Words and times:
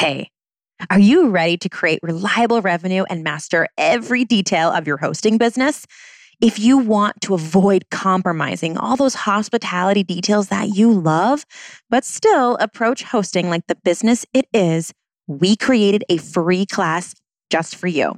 Hey, 0.00 0.30
are 0.88 0.98
you 0.98 1.28
ready 1.28 1.58
to 1.58 1.68
create 1.68 2.00
reliable 2.02 2.62
revenue 2.62 3.04
and 3.10 3.22
master 3.22 3.68
every 3.76 4.24
detail 4.24 4.70
of 4.70 4.86
your 4.86 4.96
hosting 4.96 5.36
business? 5.36 5.86
If 6.40 6.58
you 6.58 6.78
want 6.78 7.20
to 7.20 7.34
avoid 7.34 7.84
compromising 7.90 8.78
all 8.78 8.96
those 8.96 9.14
hospitality 9.14 10.02
details 10.02 10.48
that 10.48 10.70
you 10.70 10.90
love, 10.90 11.44
but 11.90 12.06
still 12.06 12.56
approach 12.62 13.02
hosting 13.02 13.50
like 13.50 13.66
the 13.66 13.74
business 13.84 14.24
it 14.32 14.46
is, 14.54 14.94
we 15.26 15.54
created 15.54 16.02
a 16.08 16.16
free 16.16 16.64
class 16.64 17.14
just 17.50 17.76
for 17.76 17.86
you. 17.86 18.14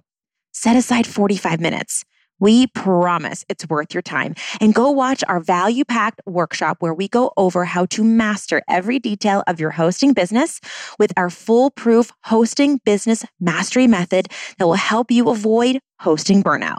Set 0.52 0.76
aside 0.76 1.04
45 1.04 1.60
minutes. 1.60 2.04
We 2.42 2.66
promise 2.66 3.44
it's 3.48 3.68
worth 3.68 3.94
your 3.94 4.02
time. 4.02 4.34
And 4.60 4.74
go 4.74 4.90
watch 4.90 5.22
our 5.28 5.38
value 5.38 5.84
packed 5.84 6.20
workshop 6.26 6.78
where 6.80 6.92
we 6.92 7.06
go 7.06 7.32
over 7.36 7.64
how 7.64 7.86
to 7.86 8.02
master 8.02 8.62
every 8.68 8.98
detail 8.98 9.44
of 9.46 9.60
your 9.60 9.70
hosting 9.70 10.12
business 10.12 10.60
with 10.98 11.12
our 11.16 11.30
foolproof 11.30 12.10
hosting 12.24 12.80
business 12.84 13.24
mastery 13.38 13.86
method 13.86 14.26
that 14.58 14.66
will 14.66 14.74
help 14.74 15.12
you 15.12 15.28
avoid 15.28 15.78
hosting 16.00 16.42
burnout. 16.42 16.78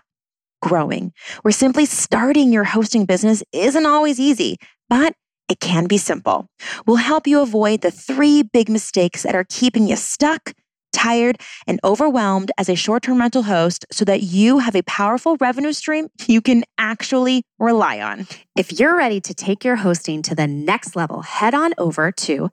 Growing, 0.62 1.14
where 1.44 1.54
simply 1.54 1.86
starting 1.86 2.52
your 2.52 2.66
hosting 2.66 3.06
business 3.06 3.42
isn't 3.54 3.86
always 3.86 4.20
easy, 4.20 4.58
but 4.90 5.14
it 5.48 5.62
can 5.62 5.88
be 5.88 5.98
simple. 5.98 6.45
We'll 6.86 6.98
help 6.98 7.26
you 7.26 7.42
avoid 7.42 7.80
the 7.80 7.92
three 7.92 8.44
big 8.44 8.68
mistakes 8.68 9.23
that 9.23 9.34
are 9.34 9.45
keeping 9.48 9.88
you 9.88 9.95
stuck 9.95 10.52
tired, 10.94 11.42
and 11.68 11.82
overwhelmed 11.84 12.54
as 12.58 12.70
a 12.70 12.76
short 12.76 13.04
term 13.04 13.20
rental 13.20 13.44
host 13.44 13.86
so 13.92 14.06
that 14.06 14.24
you 14.24 14.60
have 14.60 14.76
a 14.76 14.84
powerful 14.84 15.36
revenue 15.42 15.74
stream 15.74 16.08
you 16.28 16.40
can 16.42 16.64
actually 16.78 17.44
rely 17.60 18.00
on. 18.00 18.26
If 18.56 18.80
you're 18.80 18.96
ready 18.96 19.20
to 19.22 19.34
take 19.34 19.66
your 19.66 19.78
hosting 19.78 20.22
to 20.24 20.36
the 20.36 20.46
next 20.48 20.96
level, 20.96 21.24
head 21.24 21.54
on 21.54 21.74
over 21.78 22.12
to 22.12 22.50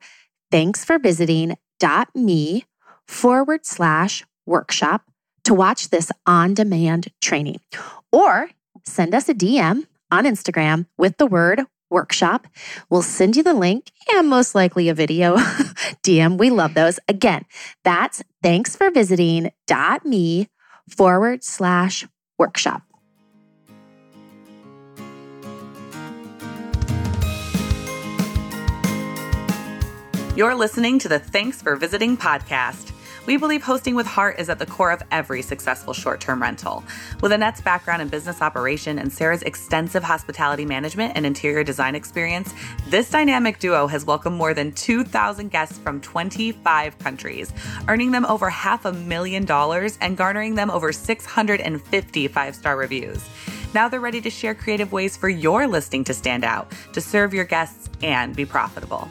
thanksforvisiting.me 0.51 2.65
forward 3.07 3.65
slash 3.65 4.23
workshop 4.45 5.03
to 5.43 5.53
watch 5.53 5.89
this 5.89 6.11
on 6.25 6.53
demand 6.53 7.09
training 7.21 7.59
or 8.11 8.49
send 8.83 9.13
us 9.13 9.29
a 9.29 9.33
DM 9.33 9.85
on 10.11 10.25
Instagram 10.25 10.87
with 10.97 11.15
the 11.17 11.25
word 11.25 11.61
workshop. 11.91 12.47
We'll 12.89 13.01
send 13.01 13.35
you 13.35 13.43
the 13.43 13.53
link 13.53 13.91
and 14.13 14.29
most 14.29 14.55
likely 14.55 14.89
a 14.89 14.93
video 14.93 15.35
DM. 16.03 16.37
We 16.37 16.49
love 16.49 16.73
those. 16.73 16.99
Again, 17.07 17.45
that's 17.83 18.23
thanks 18.41 18.75
for 18.75 18.89
visiting 18.89 19.51
me 20.05 20.47
forward 20.89 21.43
slash 21.43 22.07
workshop. 22.37 22.83
You're 30.33 30.55
listening 30.55 30.97
to 30.99 31.09
the 31.09 31.19
Thanks 31.19 31.61
for 31.61 31.75
Visiting 31.75 32.15
podcast. 32.15 32.90
We 33.27 33.37
believe 33.37 33.61
hosting 33.61 33.93
with 33.93 34.07
heart 34.07 34.39
is 34.39 34.49
at 34.49 34.57
the 34.57 34.65
core 34.65 34.91
of 34.91 35.03
every 35.11 35.43
successful 35.43 35.93
short 35.93 36.19
term 36.19 36.41
rental. 36.41 36.83
With 37.21 37.31
Annette's 37.31 37.61
background 37.61 38.01
in 38.01 38.07
business 38.07 38.41
operation 38.41 38.97
and 38.97 39.13
Sarah's 39.13 39.43
extensive 39.43 40.03
hospitality 40.03 40.65
management 40.65 41.13
and 41.15 41.23
interior 41.23 41.63
design 41.63 41.93
experience, 41.93 42.51
this 42.87 43.11
dynamic 43.11 43.59
duo 43.59 43.85
has 43.85 44.05
welcomed 44.05 44.37
more 44.37 44.55
than 44.55 44.71
2,000 44.71 45.51
guests 45.51 45.77
from 45.77 46.01
25 46.01 46.97
countries, 46.97 47.53
earning 47.87 48.09
them 48.09 48.25
over 48.25 48.49
half 48.49 48.85
a 48.85 48.93
million 48.93 49.45
dollars 49.45 49.99
and 50.01 50.17
garnering 50.17 50.55
them 50.55 50.71
over 50.71 50.91
650 50.91 52.27
five 52.27 52.55
star 52.55 52.75
reviews. 52.75 53.23
Now 53.75 53.87
they're 53.87 53.99
ready 53.99 54.21
to 54.21 54.31
share 54.31 54.55
creative 54.55 54.91
ways 54.91 55.15
for 55.15 55.29
your 55.29 55.67
listing 55.67 56.03
to 56.05 56.13
stand 56.13 56.43
out, 56.43 56.73
to 56.93 57.01
serve 57.01 57.35
your 57.35 57.45
guests, 57.45 57.89
and 58.01 58.35
be 58.35 58.45
profitable. 58.45 59.09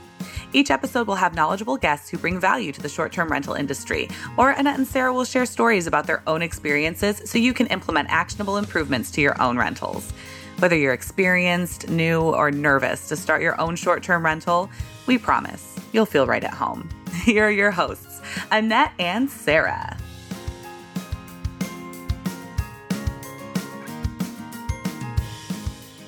Each 0.53 0.71
episode 0.71 1.07
will 1.07 1.15
have 1.15 1.35
knowledgeable 1.35 1.77
guests 1.77 2.11
who 2.11 2.19
bring 2.19 2.41
value 2.41 2.73
to 2.73 2.83
the 2.83 2.89
short 2.89 3.13
term 3.13 3.31
rental 3.31 3.55
industry, 3.55 4.09
or 4.37 4.51
Annette 4.51 4.79
and 4.79 4.87
Sarah 4.87 5.13
will 5.13 5.25
share 5.25 5.47
stories 5.47 5.87
about 5.87 6.07
their 6.07 6.23
own 6.27 6.43
experiences 6.43 7.23
so 7.25 7.39
you 7.39 7.55
can 7.55 7.67
implement 7.69 8.11
actionable 8.11 8.57
improvements 8.57 9.11
to 9.13 9.21
your 9.21 9.41
own 9.41 9.57
rentals. 9.57 10.13
Whether 10.59 10.77
you're 10.77 10.93
experienced, 10.93 11.89
new, 11.89 12.21
or 12.21 12.51
nervous 12.51 13.09
to 13.09 13.17
start 13.17 13.43
your 13.43 13.61
own 13.61 13.77
short 13.77 14.03
term 14.03 14.25
rental, 14.25 14.71
we 15.07 15.19
promise 15.19 15.77
you'll 15.93 16.07
feel 16.07 16.27
right 16.27 16.45
at 16.45 16.55
home. 16.55 16.89
Here 17.25 17.47
are 17.47 17.51
your 17.51 17.71
hosts, 17.71 18.21
Annette 18.51 18.93
and 18.99 19.31
Sarah. 19.31 19.97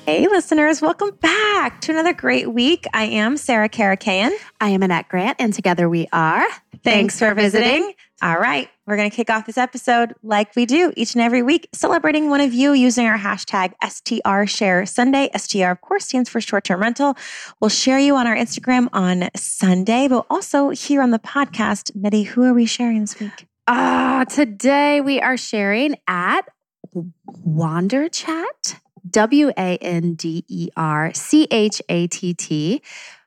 Hey, 0.05 0.27
listeners, 0.27 0.81
welcome 0.81 1.11
back 1.21 1.79
to 1.81 1.91
another 1.93 2.11
great 2.11 2.51
week. 2.51 2.85
I 2.93 3.05
am 3.05 3.37
Sarah 3.37 3.69
Karakaian. 3.69 4.31
I 4.59 4.67
am 4.69 4.83
Annette 4.83 5.07
Grant, 5.07 5.37
and 5.39 5.53
together 5.53 5.87
we 5.87 6.09
are. 6.11 6.45
Thanks, 6.83 7.17
Thanks 7.17 7.19
for 7.19 7.33
visiting. 7.33 7.63
visiting. 7.69 7.93
All 8.21 8.37
right, 8.37 8.69
we're 8.85 8.97
going 8.97 9.09
to 9.09 9.15
kick 9.15 9.29
off 9.29 9.45
this 9.45 9.57
episode 9.57 10.13
like 10.21 10.57
we 10.57 10.65
do 10.65 10.91
each 10.97 11.13
and 11.13 11.21
every 11.21 11.41
week, 11.41 11.69
celebrating 11.71 12.29
one 12.29 12.41
of 12.41 12.53
you 12.53 12.73
using 12.73 13.05
our 13.05 13.17
hashtag 13.17 13.71
STR 13.81 14.45
Share 14.45 14.85
Sunday. 14.85 15.29
STR, 15.37 15.67
of 15.67 15.79
course, 15.79 16.05
stands 16.05 16.29
for 16.29 16.41
short 16.41 16.65
term 16.65 16.81
rental. 16.81 17.15
We'll 17.61 17.69
share 17.69 17.99
you 17.99 18.17
on 18.17 18.27
our 18.27 18.35
Instagram 18.35 18.89
on 18.91 19.29
Sunday, 19.37 20.09
but 20.09 20.25
also 20.29 20.71
here 20.71 21.01
on 21.01 21.11
the 21.11 21.19
podcast. 21.19 21.95
Nettie, 21.95 22.23
who 22.23 22.43
are 22.43 22.53
we 22.53 22.65
sharing 22.65 22.99
this 22.99 23.17
week? 23.21 23.47
Ah, 23.69 24.19
uh, 24.19 24.25
today 24.25 24.99
we 24.99 25.21
are 25.21 25.37
sharing 25.37 25.95
at 26.09 26.41
Wander 26.91 28.09
Chatt 28.09 28.81
W 29.09 29.49
A 29.57 29.77
N 29.77 30.13
D 30.13 30.45
E 30.47 30.69
R 30.75 31.13
C 31.13 31.47
H 31.51 31.81
A 31.89 32.07
T 32.07 32.33
T. 32.33 32.81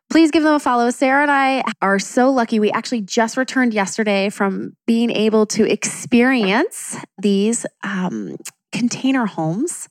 Please 0.09 0.31
give 0.31 0.45
them 0.45 0.55
a 0.55 0.61
follow. 0.61 0.91
Sarah 0.91 1.23
and 1.23 1.31
I 1.31 1.65
are 1.83 1.99
so 1.99 2.31
lucky. 2.31 2.61
We 2.61 2.71
actually 2.71 3.01
just 3.01 3.37
returned 3.37 3.75
yesterday 3.75 4.29
from 4.31 4.77
being 4.87 5.11
able 5.11 5.47
to 5.47 5.71
experience 5.71 6.97
these 7.19 7.67
um, 7.83 8.37
container 8.71 9.27
homes 9.27 9.89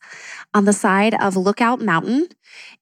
on 0.53 0.63
the 0.63 0.73
side 0.73 1.15
of 1.21 1.35
Lookout 1.35 1.81
Mountain 1.81 2.29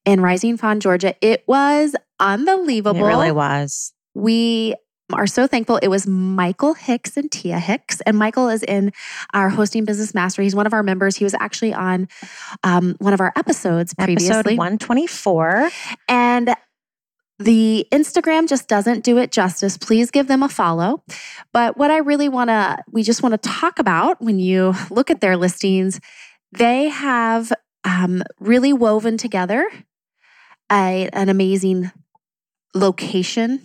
in 0.04 0.20
Rising 0.20 0.56
Fawn, 0.56 0.78
Georgia. 0.78 1.14
It 1.20 1.42
was 1.48 1.96
unbelievable. 2.20 3.04
It 3.04 3.08
really 3.08 3.32
was. 3.32 3.92
We 4.14 4.76
are 5.14 5.26
so 5.26 5.46
thankful. 5.46 5.76
It 5.78 5.88
was 5.88 6.06
Michael 6.06 6.74
Hicks 6.74 7.16
and 7.16 7.30
Tia 7.30 7.58
Hicks. 7.58 8.00
And 8.02 8.16
Michael 8.18 8.48
is 8.48 8.62
in 8.62 8.92
our 9.32 9.48
hosting 9.48 9.84
business 9.84 10.14
master. 10.14 10.42
He's 10.42 10.54
one 10.54 10.66
of 10.66 10.72
our 10.72 10.82
members. 10.82 11.16
He 11.16 11.24
was 11.24 11.34
actually 11.34 11.72
on 11.72 12.08
um, 12.62 12.96
one 12.98 13.12
of 13.12 13.20
our 13.20 13.32
episodes 13.36 13.94
previously. 13.94 14.30
Episode 14.30 14.58
124. 14.58 15.70
And 16.08 16.54
the 17.38 17.86
Instagram 17.92 18.48
just 18.48 18.68
doesn't 18.68 19.04
do 19.04 19.18
it 19.18 19.32
justice. 19.32 19.76
Please 19.76 20.10
give 20.10 20.28
them 20.28 20.42
a 20.42 20.48
follow. 20.48 21.02
But 21.52 21.76
what 21.76 21.90
I 21.90 21.98
really 21.98 22.28
want 22.28 22.50
to, 22.50 22.78
we 22.90 23.02
just 23.02 23.22
want 23.22 23.40
to 23.40 23.48
talk 23.48 23.78
about 23.78 24.20
when 24.20 24.38
you 24.38 24.74
look 24.90 25.10
at 25.10 25.20
their 25.20 25.36
listings, 25.36 26.00
they 26.52 26.88
have 26.88 27.52
um, 27.84 28.22
really 28.38 28.72
woven 28.72 29.16
together 29.16 29.68
a, 30.70 31.08
an 31.12 31.28
amazing 31.28 31.90
location 32.74 33.62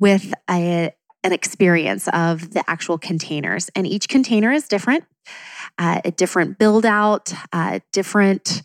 with 0.00 0.32
a, 0.48 0.92
an 1.24 1.32
experience 1.32 2.08
of 2.08 2.52
the 2.52 2.62
actual 2.68 2.98
containers. 2.98 3.70
And 3.74 3.86
each 3.86 4.08
container 4.08 4.52
is 4.52 4.68
different, 4.68 5.04
uh, 5.78 6.00
a 6.04 6.10
different 6.10 6.58
build 6.58 6.86
out, 6.86 7.32
uh, 7.52 7.80
different 7.92 8.62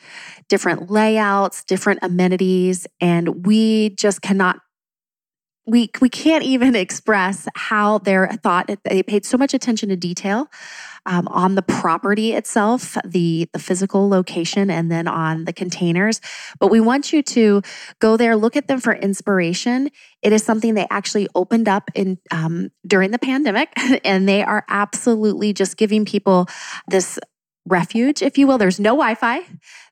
different 0.50 0.92
layouts, 0.92 1.64
different 1.64 2.00
amenities, 2.04 2.86
and 3.02 3.46
we 3.46 3.90
just 3.92 4.22
cannot 4.22 4.60
we 5.66 5.90
we 6.02 6.10
can't 6.10 6.44
even 6.44 6.76
express 6.86 7.48
how 7.56 8.00
they're 8.00 8.28
thought. 8.44 8.70
They 8.84 9.04
paid 9.04 9.26
so 9.26 9.38
much 9.38 9.54
attention 9.54 9.90
to 9.90 9.96
detail 9.96 10.48
um, 11.06 11.28
on 11.28 11.56
the 11.56 11.62
property 11.62 12.34
itself, 12.34 12.98
the 13.06 13.50
the 13.54 13.60
physical 13.60 14.10
location, 14.10 14.70
and 14.70 14.92
then 14.92 15.08
on 15.08 15.46
the 15.46 15.54
containers. 15.54 16.22
But 16.60 16.68
we 16.68 16.80
want 16.80 17.12
you 17.12 17.22
to 17.24 17.62
go 18.00 18.18
there, 18.18 18.36
look 18.36 18.56
at 18.56 18.68
them 18.68 18.80
for 18.80 18.94
inspiration. 18.94 19.90
It 20.22 20.34
is 20.34 20.44
something 20.44 20.74
they 20.74 20.88
actually 20.90 21.28
opened 21.36 21.68
up 21.68 21.90
in 21.96 22.20
um, 22.32 22.72
during 22.88 23.12
the 23.12 23.20
pandemic, 23.20 23.70
and 24.06 24.28
they 24.28 24.44
are 24.44 24.66
absolutely 24.70 25.54
just 25.54 25.78
giving 25.78 26.06
people 26.06 26.48
this 26.88 27.20
refuge, 27.66 28.22
if 28.22 28.38
you 28.38 28.48
will. 28.48 28.58
There's 28.58 28.80
no 28.80 28.92
Wi 28.92 29.16
Fi, 29.16 29.42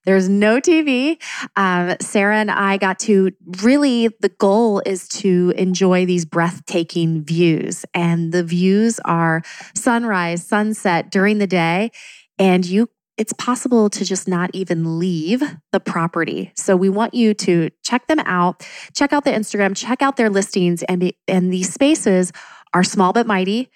there's 0.05 0.27
no 0.27 0.59
TV. 0.59 1.21
Um, 1.55 1.95
Sarah 2.01 2.37
and 2.37 2.51
I 2.51 2.77
got 2.77 2.99
to 2.99 3.31
really, 3.61 4.09
the 4.19 4.29
goal 4.29 4.81
is 4.85 5.07
to 5.09 5.53
enjoy 5.57 6.05
these 6.05 6.25
breathtaking 6.25 7.23
views. 7.23 7.85
And 7.93 8.31
the 8.31 8.43
views 8.43 8.99
are 9.05 9.43
sunrise, 9.75 10.45
sunset 10.45 11.11
during 11.11 11.37
the 11.37 11.47
day. 11.47 11.91
And 12.39 12.65
you 12.65 12.89
it's 13.17 13.33
possible 13.33 13.87
to 13.87 14.03
just 14.03 14.27
not 14.27 14.49
even 14.53 14.97
leave 14.97 15.43
the 15.71 15.79
property. 15.79 16.51
So 16.55 16.75
we 16.75 16.89
want 16.89 17.13
you 17.13 17.35
to 17.35 17.69
check 17.83 18.07
them 18.07 18.17
out, 18.19 18.65
check 18.95 19.13
out 19.13 19.25
the 19.25 19.31
Instagram, 19.31 19.75
check 19.75 20.01
out 20.01 20.17
their 20.17 20.29
listings 20.29 20.81
and 20.83 21.01
be, 21.01 21.17
and 21.27 21.53
these 21.53 21.71
spaces 21.71 22.31
are 22.73 22.83
small 22.83 23.13
but 23.13 23.27
mighty 23.27 23.69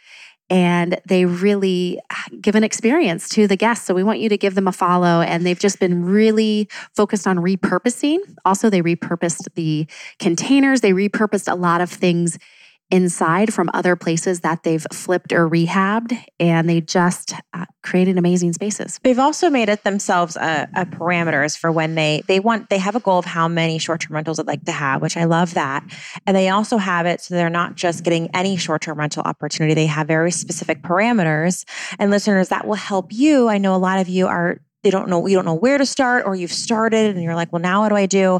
and 0.49 0.99
they 1.07 1.25
really 1.25 1.99
give 2.41 2.55
an 2.55 2.63
experience 2.63 3.27
to 3.29 3.47
the 3.47 3.55
guests. 3.55 3.85
So 3.85 3.93
we 3.93 4.03
want 4.03 4.19
you 4.19 4.29
to 4.29 4.37
give 4.37 4.55
them 4.55 4.67
a 4.67 4.71
follow. 4.71 5.21
And 5.21 5.45
they've 5.45 5.59
just 5.59 5.79
been 5.79 6.05
really 6.05 6.69
focused 6.95 7.25
on 7.25 7.37
repurposing. 7.37 8.19
Also, 8.45 8.69
they 8.69 8.81
repurposed 8.81 9.47
the 9.55 9.87
containers, 10.19 10.81
they 10.81 10.91
repurposed 10.91 11.51
a 11.51 11.55
lot 11.55 11.81
of 11.81 11.89
things 11.89 12.37
inside 12.91 13.53
from 13.53 13.69
other 13.73 13.95
places 13.95 14.41
that 14.41 14.63
they've 14.63 14.85
flipped 14.93 15.33
or 15.33 15.49
rehabbed, 15.49 16.17
and 16.39 16.69
they 16.69 16.81
just 16.81 17.33
uh, 17.53 17.65
created 17.83 18.17
amazing 18.17 18.53
spaces. 18.53 18.99
They've 19.03 19.19
also 19.19 19.49
made 19.49 19.69
it 19.69 19.83
themselves 19.83 20.35
a, 20.35 20.69
a, 20.75 20.85
parameters 20.85 21.57
for 21.57 21.71
when 21.71 21.95
they 21.95 22.21
they 22.27 22.39
want 22.39 22.69
they 22.69 22.77
have 22.77 22.95
a 22.95 22.99
goal 22.99 23.17
of 23.17 23.25
how 23.25 23.47
many 23.47 23.79
short 23.79 24.01
term 24.01 24.15
rentals 24.15 24.37
they'd 24.37 24.45
like 24.45 24.65
to 24.65 24.71
have, 24.71 25.01
which 25.01 25.17
I 25.17 25.23
love 25.23 25.55
that, 25.55 25.83
and 26.25 26.37
they 26.37 26.49
also 26.49 26.77
have 26.77 27.05
it 27.05 27.21
so 27.21 27.33
they're 27.33 27.49
not 27.49 27.75
just 27.75 28.03
getting 28.03 28.29
any 28.35 28.55
short 28.55 28.83
term 28.83 28.99
rental 28.99 29.23
opportunity. 29.23 29.73
They 29.73 29.87
have 29.87 30.07
very 30.07 30.31
specific 30.31 30.83
parameters, 30.83 31.65
and 31.97 32.11
listeners 32.11 32.49
that 32.49 32.67
will 32.67 32.75
help 32.75 33.11
you. 33.11 33.47
I 33.47 33.57
know 33.57 33.75
a 33.75 33.77
lot 33.77 33.99
of 33.99 34.07
you 34.07 34.27
are 34.27 34.61
they 34.83 34.91
don't 34.91 35.09
know 35.09 35.25
you 35.25 35.35
don't 35.35 35.45
know 35.45 35.55
where 35.55 35.79
to 35.79 35.85
start, 35.85 36.25
or 36.27 36.35
you've 36.35 36.53
started 36.53 37.15
and 37.15 37.23
you're 37.23 37.35
like, 37.35 37.51
well, 37.51 37.61
now 37.61 37.81
what 37.81 37.89
do 37.89 37.95
I 37.95 38.05
do? 38.05 38.39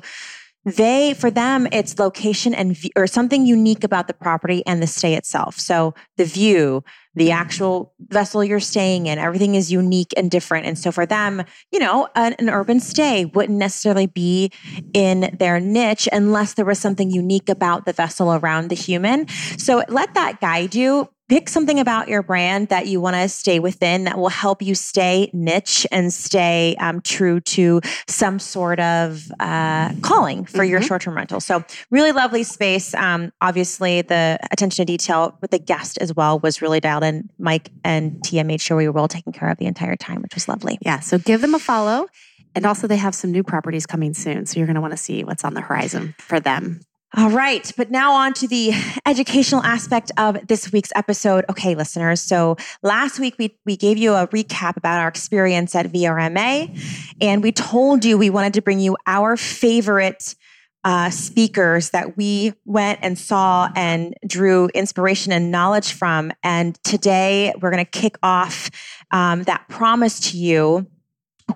They 0.66 1.14
for 1.14 1.30
them 1.30 1.68
it's 1.72 2.00
location 2.00 2.54
and 2.54 2.76
or 2.96 3.06
something 3.08 3.46
unique 3.46 3.84
about 3.84 4.08
the 4.08 4.14
property 4.14 4.66
and 4.66 4.82
the 4.82 4.88
stay 4.88 5.14
itself. 5.14 5.60
So 5.60 5.94
the 6.18 6.26
view 6.26 6.84
the 7.16 7.32
actual 7.32 7.94
vessel 8.10 8.44
you're 8.44 8.60
staying 8.60 9.08
in 9.08 9.18
everything 9.18 9.56
is 9.56 9.72
unique 9.72 10.14
and 10.18 10.30
different. 10.30 10.66
And 10.66 10.78
so 10.78 10.92
for 10.92 11.06
them 11.06 11.44
you 11.72 11.80
know 11.80 12.08
an, 12.16 12.34
an 12.40 12.50
urban 12.50 12.80
stay 12.80 13.26
wouldn't 13.26 13.58
necessarily 13.58 14.08
be 14.08 14.52
in 14.94 15.36
their 15.40 15.60
niche 15.60 16.08
unless 16.12 16.54
there 16.54 16.66
was 16.66 16.80
something 16.80 17.10
unique 17.10 17.50
about 17.50 17.86
the 17.86 17.94
vessel 17.94 18.34
around 18.34 18.70
the 18.70 18.76
human. 18.76 19.28
So 19.58 19.84
let 19.90 20.14
that 20.14 20.42
guide 20.42 20.76
you. 20.76 21.10
Pick 21.28 21.50
something 21.50 21.80
about 21.80 22.08
your 22.08 22.22
brand 22.22 22.68
that 22.70 22.86
you 22.86 23.02
want 23.02 23.16
to 23.16 23.28
stay 23.28 23.58
within 23.58 24.04
that 24.04 24.16
will 24.16 24.30
help 24.30 24.62
you 24.62 24.76
stay 24.76 25.32
niche 25.34 25.88
and 25.92 26.14
stay 26.14 26.76
um, 26.80 27.02
true 27.02 27.40
to 27.40 27.82
some 28.08 28.38
sort 28.38 28.80
of 28.80 29.24
uh, 29.40 29.92
calling 30.04 30.46
for 30.46 30.60
mm-hmm. 30.60 30.70
your 30.70 30.84
short-term 30.84 31.16
rental. 31.16 31.40
So 31.40 31.64
really 31.90 32.12
lovely 32.12 32.44
space. 32.44 32.94
Um, 32.94 33.34
obviously 33.42 34.04
the 34.04 34.38
attention 34.52 34.86
to 34.86 34.92
detail 34.92 35.36
with 35.42 35.50
the 35.50 35.58
guest 35.58 35.98
as 35.98 36.14
well 36.14 36.38
was 36.38 36.62
really 36.62 36.80
dialed 36.80 37.04
in 37.06 37.30
mike 37.40 37.72
and 37.84 38.24
tia 38.24 38.44
made 38.44 38.60
sure 38.60 38.76
we 38.76 38.88
were 38.88 38.94
well 38.94 39.08
taken 39.08 39.32
care 39.32 39.50
of 39.50 39.58
the 39.58 39.66
entire 39.66 39.96
time 39.96 40.22
which 40.22 40.34
was 40.34 40.48
lovely 40.48 40.78
yeah 40.82 41.00
so 41.00 41.18
give 41.18 41.42
them 41.42 41.56
a 41.56 41.60
follow 41.60 42.08
and 42.54 42.66
also 42.66 42.88
they 42.88 42.98
have 42.98 43.16
some 43.16 43.32
new 43.32 43.44
properties 43.44 43.86
coming 43.86 44.14
soon 44.14 44.46
so 44.46 44.60
you're 44.60 44.68
going 44.68 44.76
to 44.76 44.82
want 44.82 44.92
to 44.92 44.98
see 44.98 45.24
what's 45.24 45.44
on 45.44 45.54
the 45.54 45.62
horizon 45.62 46.14
for 46.18 46.40
them 46.40 46.82
all 47.18 47.30
right, 47.30 47.72
but 47.78 47.92
now 47.92 48.14
on 48.14 48.34
to 48.34 48.48
the 48.48 48.74
educational 49.06 49.64
aspect 49.64 50.12
of 50.18 50.48
this 50.48 50.74
week's 50.74 50.92
episode. 50.96 51.46
Okay, 51.50 51.74
listeners. 51.74 52.20
So 52.20 52.58
last 52.84 53.20
week 53.20 53.36
we 53.40 53.58
we 53.66 53.78
gave 53.78 53.98
you 53.98 54.14
a 54.14 54.28
recap 54.28 54.76
about 54.76 55.00
our 55.00 55.08
experience 55.08 55.76
at 55.76 55.86
VRMA, 55.86 56.78
and 57.22 57.42
we 57.42 57.54
told 57.54 58.04
you 58.04 58.18
we 58.18 58.30
wanted 58.30 58.54
to 58.56 58.62
bring 58.62 58.82
you 58.82 58.98
our 59.08 59.38
favorite 59.38 60.36
uh, 60.86 61.10
speakers 61.10 61.90
that 61.90 62.16
we 62.16 62.54
went 62.64 63.00
and 63.02 63.18
saw 63.18 63.70
and 63.76 64.14
drew 64.26 64.68
inspiration 64.76 65.32
and 65.32 65.52
knowledge 65.52 65.92
from. 65.92 66.32
And 66.44 66.82
today 66.84 67.54
we're 67.60 67.72
going 67.72 67.84
to 67.84 67.90
kick 67.90 68.18
off 68.22 68.70
um, 69.10 69.44
that 69.44 69.68
promise 69.68 70.20
to 70.32 70.38
you 70.38 70.86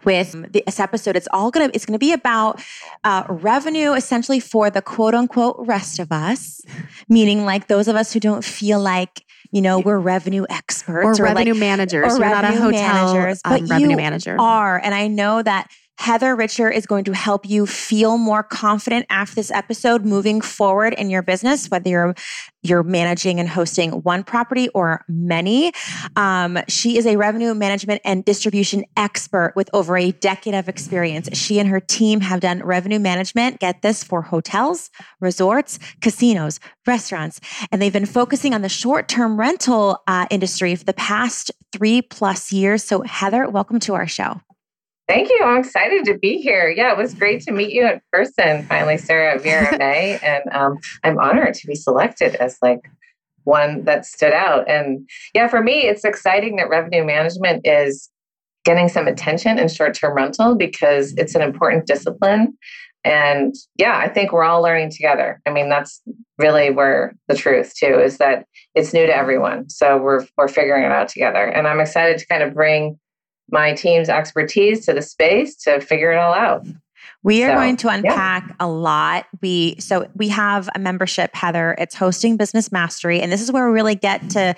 with 0.04 0.52
this 0.52 0.80
episode. 0.80 1.16
It's 1.16 1.28
all 1.32 1.52
gonna 1.52 1.72
it's 1.74 1.86
gonna 1.86 1.98
be 1.98 2.14
about 2.14 2.62
uh, 3.04 3.24
revenue 3.28 3.94
essentially 3.94 4.40
for 4.40 4.70
the 4.70 4.82
quote 4.84 5.16
unquote 5.16 5.56
rest 5.60 5.98
of 5.98 6.12
us 6.12 6.62
meaning 7.08 7.44
like 7.44 7.68
those 7.68 7.88
of 7.88 7.96
us 7.96 8.14
who 8.14 8.20
don't 8.20 8.44
feel 8.44 8.80
like 8.80 9.26
you 9.52 9.64
know 9.64 9.80
we're 9.80 9.98
revenue 9.98 10.46
experts 10.48 11.20
or, 11.20 11.24
or 11.24 11.26
revenue 11.26 11.54
like, 11.54 11.60
managers. 11.60 12.14
or 12.14 12.18
You're 12.18 12.20
revenue 12.20 12.60
not 12.60 12.60
a 12.60 12.62
hotel 12.62 13.14
managers, 13.14 13.42
um, 13.46 13.60
but 13.60 13.70
revenue 13.70 13.98
manager. 13.98 14.38
are. 14.40 14.80
And 14.80 14.94
i 14.94 15.08
know 15.08 15.42
that 15.42 15.70
Heather 16.00 16.34
Richer 16.34 16.70
is 16.70 16.86
going 16.86 17.04
to 17.04 17.14
help 17.14 17.46
you 17.46 17.66
feel 17.66 18.18
more 18.18 18.42
confident 18.42 19.06
after 19.10 19.36
this 19.36 19.52
episode 19.52 20.06
moving 20.06 20.40
forward 20.40 20.94
in 20.94 21.10
your 21.10 21.22
business, 21.22 21.70
whether 21.70 21.90
you're 21.90 22.16
you're 22.64 22.84
managing 22.84 23.38
and 23.38 23.50
hosting 23.50 23.92
one 23.92 24.24
property 24.24 24.70
or 24.70 25.04
many. 25.10 25.74
Um, 26.16 26.58
she 26.70 26.98
is 26.98 27.06
a 27.06 27.18
revenue 27.18 27.54
management 27.54 28.02
and 28.06 28.24
distribution 28.24 28.86
expert 28.96 29.54
with 29.58 29.70
over 29.74 29.98
a 29.98 30.12
decade 30.14 30.54
of 30.54 30.70
experience. 30.70 31.30
She 31.38 31.60
and 31.60 31.68
her 31.68 31.82
team 31.82 32.22
have 32.22 32.40
done 32.40 32.64
revenue 32.64 33.00
management, 33.00 33.60
get 33.60 33.82
this, 33.82 34.02
for 34.02 34.22
hotels, 34.22 34.90
resorts, 35.20 35.80
casinos, 36.00 36.62
restaurants, 36.88 37.42
and 37.74 37.82
they've 37.82 37.92
been 37.92 38.06
focusing 38.06 38.54
on 38.54 38.62
the 38.62 38.70
short 38.70 39.10
term 39.10 39.38
rental 39.38 40.02
uh, 40.08 40.28
industry 40.30 40.76
for 40.76 40.86
the 40.86 40.94
past 40.94 41.52
three 41.74 42.02
plus 42.02 42.54
years. 42.54 42.86
So, 42.86 43.02
Heather, 43.02 43.50
welcome 43.50 43.80
to 43.82 43.96
our 43.96 44.08
show. 44.08 44.40
Thank 45.10 45.30
you. 45.30 45.40
I'm 45.44 45.58
excited 45.58 46.06
to 46.06 46.20
be 46.20 46.38
here. 46.38 46.70
Yeah, 46.70 46.92
it 46.92 46.98
was 46.98 47.16
great 47.16 47.42
to 47.42 47.52
meet 47.52 47.72
you 47.72 47.84
in 47.88 48.00
person 48.12 48.64
finally, 48.68 48.96
Sarah 48.96 49.34
at 49.34 49.42
VRMA. 49.42 50.20
and 50.24 50.44
um, 50.54 50.78
I'm 51.04 51.18
honored 51.18 51.56
to 51.56 51.68
be 51.68 51.74
selected 51.74 52.36
as 52.36 52.60
like 52.62 52.82
one 53.44 53.86
that 53.86 54.06
stood 54.06 54.34
out. 54.34 54.70
And 54.70 55.10
yeah, 55.34 55.48
for 55.48 55.64
me, 55.64 55.88
it's 55.88 56.06
exciting 56.06 56.58
that 56.58 56.70
revenue 56.70 57.04
management 57.04 57.66
is 57.66 58.08
getting 58.66 58.88
some 58.88 59.08
attention 59.08 59.58
in 59.58 59.68
short 59.68 59.96
term 59.96 60.14
rental 60.14 60.56
because 60.56 61.16
it's 61.18 61.34
an 61.34 61.42
important 61.42 61.88
discipline. 61.88 62.56
And 63.04 63.56
yeah, 63.78 63.98
I 63.98 64.10
think 64.10 64.32
we're 64.32 64.44
all 64.44 64.62
learning 64.62 64.92
together. 64.92 65.42
I 65.48 65.50
mean, 65.50 65.70
that's 65.70 66.04
really 66.38 66.70
where 66.70 67.16
the 67.28 67.36
truth 67.36 67.74
too 67.76 68.00
is 68.00 68.20
that 68.20 68.46
it's 68.76 68.94
new 68.94 69.08
to 69.08 69.16
everyone. 69.16 69.72
So 69.72 69.98
we're 69.98 70.28
we're 70.38 70.48
figuring 70.48 70.84
it 70.84 70.92
out 70.92 71.08
together. 71.08 71.46
And 71.46 71.68
I'm 71.68 71.80
excited 71.80 72.20
to 72.20 72.28
kind 72.28 72.44
of 72.44 72.54
bring 72.54 73.00
my 73.52 73.74
team's 73.74 74.10
expertise 74.10 74.86
to 74.86 74.94
the 74.94 75.02
space 75.02 75.56
to 75.64 75.80
figure 75.82 76.12
it 76.12 76.18
all 76.18 76.34
out. 76.34 76.66
We 77.22 77.44
are 77.44 77.52
so, 77.52 77.56
going 77.56 77.78
to 77.78 77.90
unpack 77.90 78.46
yeah. 78.48 78.56
a 78.60 78.68
lot. 78.68 79.26
We 79.42 79.76
so 79.80 80.10
we 80.16 80.30
have 80.30 80.70
a 80.74 80.80
membership, 80.80 81.36
Heather. 81.36 81.76
It's 81.78 81.96
hosting 81.96 82.38
business 82.38 82.72
mastery, 82.72 83.20
and 83.20 83.32
this 83.32 83.42
is 83.42 83.52
where 83.52 83.68
we 83.68 83.74
really 83.74 83.96
get 83.96 84.30
to 84.32 84.56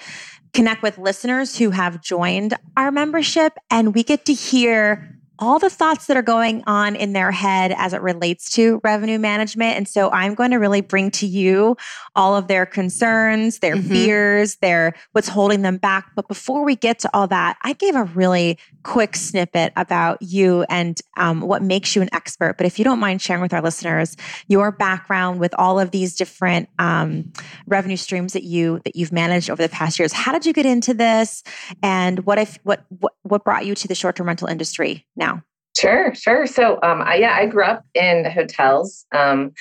connect 0.53 0.83
with 0.83 0.97
listeners 0.97 1.57
who 1.57 1.71
have 1.71 2.01
joined 2.01 2.53
our 2.77 2.91
membership, 2.91 3.53
and 3.71 3.95
we 3.95 4.03
get 4.03 4.25
to 4.25 4.33
hear 4.33 5.10
all 5.41 5.57
the 5.57 5.69
thoughts 5.69 6.05
that 6.05 6.15
are 6.15 6.21
going 6.21 6.63
on 6.67 6.95
in 6.95 7.13
their 7.13 7.31
head 7.31 7.73
as 7.75 7.93
it 7.93 8.01
relates 8.01 8.51
to 8.51 8.79
revenue 8.83 9.17
management. 9.17 9.75
And 9.75 9.87
so 9.87 10.11
I'm 10.11 10.35
going 10.35 10.51
to 10.51 10.57
really 10.57 10.81
bring 10.81 11.09
to 11.11 11.25
you 11.25 11.75
all 12.15 12.35
of 12.37 12.47
their 12.47 12.65
concerns, 12.67 13.59
their 13.59 13.75
mm-hmm. 13.75 13.89
fears, 13.89 14.57
their 14.57 14.93
what's 15.13 15.27
holding 15.27 15.63
them 15.63 15.77
back. 15.77 16.11
But 16.15 16.27
before 16.27 16.63
we 16.63 16.75
get 16.75 16.99
to 16.99 17.09
all 17.13 17.27
that, 17.27 17.57
I 17.63 17.73
gave 17.73 17.95
a 17.95 18.03
really 18.03 18.59
quick 18.83 19.15
snippet 19.15 19.73
about 19.75 20.21
you 20.21 20.65
and 20.69 20.99
um, 21.17 21.41
what 21.41 21.63
makes 21.63 21.95
you 21.95 22.01
an 22.01 22.09
expert. 22.13 22.55
But 22.57 22.67
if 22.67 22.77
you 22.77 22.85
don't 22.85 22.99
mind 22.99 23.21
sharing 23.21 23.41
with 23.41 23.53
our 23.53 23.61
listeners 23.61 24.15
your 24.47 24.71
background 24.71 25.39
with 25.39 25.53
all 25.57 25.79
of 25.79 25.91
these 25.91 26.15
different 26.15 26.69
um, 26.77 27.31
revenue 27.65 27.97
streams 27.97 28.33
that 28.33 28.43
you 28.43 28.79
that 28.85 28.95
you've 28.95 29.11
managed 29.11 29.49
over 29.49 29.61
the 29.61 29.69
past 29.69 29.97
years, 29.97 30.13
how 30.13 30.31
did 30.31 30.45
you 30.45 30.53
get 30.53 30.65
into 30.65 30.93
this? 30.93 31.43
And 31.81 32.25
what 32.25 32.37
if 32.37 32.59
what 32.63 32.85
what, 32.99 33.13
what 33.23 33.43
brought 33.43 33.65
you 33.65 33.73
to 33.73 33.87
the 33.87 33.95
short 33.95 34.15
term 34.15 34.27
rental 34.27 34.47
industry 34.47 35.07
now? 35.15 35.30
Sure, 35.79 36.13
sure. 36.13 36.45
So, 36.47 36.79
um, 36.83 37.01
I, 37.01 37.15
yeah, 37.15 37.33
I 37.33 37.45
grew 37.45 37.63
up 37.63 37.83
in 37.93 38.25
hotels. 38.25 39.05
Um, 39.13 39.51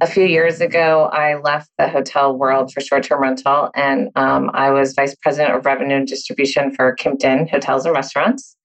a 0.00 0.06
few 0.06 0.24
years 0.24 0.60
ago, 0.60 1.10
I 1.12 1.36
left 1.40 1.70
the 1.76 1.88
hotel 1.88 2.36
world 2.36 2.72
for 2.72 2.80
short 2.80 3.02
term 3.02 3.20
rental, 3.22 3.70
and 3.74 4.10
um, 4.14 4.50
I 4.54 4.70
was 4.70 4.94
vice 4.94 5.14
president 5.16 5.56
of 5.56 5.66
revenue 5.66 5.96
and 5.96 6.06
distribution 6.06 6.72
for 6.74 6.94
Kimpton 6.94 7.50
Hotels 7.50 7.84
and 7.84 7.94
Restaurants. 7.94 8.56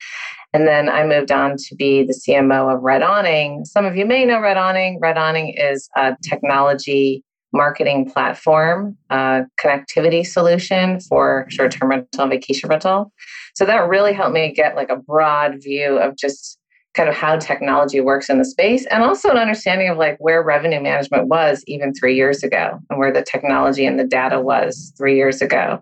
And 0.54 0.68
then 0.68 0.90
I 0.90 1.06
moved 1.06 1.32
on 1.32 1.56
to 1.58 1.76
be 1.76 2.04
the 2.04 2.14
CMO 2.14 2.76
of 2.76 2.84
Red 2.84 3.02
Awning. 3.02 3.66
Some 3.66 3.86
of 3.86 3.96
you 3.96 4.06
may 4.06 4.26
know 4.26 4.40
Red 4.40 4.58
Awning. 4.58 5.00
Red 5.02 5.18
Awning 5.18 5.56
is 5.58 5.90
a 5.96 6.16
technology 6.28 7.24
marketing 7.54 8.10
platform, 8.10 8.98
uh, 9.10 9.42
connectivity 9.60 10.26
solution 10.26 11.00
for 11.02 11.46
short 11.50 11.72
term 11.72 11.90
rental 11.90 12.22
and 12.22 12.32
vacation 12.32 12.70
rental. 12.70 13.12
So 13.56 13.66
that 13.66 13.88
really 13.90 14.14
helped 14.14 14.34
me 14.34 14.52
get 14.54 14.76
like 14.76 14.90
a 14.90 14.96
broad 14.98 15.62
view 15.62 15.98
of 15.98 16.16
just 16.18 16.58
kind 16.94 17.08
of 17.08 17.16
how 17.16 17.38
technology 17.38 18.02
works 18.02 18.30
in 18.30 18.38
the 18.38 18.46
space 18.46 18.86
and 18.88 19.04
also 19.04 19.30
an 19.30 19.38
understanding 19.38 19.90
of 19.90 19.98
like 19.98 20.18
where 20.20 20.44
revenue 20.44 20.82
management 20.82 21.28
was 21.28 21.64
even 21.68 21.94
three 21.94 22.16
years 22.16 22.44
ago 22.44 22.80
and 22.90 23.00
where 23.00 23.14
the 23.14 23.24
technology 23.24 23.86
and 23.86 23.98
the 23.98 24.04
data 24.04 24.42
was 24.42 24.94
three 24.98 25.16
years 25.16 25.42
ago. 25.42 25.82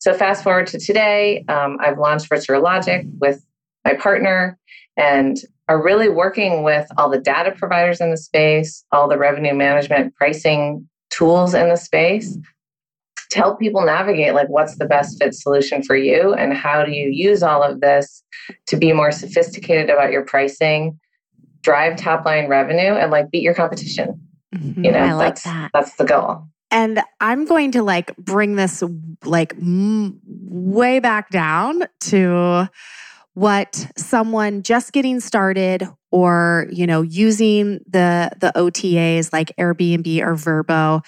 So 0.00 0.12
fast 0.14 0.44
forward 0.44 0.66
to 0.68 0.78
today 0.78 1.44
um, 1.48 1.78
i've 1.80 1.98
launched 1.98 2.28
virtual 2.28 2.62
logic 2.62 3.06
with 3.20 3.44
my 3.84 3.94
partner 3.94 4.58
and 4.96 5.38
are 5.68 5.82
really 5.82 6.08
working 6.08 6.62
with 6.62 6.86
all 6.98 7.08
the 7.08 7.18
data 7.18 7.52
providers 7.52 8.00
in 8.00 8.10
the 8.10 8.16
space 8.16 8.84
all 8.92 9.08
the 9.08 9.18
revenue 9.18 9.54
management 9.54 10.14
pricing 10.14 10.88
tools 11.10 11.54
in 11.54 11.68
the 11.68 11.76
space 11.76 12.36
to 13.30 13.38
help 13.38 13.58
people 13.58 13.84
navigate 13.84 14.34
like 14.34 14.48
what's 14.48 14.76
the 14.76 14.84
best 14.84 15.22
fit 15.22 15.34
solution 15.34 15.82
for 15.82 15.96
you 15.96 16.34
and 16.34 16.52
how 16.52 16.84
do 16.84 16.92
you 16.92 17.08
use 17.08 17.42
all 17.42 17.62
of 17.62 17.80
this 17.80 18.22
to 18.66 18.76
be 18.76 18.92
more 18.92 19.12
sophisticated 19.12 19.88
about 19.88 20.12
your 20.12 20.24
pricing 20.24 20.98
drive 21.62 21.96
top 21.96 22.24
line 22.24 22.48
revenue 22.48 22.94
and 22.94 23.10
like 23.10 23.30
beat 23.30 23.42
your 23.42 23.54
competition 23.54 24.20
mm-hmm. 24.54 24.84
you 24.84 24.92
know 24.92 24.98
I 24.98 25.12
like 25.12 25.34
that's 25.34 25.44
that. 25.44 25.70
that's 25.72 25.94
the 25.96 26.04
goal 26.04 26.44
and 26.70 27.00
i'm 27.20 27.44
going 27.44 27.72
to 27.72 27.82
like 27.82 28.16
bring 28.16 28.56
this 28.56 28.82
like 29.24 29.54
m- 29.54 30.20
way 30.26 30.98
back 30.98 31.30
down 31.30 31.84
to 32.00 32.68
what 33.34 33.86
someone 33.96 34.62
just 34.62 34.92
getting 34.92 35.20
started 35.20 35.86
or 36.10 36.66
you 36.70 36.86
know 36.86 37.02
using 37.02 37.80
the 37.86 38.30
the 38.40 38.52
otas 38.56 39.32
like 39.32 39.54
airbnb 39.56 40.20
or 40.20 40.34
vrbo 40.34 41.04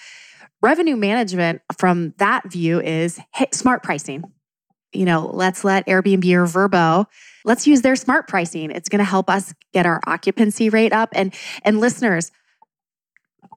revenue 0.62 0.96
management 0.96 1.60
from 1.76 2.14
that 2.18 2.50
view 2.50 2.80
is 2.80 3.18
hey, 3.34 3.48
smart 3.52 3.82
pricing. 3.82 4.24
You 4.92 5.06
know, 5.06 5.30
let's 5.32 5.64
let 5.64 5.86
Airbnb 5.86 6.30
or 6.34 6.44
Vrbo, 6.44 7.06
let's 7.44 7.66
use 7.66 7.80
their 7.80 7.96
smart 7.96 8.28
pricing. 8.28 8.70
It's 8.70 8.88
going 8.88 8.98
to 8.98 9.04
help 9.04 9.30
us 9.30 9.54
get 9.72 9.86
our 9.86 10.00
occupancy 10.06 10.68
rate 10.68 10.92
up. 10.92 11.08
And 11.14 11.34
and 11.64 11.80
listeners, 11.80 12.30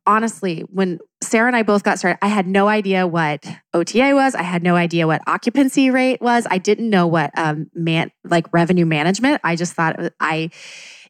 honestly, 0.05 0.61
when 0.71 0.99
Sarah 1.21 1.47
and 1.47 1.55
I 1.55 1.63
both 1.63 1.83
got 1.83 1.99
started, 1.99 2.19
I 2.21 2.27
had 2.27 2.47
no 2.47 2.67
idea 2.67 3.07
what 3.07 3.45
OTA 3.73 4.11
was. 4.13 4.35
I 4.35 4.43
had 4.43 4.63
no 4.63 4.75
idea 4.75 5.07
what 5.07 5.21
occupancy 5.27 5.89
rate 5.89 6.21
was. 6.21 6.45
I 6.49 6.57
didn't 6.57 6.89
know 6.89 7.07
what 7.07 7.37
um, 7.37 7.69
man 7.73 8.11
like 8.23 8.51
revenue 8.53 8.85
management. 8.85 9.41
I 9.43 9.55
just 9.55 9.73
thought 9.73 9.99
I, 10.19 10.49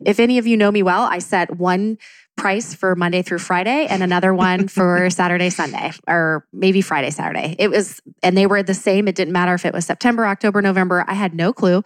if 0.04 0.20
any 0.20 0.38
of 0.38 0.48
you 0.48 0.58
know 0.58 0.72
me 0.72 0.84
well, 0.84 1.04
I 1.04 1.20
set 1.20 1.56
one 1.58 1.98
price 2.36 2.74
for 2.74 2.96
Monday 2.96 3.22
through 3.22 3.40
Friday 3.40 3.88
and 3.90 4.04
another 4.04 4.34
one 4.34 4.68
for 4.70 5.10
Saturday, 5.10 5.50
Sunday, 5.50 5.92
or 6.08 6.46
maybe 6.54 6.82
Friday, 6.82 7.12
Saturday. 7.12 7.56
It 7.58 7.70
was, 7.70 8.02
and 8.24 8.38
they 8.38 8.48
were 8.48 8.64
the 8.64 8.74
same. 8.74 9.08
It 9.08 9.16
didn't 9.16 9.34
matter 9.34 9.54
if 9.54 9.66
it 9.66 9.74
was 9.74 9.86
September, 9.86 10.26
October, 10.26 10.62
November. 10.62 11.04
I 11.08 11.14
had 11.14 11.34
no 11.34 11.54
clue. 11.54 11.84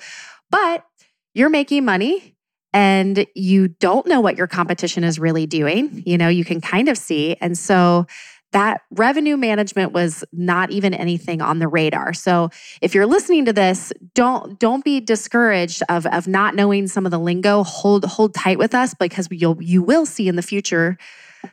But 0.50 0.86
you're 1.34 1.50
making 1.50 1.86
money 1.86 2.36
and 2.74 3.26
you 3.36 3.68
don't 3.68 4.06
know 4.08 4.22
what 4.22 4.38
your 4.38 4.48
competition 4.48 5.04
is 5.04 5.20
really 5.20 5.46
doing. 5.46 6.04
You 6.06 6.18
know, 6.18 6.28
you 6.28 6.46
can 6.46 6.62
kind 6.62 6.90
of 6.90 6.98
see. 6.98 7.36
And 7.42 7.58
so 7.58 8.06
that 8.52 8.82
revenue 8.92 9.38
management 9.38 9.92
was 9.92 10.24
not 10.32 10.72
even 10.72 10.94
anything 10.94 11.42
on 11.42 11.60
the 11.60 11.68
radar. 11.68 12.14
So 12.14 12.50
if 12.82 12.96
you're 12.96 13.06
listening 13.06 13.46
to 13.46 13.54
this, 13.54 13.94
don't 14.16 14.60
don't 14.60 14.84
be 14.84 15.00
discouraged 15.00 15.84
of 15.90 16.06
of 16.08 16.28
not 16.28 16.56
knowing 16.56 16.88
some 16.88 17.06
of 17.06 17.12
the 17.12 17.20
lingo. 17.20 17.64
Hold 17.64 18.06
hold 18.06 18.34
tight 18.34 18.58
with 18.58 18.74
us 18.74 18.94
because 18.94 19.28
you'll 19.32 19.62
you 19.62 19.84
will 19.84 20.06
see 20.06 20.28
in 20.28 20.36
the 20.36 20.42
future 20.42 20.98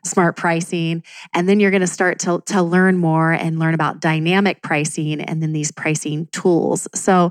smart 0.04 0.36
pricing 0.36 1.02
and 1.32 1.48
then 1.48 1.60
you're 1.60 1.70
going 1.70 1.80
to 1.80 1.86
start 1.86 2.18
to 2.20 2.42
to 2.46 2.62
learn 2.62 2.96
more 2.96 3.32
and 3.32 3.58
learn 3.58 3.74
about 3.74 4.00
dynamic 4.00 4.62
pricing 4.62 5.20
and 5.20 5.42
then 5.42 5.52
these 5.52 5.70
pricing 5.70 6.26
tools. 6.32 6.88
So 6.94 7.30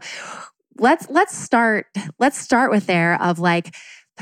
let's 0.77 1.09
let's 1.09 1.37
start 1.37 1.87
let's 2.19 2.37
start 2.37 2.71
with 2.71 2.85
there 2.85 3.21
of 3.21 3.39
like 3.39 3.75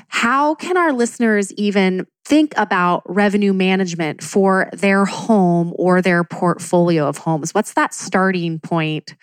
how 0.07 0.55
can 0.55 0.77
our 0.77 0.91
listeners 0.91 1.51
even 1.53 2.07
think 2.25 2.53
about 2.55 3.03
revenue 3.05 3.53
management 3.53 4.23
for 4.23 4.69
their 4.73 5.05
home 5.05 5.73
or 5.75 6.01
their 6.01 6.23
portfolio 6.23 7.07
of 7.07 7.17
homes? 7.17 7.53
What's 7.53 7.73
that 7.73 7.93
starting 7.93 8.59
point 8.59 9.15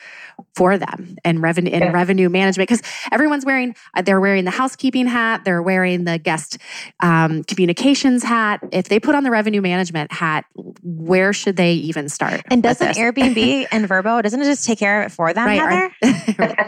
for 0.54 0.76
them 0.76 1.16
and 1.24 1.40
revenue 1.40 1.70
in 1.70 1.80
yeah. 1.80 1.92
revenue 1.92 2.28
management? 2.28 2.68
Because 2.68 2.82
everyone's 3.10 3.44
wearing 3.44 3.74
they're 4.04 4.20
wearing 4.20 4.44
the 4.44 4.50
housekeeping 4.50 5.06
hat, 5.06 5.44
they're 5.44 5.62
wearing 5.62 6.04
the 6.04 6.18
guest 6.18 6.58
um, 7.00 7.42
communications 7.44 8.22
hat. 8.22 8.60
If 8.72 8.88
they 8.88 9.00
put 9.00 9.14
on 9.14 9.24
the 9.24 9.30
revenue 9.30 9.62
management 9.62 10.12
hat, 10.12 10.44
where 10.82 11.32
should 11.32 11.56
they 11.56 11.72
even 11.74 12.08
start? 12.08 12.42
And 12.50 12.62
doesn't 12.62 12.96
Airbnb 12.96 13.66
and 13.72 13.88
Vrbo 13.88 14.22
doesn't 14.22 14.40
it 14.40 14.44
just 14.44 14.66
take 14.66 14.78
care 14.78 15.02
of 15.02 15.06
it 15.06 15.14
for 15.14 15.32
them, 15.32 15.46
right, 15.46 15.92
Heather? 16.02 16.66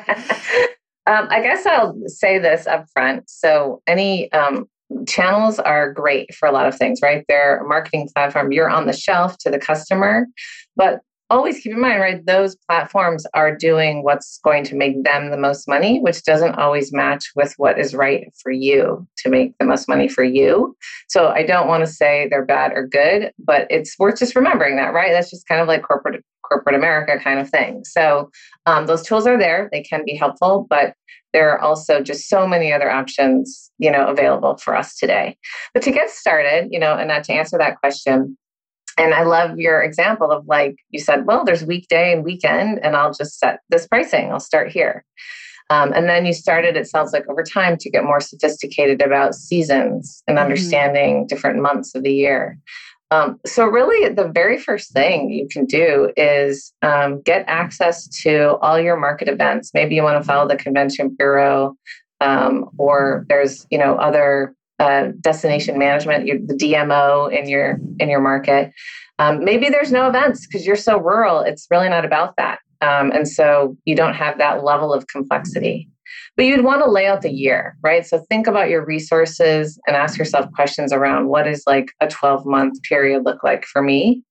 Um, 1.04 1.26
I 1.30 1.42
guess 1.42 1.66
I'll 1.66 2.00
say 2.06 2.38
this 2.38 2.66
up 2.66 2.88
front. 2.90 3.28
So, 3.28 3.82
any 3.88 4.30
um, 4.30 4.68
channels 5.06 5.58
are 5.58 5.92
great 5.92 6.34
for 6.34 6.48
a 6.48 6.52
lot 6.52 6.66
of 6.66 6.76
things, 6.76 7.00
right? 7.02 7.24
They're 7.28 7.58
a 7.58 7.68
marketing 7.68 8.08
platform. 8.14 8.52
You're 8.52 8.70
on 8.70 8.86
the 8.86 8.92
shelf 8.92 9.38
to 9.38 9.50
the 9.50 9.58
customer, 9.58 10.26
but 10.76 11.00
always 11.32 11.60
keep 11.60 11.72
in 11.72 11.80
mind, 11.80 12.00
right? 12.00 12.24
Those 12.26 12.56
platforms 12.68 13.24
are 13.34 13.56
doing 13.56 14.02
what's 14.02 14.38
going 14.44 14.64
to 14.64 14.76
make 14.76 15.02
them 15.02 15.30
the 15.30 15.38
most 15.38 15.66
money, 15.66 15.98
which 16.00 16.22
doesn't 16.24 16.56
always 16.56 16.92
match 16.92 17.30
with 17.34 17.54
what 17.56 17.78
is 17.78 17.94
right 17.94 18.30
for 18.42 18.52
you 18.52 19.06
to 19.18 19.30
make 19.30 19.56
the 19.58 19.64
most 19.64 19.88
money 19.88 20.08
for 20.08 20.22
you. 20.22 20.76
So 21.08 21.28
I 21.28 21.44
don't 21.44 21.68
want 21.68 21.84
to 21.84 21.90
say 21.90 22.28
they're 22.28 22.44
bad 22.44 22.72
or 22.74 22.86
good, 22.86 23.32
but 23.38 23.66
it's 23.70 23.98
worth 23.98 24.18
just 24.18 24.36
remembering 24.36 24.76
that, 24.76 24.92
right? 24.92 25.10
That's 25.10 25.30
just 25.30 25.48
kind 25.48 25.60
of 25.60 25.68
like 25.68 25.82
corporate 25.82 26.22
corporate 26.42 26.74
America 26.74 27.18
kind 27.18 27.38
of 27.38 27.48
thing. 27.48 27.82
So 27.84 28.30
um, 28.66 28.86
those 28.86 29.02
tools 29.02 29.26
are 29.26 29.38
there; 29.38 29.70
they 29.72 29.82
can 29.82 30.04
be 30.04 30.14
helpful, 30.14 30.66
but 30.68 30.94
there 31.32 31.50
are 31.50 31.60
also 31.60 32.00
just 32.02 32.28
so 32.28 32.46
many 32.46 32.72
other 32.72 32.90
options, 32.90 33.70
you 33.78 33.90
know, 33.90 34.06
available 34.06 34.56
for 34.56 34.76
us 34.76 34.96
today. 34.96 35.36
But 35.74 35.82
to 35.84 35.90
get 35.90 36.10
started, 36.10 36.68
you 36.70 36.78
know, 36.78 36.94
and 36.94 37.08
not 37.08 37.24
to 37.24 37.32
answer 37.32 37.58
that 37.58 37.78
question, 37.80 38.36
and 38.98 39.14
I 39.14 39.22
love 39.22 39.58
your 39.58 39.82
example 39.82 40.30
of 40.30 40.46
like 40.46 40.76
you 40.90 41.00
said, 41.00 41.26
well, 41.26 41.44
there's 41.44 41.64
weekday 41.64 42.12
and 42.12 42.24
weekend, 42.24 42.80
and 42.82 42.96
I'll 42.96 43.12
just 43.12 43.38
set 43.38 43.60
this 43.70 43.86
pricing. 43.86 44.30
I'll 44.30 44.40
start 44.40 44.70
here. 44.70 45.04
Um, 45.70 45.92
and 45.94 46.06
then 46.06 46.26
you 46.26 46.34
started, 46.34 46.76
it 46.76 46.86
sounds 46.86 47.14
like 47.14 47.26
over 47.28 47.42
time, 47.42 47.78
to 47.78 47.90
get 47.90 48.04
more 48.04 48.20
sophisticated 48.20 49.00
about 49.00 49.34
seasons 49.34 50.22
and 50.26 50.36
mm-hmm. 50.36 50.44
understanding 50.44 51.16
mm-hmm. 51.16 51.26
different 51.26 51.62
months 51.62 51.94
of 51.94 52.02
the 52.02 52.12
year. 52.12 52.58
Um, 53.12 53.38
so, 53.44 53.66
really, 53.66 54.08
the 54.08 54.28
very 54.28 54.58
first 54.58 54.92
thing 54.92 55.28
you 55.28 55.46
can 55.46 55.66
do 55.66 56.10
is 56.16 56.72
um, 56.80 57.20
get 57.20 57.44
access 57.46 58.08
to 58.22 58.56
all 58.62 58.80
your 58.80 58.96
market 58.96 59.28
events. 59.28 59.70
Maybe 59.74 59.94
you 59.94 60.02
want 60.02 60.18
to 60.22 60.26
follow 60.26 60.48
the 60.48 60.56
Convention 60.56 61.14
Bureau, 61.18 61.76
um, 62.22 62.70
or 62.78 63.26
there's 63.28 63.66
you 63.70 63.76
know 63.76 63.96
other 63.96 64.54
uh, 64.78 65.08
destination 65.20 65.78
management, 65.78 66.24
your, 66.24 66.38
the 66.38 66.54
DMO 66.54 67.30
in 67.30 67.50
your 67.50 67.78
in 68.00 68.08
your 68.08 68.22
market. 68.22 68.72
Um, 69.18 69.44
maybe 69.44 69.68
there's 69.68 69.92
no 69.92 70.08
events 70.08 70.46
because 70.46 70.66
you're 70.66 70.74
so 70.74 70.98
rural. 70.98 71.40
It's 71.40 71.66
really 71.70 71.90
not 71.90 72.06
about 72.06 72.36
that, 72.38 72.60
um, 72.80 73.10
and 73.10 73.28
so 73.28 73.76
you 73.84 73.94
don't 73.94 74.14
have 74.14 74.38
that 74.38 74.64
level 74.64 74.94
of 74.94 75.06
complexity. 75.08 75.86
But 76.36 76.46
you'd 76.46 76.64
want 76.64 76.82
to 76.82 76.90
lay 76.90 77.06
out 77.06 77.22
the 77.22 77.32
year, 77.32 77.76
right? 77.82 78.06
So 78.06 78.18
think 78.28 78.46
about 78.46 78.70
your 78.70 78.84
resources 78.84 79.78
and 79.86 79.96
ask 79.96 80.18
yourself 80.18 80.50
questions 80.52 80.92
around 80.92 81.28
what 81.28 81.46
is 81.46 81.64
like 81.66 81.92
a 82.00 82.08
12 82.08 82.46
month 82.46 82.82
period 82.82 83.24
look 83.24 83.42
like 83.42 83.64
for 83.64 83.82
me? 83.82 84.22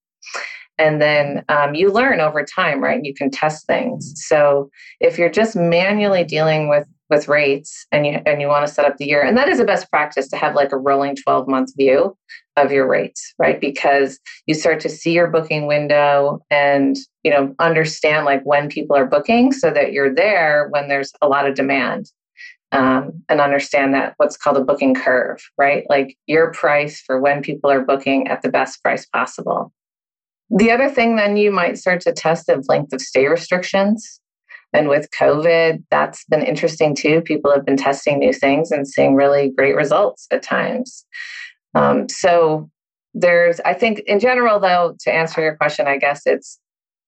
And 0.77 1.01
then 1.01 1.43
um, 1.47 1.75
you 1.75 1.91
learn 1.91 2.19
over 2.19 2.43
time, 2.43 2.81
right? 2.81 3.03
You 3.03 3.13
can 3.13 3.29
test 3.29 3.67
things. 3.67 4.13
So 4.15 4.71
if 4.99 5.17
you're 5.17 5.29
just 5.29 5.55
manually 5.55 6.23
dealing 6.23 6.69
with 6.69 6.87
with 7.11 7.27
rates 7.27 7.85
and 7.91 8.07
you 8.07 8.21
and 8.25 8.41
you 8.41 8.47
want 8.47 8.65
to 8.65 8.73
set 8.73 8.85
up 8.85 8.97
the 8.97 9.05
year 9.05 9.21
and 9.21 9.37
that 9.37 9.49
is 9.49 9.59
a 9.59 9.65
best 9.65 9.89
practice 9.91 10.29
to 10.29 10.37
have 10.37 10.55
like 10.55 10.71
a 10.71 10.77
rolling 10.77 11.13
12 11.13 11.45
month 11.45 11.75
view 11.75 12.17
of 12.57 12.71
your 12.71 12.87
rates 12.87 13.33
right 13.39 13.61
because 13.61 14.19
you 14.45 14.53
start 14.53 14.79
to 14.79 14.89
see 14.89 15.13
your 15.13 15.27
booking 15.27 15.67
window 15.67 16.43
and 16.49 16.97
you 17.23 17.31
know 17.31 17.55
understand 17.59 18.25
like 18.25 18.43
when 18.43 18.67
people 18.67 18.95
are 18.95 19.05
booking 19.05 19.51
so 19.51 19.71
that 19.71 19.93
you're 19.93 20.13
there 20.13 20.67
when 20.69 20.87
there's 20.87 21.11
a 21.21 21.27
lot 21.27 21.47
of 21.47 21.55
demand 21.55 22.11
um, 22.73 23.23
and 23.29 23.41
understand 23.41 23.93
that 23.93 24.13
what's 24.17 24.37
called 24.37 24.57
a 24.57 24.63
booking 24.63 24.93
curve 24.93 25.41
right 25.57 25.85
like 25.89 26.17
your 26.27 26.51
price 26.51 27.01
for 27.01 27.19
when 27.19 27.41
people 27.41 27.71
are 27.71 27.85
booking 27.85 28.27
at 28.27 28.41
the 28.41 28.49
best 28.49 28.81
price 28.83 29.05
possible 29.07 29.71
the 30.49 30.71
other 30.71 30.89
thing 30.89 31.15
then 31.15 31.37
you 31.37 31.51
might 31.51 31.77
start 31.77 32.01
to 32.01 32.11
test 32.11 32.49
is 32.49 32.67
length 32.67 32.91
of 32.91 32.99
stay 33.01 33.27
restrictions 33.27 34.21
and 34.73 34.87
with 34.87 35.09
COVID, 35.11 35.83
that's 35.91 36.23
been 36.25 36.41
interesting 36.41 36.95
too. 36.95 37.21
People 37.21 37.51
have 37.51 37.65
been 37.65 37.77
testing 37.77 38.19
new 38.19 38.31
things 38.31 38.71
and 38.71 38.87
seeing 38.87 39.15
really 39.15 39.49
great 39.49 39.75
results 39.75 40.27
at 40.31 40.43
times. 40.43 41.05
Um, 41.73 42.09
so 42.09 42.69
there's, 43.13 43.59
I 43.61 43.73
think, 43.73 43.99
in 43.99 44.19
general, 44.19 44.59
though, 44.59 44.95
to 45.01 45.13
answer 45.13 45.41
your 45.41 45.55
question, 45.55 45.87
I 45.87 45.97
guess 45.97 46.21
it's 46.25 46.59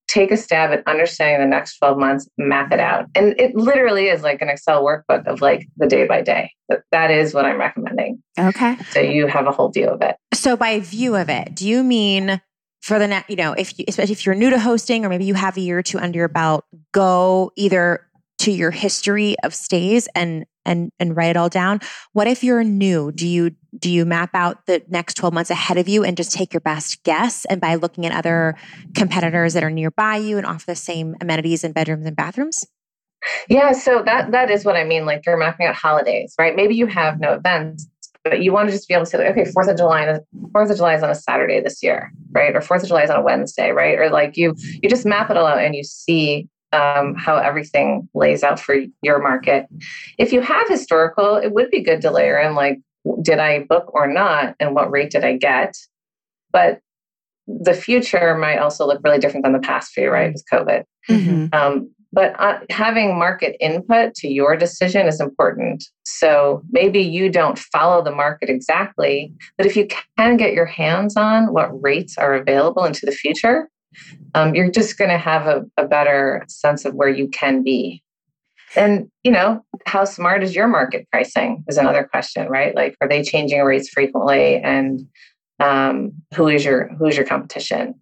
take 0.07 0.31
a 0.31 0.37
stab 0.37 0.71
at 0.71 0.85
understanding 0.87 1.39
the 1.39 1.55
next 1.55 1.77
12 1.77 1.97
months, 1.97 2.29
map 2.37 2.71
it 2.71 2.79
out. 2.79 3.05
And 3.15 3.39
it 3.39 3.55
literally 3.55 4.07
is 4.07 4.21
like 4.21 4.41
an 4.41 4.49
Excel 4.49 4.83
workbook 4.83 5.25
of 5.27 5.41
like 5.41 5.67
the 5.77 5.87
day 5.87 6.05
by 6.05 6.21
day. 6.21 6.51
That 6.91 7.09
is 7.09 7.33
what 7.33 7.45
I'm 7.45 7.57
recommending. 7.57 8.21
Okay. 8.39 8.77
So 8.91 8.99
you 8.99 9.27
have 9.27 9.47
a 9.47 9.51
whole 9.51 9.69
view 9.69 9.87
of 9.87 10.01
it. 10.01 10.15
So 10.33 10.57
by 10.57 10.79
view 10.79 11.15
of 11.15 11.29
it, 11.29 11.55
do 11.55 11.67
you 11.67 11.83
mean 11.83 12.41
for 12.81 12.99
the 12.99 13.07
next, 13.07 13.29
you 13.29 13.37
know, 13.37 13.53
if 13.53 13.79
you, 13.79 13.85
especially 13.87 14.11
if 14.11 14.25
you're 14.25 14.35
new 14.35 14.49
to 14.49 14.59
hosting 14.59 15.05
or 15.05 15.09
maybe 15.09 15.25
you 15.25 15.35
have 15.35 15.57
a 15.57 15.61
year 15.61 15.79
or 15.79 15.83
two 15.83 15.97
under 15.97 16.17
your 16.17 16.27
belt, 16.27 16.65
go 16.91 17.51
either 17.55 18.05
to 18.39 18.51
your 18.51 18.71
history 18.71 19.35
of 19.43 19.55
stays 19.55 20.07
and 20.15 20.45
and 20.65 20.91
and 20.99 21.15
write 21.15 21.31
it 21.31 21.37
all 21.37 21.49
down. 21.49 21.79
What 22.13 22.27
if 22.27 22.43
you're 22.43 22.63
new? 22.63 23.11
Do 23.11 23.27
you 23.27 23.51
do 23.77 23.89
you 23.89 24.05
map 24.05 24.31
out 24.33 24.65
the 24.65 24.83
next 24.87 25.15
12 25.15 25.33
months 25.33 25.49
ahead 25.49 25.77
of 25.77 25.87
you 25.87 26.03
and 26.03 26.15
just 26.15 26.31
take 26.31 26.53
your 26.53 26.61
best 26.61 27.03
guess 27.03 27.45
and 27.45 27.59
by 27.59 27.75
looking 27.75 28.05
at 28.05 28.11
other 28.11 28.55
competitors 28.93 29.53
that 29.53 29.63
are 29.63 29.71
nearby 29.71 30.17
you 30.17 30.37
and 30.37 30.45
offer 30.45 30.65
the 30.67 30.75
same 30.75 31.15
amenities 31.21 31.63
and 31.63 31.73
bedrooms 31.73 32.05
and 32.05 32.15
bathrooms? 32.15 32.65
Yeah, 33.47 33.71
so 33.71 34.03
that 34.05 34.31
that 34.31 34.51
is 34.51 34.65
what 34.65 34.75
I 34.75 34.83
mean. 34.83 35.05
Like 35.05 35.25
you're 35.25 35.37
mapping 35.37 35.65
out 35.65 35.75
holidays, 35.75 36.35
right? 36.37 36.55
Maybe 36.55 36.75
you 36.75 36.87
have 36.87 37.19
no 37.19 37.33
events, 37.33 37.87
but 38.23 38.41
you 38.41 38.53
want 38.53 38.69
to 38.69 38.75
just 38.75 38.87
be 38.87 38.93
able 38.93 39.05
to 39.05 39.09
say, 39.09 39.27
okay, 39.29 39.45
Fourth 39.45 39.67
of 39.67 39.77
July, 39.77 40.19
Fourth 40.51 40.69
of 40.69 40.77
July 40.77 40.95
is 40.95 41.03
on 41.03 41.09
a 41.09 41.15
Saturday 41.15 41.59
this 41.59 41.83
year, 41.83 42.11
right? 42.31 42.55
Or 42.55 42.61
Fourth 42.61 42.83
of 42.83 42.87
July 42.87 43.03
is 43.03 43.09
on 43.09 43.17
a 43.19 43.21
Wednesday, 43.21 43.71
right? 43.71 43.97
Or 43.97 44.09
like 44.09 44.37
you, 44.37 44.55
you 44.81 44.89
just 44.89 45.05
map 45.05 45.29
it 45.29 45.37
all 45.37 45.45
out 45.45 45.59
and 45.59 45.75
you 45.75 45.83
see 45.83 46.47
um, 46.73 47.15
how 47.15 47.37
everything 47.37 48.09
lays 48.13 48.43
out 48.43 48.59
for 48.59 48.75
your 49.01 49.21
market. 49.21 49.67
If 50.17 50.33
you 50.33 50.41
have 50.41 50.67
historical, 50.67 51.35
it 51.35 51.53
would 51.53 51.69
be 51.69 51.81
good 51.81 52.01
to 52.01 52.11
layer 52.11 52.39
in 52.39 52.55
like, 52.55 52.79
did 53.21 53.39
I 53.39 53.63
book 53.63 53.93
or 53.93 54.07
not, 54.07 54.55
and 54.59 54.75
what 54.75 54.91
rate 54.91 55.11
did 55.11 55.23
I 55.23 55.37
get? 55.37 55.75
But 56.51 56.79
the 57.47 57.73
future 57.73 58.35
might 58.35 58.57
also 58.57 58.87
look 58.87 59.01
really 59.03 59.19
different 59.19 59.43
than 59.43 59.53
the 59.53 59.59
past 59.59 59.93
for 59.93 60.01
you, 60.01 60.09
right? 60.09 60.31
With 60.31 60.45
COVID. 60.51 60.83
Mm-hmm. 61.09 61.47
Um, 61.53 61.89
but 62.13 62.39
uh, 62.39 62.59
having 62.69 63.17
market 63.17 63.57
input 63.59 64.13
to 64.15 64.27
your 64.27 64.55
decision 64.55 65.07
is 65.07 65.19
important. 65.19 65.83
So 66.05 66.61
maybe 66.69 66.99
you 66.99 67.29
don't 67.29 67.57
follow 67.57 68.03
the 68.03 68.11
market 68.15 68.49
exactly, 68.49 69.33
but 69.57 69.65
if 69.65 69.75
you 69.75 69.87
can 70.17 70.37
get 70.37 70.53
your 70.53 70.67
hands 70.67 71.17
on 71.17 71.51
what 71.51 71.69
rates 71.81 72.17
are 72.19 72.35
available 72.35 72.85
into 72.85 73.05
the 73.07 73.11
future, 73.11 73.67
um, 74.35 74.55
you're 74.55 74.71
just 74.71 74.97
going 74.97 75.11
to 75.11 75.17
have 75.17 75.47
a, 75.47 75.65
a 75.77 75.85
better 75.85 76.43
sense 76.47 76.85
of 76.85 76.93
where 76.93 77.09
you 77.09 77.27
can 77.27 77.63
be. 77.63 78.01
And, 78.75 79.09
you 79.23 79.31
know, 79.31 79.63
how 79.85 80.03
smart 80.05 80.43
is 80.43 80.55
your 80.55 80.67
market 80.67 81.07
pricing 81.11 81.63
is 81.67 81.77
another 81.77 82.03
question, 82.03 82.47
right? 82.47 82.73
Like, 82.73 82.97
are 83.01 83.07
they 83.07 83.23
changing 83.23 83.61
rates 83.61 83.89
frequently? 83.89 84.57
And 84.57 85.07
um, 85.59 86.13
who 86.33 86.47
is 86.47 86.65
your 86.65 86.87
who 86.95 87.05
is 87.05 87.15
your 87.15 87.25
competition? 87.25 87.93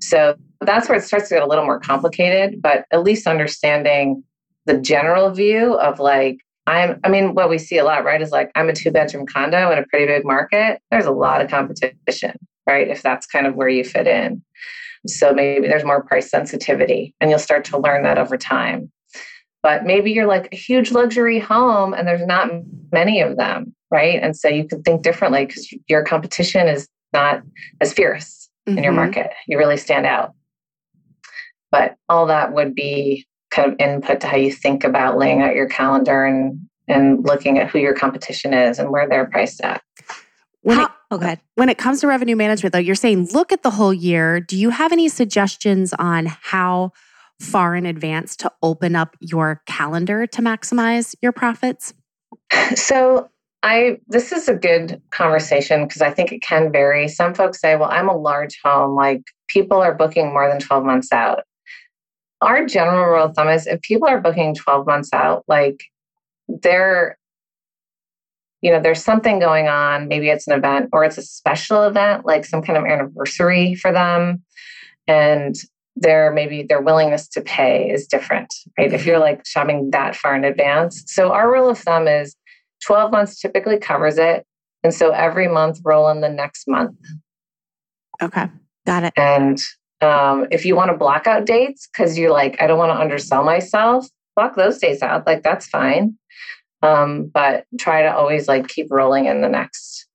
So 0.00 0.36
that's 0.60 0.88
where 0.88 0.98
it 0.98 1.04
starts 1.04 1.28
to 1.28 1.36
get 1.36 1.42
a 1.42 1.46
little 1.46 1.64
more 1.64 1.80
complicated, 1.80 2.60
but 2.60 2.84
at 2.92 3.02
least 3.02 3.26
understanding 3.26 4.22
the 4.66 4.78
general 4.78 5.30
view 5.30 5.74
of 5.74 5.98
like, 5.98 6.38
I'm, 6.66 7.00
I 7.02 7.08
mean, 7.08 7.34
what 7.34 7.48
we 7.48 7.56
see 7.56 7.78
a 7.78 7.84
lot, 7.84 8.04
right, 8.04 8.20
is 8.20 8.30
like, 8.30 8.50
I'm 8.54 8.68
a 8.68 8.74
two 8.74 8.90
bedroom 8.90 9.26
condo 9.26 9.70
in 9.70 9.78
a 9.78 9.86
pretty 9.86 10.06
big 10.06 10.24
market. 10.24 10.82
There's 10.90 11.06
a 11.06 11.10
lot 11.10 11.40
of 11.40 11.48
competition, 11.48 12.34
right? 12.66 12.88
If 12.88 13.02
that's 13.02 13.26
kind 13.26 13.46
of 13.46 13.54
where 13.54 13.70
you 13.70 13.84
fit 13.84 14.06
in. 14.06 14.42
So 15.08 15.32
maybe 15.32 15.66
there's 15.66 15.84
more 15.84 16.02
price 16.02 16.30
sensitivity 16.30 17.14
and 17.20 17.30
you'll 17.30 17.38
start 17.38 17.64
to 17.66 17.78
learn 17.78 18.02
that 18.02 18.18
over 18.18 18.36
time. 18.36 18.90
But 19.62 19.84
maybe 19.84 20.12
you're 20.12 20.26
like 20.26 20.48
a 20.52 20.56
huge 20.56 20.92
luxury 20.92 21.38
home 21.38 21.92
and 21.92 22.06
there's 22.06 22.26
not 22.26 22.50
many 22.92 23.20
of 23.20 23.36
them, 23.36 23.74
right? 23.90 24.22
And 24.22 24.36
so 24.36 24.48
you 24.48 24.66
can 24.66 24.82
think 24.82 25.02
differently 25.02 25.46
because 25.46 25.72
your 25.88 26.04
competition 26.04 26.68
is 26.68 26.88
not 27.12 27.42
as 27.80 27.92
fierce 27.92 28.48
mm-hmm. 28.68 28.78
in 28.78 28.84
your 28.84 28.92
mm-hmm. 28.92 29.12
market. 29.14 29.30
You 29.46 29.58
really 29.58 29.76
stand 29.76 30.06
out. 30.06 30.34
But 31.70 31.96
all 32.08 32.26
that 32.26 32.52
would 32.52 32.74
be 32.74 33.26
kind 33.50 33.72
of 33.72 33.80
input 33.80 34.20
to 34.20 34.26
how 34.26 34.36
you 34.36 34.52
think 34.52 34.84
about 34.84 35.18
laying 35.18 35.42
out 35.42 35.54
your 35.54 35.68
calendar 35.68 36.24
and 36.24 36.60
and 36.86 37.22
looking 37.24 37.58
at 37.58 37.68
who 37.68 37.78
your 37.78 37.94
competition 37.94 38.54
is 38.54 38.78
and 38.78 38.90
where 38.90 39.06
they're 39.06 39.26
priced 39.26 39.60
at. 39.60 39.82
When 40.68 40.80
it, 40.80 40.90
oh, 41.10 41.36
When 41.54 41.70
it 41.70 41.78
comes 41.78 42.02
to 42.02 42.06
revenue 42.06 42.36
management, 42.36 42.74
though, 42.74 42.78
you're 42.78 42.94
saying 42.94 43.30
look 43.32 43.52
at 43.52 43.62
the 43.62 43.70
whole 43.70 43.94
year. 43.94 44.38
Do 44.38 44.54
you 44.54 44.68
have 44.68 44.92
any 44.92 45.08
suggestions 45.08 45.94
on 45.94 46.26
how 46.26 46.92
far 47.40 47.74
in 47.74 47.86
advance 47.86 48.36
to 48.36 48.52
open 48.62 48.94
up 48.94 49.16
your 49.20 49.62
calendar 49.64 50.26
to 50.26 50.42
maximize 50.42 51.14
your 51.22 51.32
profits? 51.32 51.94
So 52.74 53.30
I 53.62 53.98
this 54.08 54.30
is 54.30 54.48
a 54.48 54.54
good 54.54 55.00
conversation 55.10 55.86
because 55.86 56.02
I 56.02 56.10
think 56.10 56.32
it 56.32 56.42
can 56.42 56.70
vary. 56.70 57.08
Some 57.08 57.34
folks 57.34 57.60
say, 57.60 57.74
"Well, 57.76 57.90
I'm 57.90 58.08
a 58.08 58.16
large 58.16 58.58
home, 58.62 58.94
like 58.94 59.22
people 59.48 59.78
are 59.78 59.94
booking 59.94 60.32
more 60.32 60.48
than 60.48 60.60
12 60.60 60.84
months 60.84 61.12
out." 61.12 61.44
Our 62.42 62.66
general 62.66 63.06
rule 63.06 63.24
of 63.24 63.34
thumb 63.34 63.48
is 63.48 63.66
if 63.66 63.80
people 63.80 64.06
are 64.06 64.20
booking 64.20 64.54
12 64.54 64.86
months 64.86 65.10
out, 65.12 65.44
like 65.48 65.82
they're 66.46 67.17
you 68.60 68.72
know, 68.72 68.80
there's 68.80 69.02
something 69.02 69.38
going 69.38 69.68
on, 69.68 70.08
maybe 70.08 70.28
it's 70.28 70.46
an 70.48 70.54
event 70.54 70.90
or 70.92 71.04
it's 71.04 71.18
a 71.18 71.22
special 71.22 71.84
event, 71.84 72.26
like 72.26 72.44
some 72.44 72.62
kind 72.62 72.76
of 72.76 72.84
anniversary 72.84 73.74
for 73.74 73.92
them. 73.92 74.42
And 75.06 75.54
their 75.96 76.32
maybe 76.32 76.62
their 76.62 76.80
willingness 76.80 77.28
to 77.28 77.40
pay 77.40 77.90
is 77.90 78.06
different, 78.06 78.54
right? 78.76 78.92
If 78.92 79.06
you're 79.06 79.18
like 79.18 79.46
shopping 79.46 79.90
that 79.90 80.16
far 80.16 80.34
in 80.34 80.44
advance. 80.44 81.02
So 81.06 81.32
our 81.32 81.50
rule 81.50 81.68
of 81.68 81.78
thumb 81.78 82.06
is 82.06 82.36
12 82.86 83.10
months 83.10 83.40
typically 83.40 83.78
covers 83.78 84.18
it. 84.18 84.44
And 84.84 84.94
so 84.94 85.10
every 85.10 85.48
month 85.48 85.80
roll 85.84 86.08
in 86.08 86.20
the 86.20 86.28
next 86.28 86.68
month. 86.68 86.96
Okay. 88.22 88.48
Got 88.86 89.04
it. 89.04 89.12
And 89.16 89.60
um, 90.00 90.46
if 90.50 90.64
you 90.64 90.76
want 90.76 90.90
to 90.90 90.96
block 90.96 91.26
out 91.26 91.46
dates 91.46 91.88
because 91.88 92.16
you're 92.16 92.32
like, 92.32 92.60
I 92.60 92.66
don't 92.66 92.78
want 92.78 92.90
to 92.90 93.00
undersell 93.00 93.44
myself, 93.44 94.06
block 94.36 94.56
those 94.56 94.78
days 94.78 95.02
out. 95.02 95.26
Like 95.26 95.42
that's 95.42 95.66
fine. 95.66 96.16
Um, 96.82 97.26
but 97.32 97.66
try 97.78 98.02
to 98.02 98.14
always 98.14 98.46
like 98.46 98.68
keep 98.68 98.86
rolling 98.90 99.26
in 99.26 99.40
the 99.40 99.48
next 99.48 100.06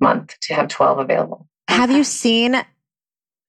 month 0.00 0.36
to 0.42 0.54
have 0.54 0.68
12 0.68 0.98
available. 0.98 1.46
Have 1.68 1.90
you 1.90 2.04
seen 2.04 2.56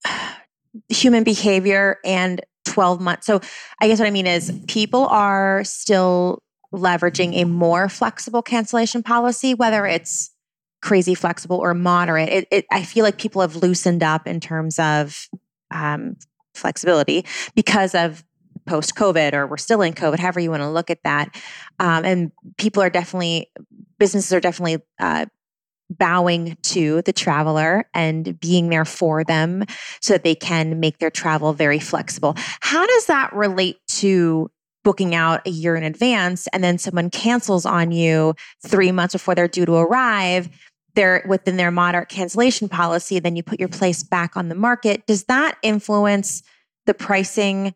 human 0.89 1.23
behavior 1.23 1.99
and 2.03 2.41
12 2.65 3.01
months? 3.01 3.25
So 3.25 3.39
I 3.81 3.87
guess 3.87 3.99
what 3.99 4.07
I 4.07 4.11
mean 4.11 4.27
is 4.27 4.51
people 4.67 5.07
are 5.07 5.63
still 5.63 6.41
leveraging 6.73 7.41
a 7.41 7.45
more 7.45 7.89
flexible 7.89 8.41
cancellation 8.41 9.03
policy, 9.03 9.53
whether 9.53 9.85
it's 9.85 10.31
crazy 10.81 11.15
flexible 11.15 11.57
or 11.57 11.73
moderate. 11.73 12.29
It, 12.29 12.47
it, 12.51 12.65
I 12.71 12.83
feel 12.83 13.03
like 13.03 13.17
people 13.17 13.41
have 13.41 13.55
loosened 13.55 14.03
up 14.03 14.27
in 14.27 14.39
terms 14.39 14.79
of 14.79 15.27
um, 15.69 16.15
flexibility 16.53 17.25
because 17.55 17.95
of 17.95 18.23
post 18.65 18.95
COVID 18.95 19.33
or 19.33 19.47
we're 19.47 19.57
still 19.57 19.81
in 19.81 19.93
COVID, 19.93 20.19
however 20.19 20.39
you 20.39 20.51
want 20.51 20.63
to 20.63 20.69
look 20.69 20.89
at 20.89 21.03
that. 21.03 21.35
Um, 21.79 22.05
and 22.05 22.31
people 22.57 22.81
are 22.83 22.89
definitely, 22.89 23.51
businesses 23.97 24.31
are 24.33 24.39
definitely 24.39 24.83
uh, 24.99 25.25
bowing 25.89 26.57
to 26.63 27.01
the 27.03 27.13
traveler 27.13 27.85
and 27.93 28.39
being 28.39 28.69
there 28.69 28.85
for 28.85 29.23
them 29.23 29.65
so 30.01 30.13
that 30.13 30.23
they 30.23 30.35
can 30.35 30.79
make 30.79 30.99
their 30.99 31.11
travel 31.11 31.53
very 31.53 31.79
flexible. 31.79 32.33
How 32.61 32.85
does 32.85 33.05
that 33.07 33.33
relate 33.33 33.77
to 33.87 34.49
booking 34.83 35.13
out 35.13 35.45
a 35.45 35.51
year 35.51 35.75
in 35.75 35.83
advance 35.83 36.47
and 36.53 36.63
then 36.63 36.77
someone 36.77 37.09
cancels 37.09 37.65
on 37.65 37.91
you 37.91 38.33
three 38.65 38.91
months 38.91 39.13
before 39.13 39.35
they're 39.35 39.47
due 39.47 39.65
to 39.65 39.73
arrive? 39.73 40.49
They're 40.95 41.23
within 41.27 41.57
their 41.57 41.71
moderate 41.71 42.09
cancellation 42.09 42.67
policy, 42.67 43.19
then 43.19 43.35
you 43.35 43.43
put 43.43 43.59
your 43.59 43.69
place 43.69 44.03
back 44.03 44.35
on 44.35 44.49
the 44.49 44.55
market. 44.55 45.05
Does 45.07 45.25
that 45.25 45.57
influence 45.61 46.43
the 46.85 46.93
pricing 46.93 47.73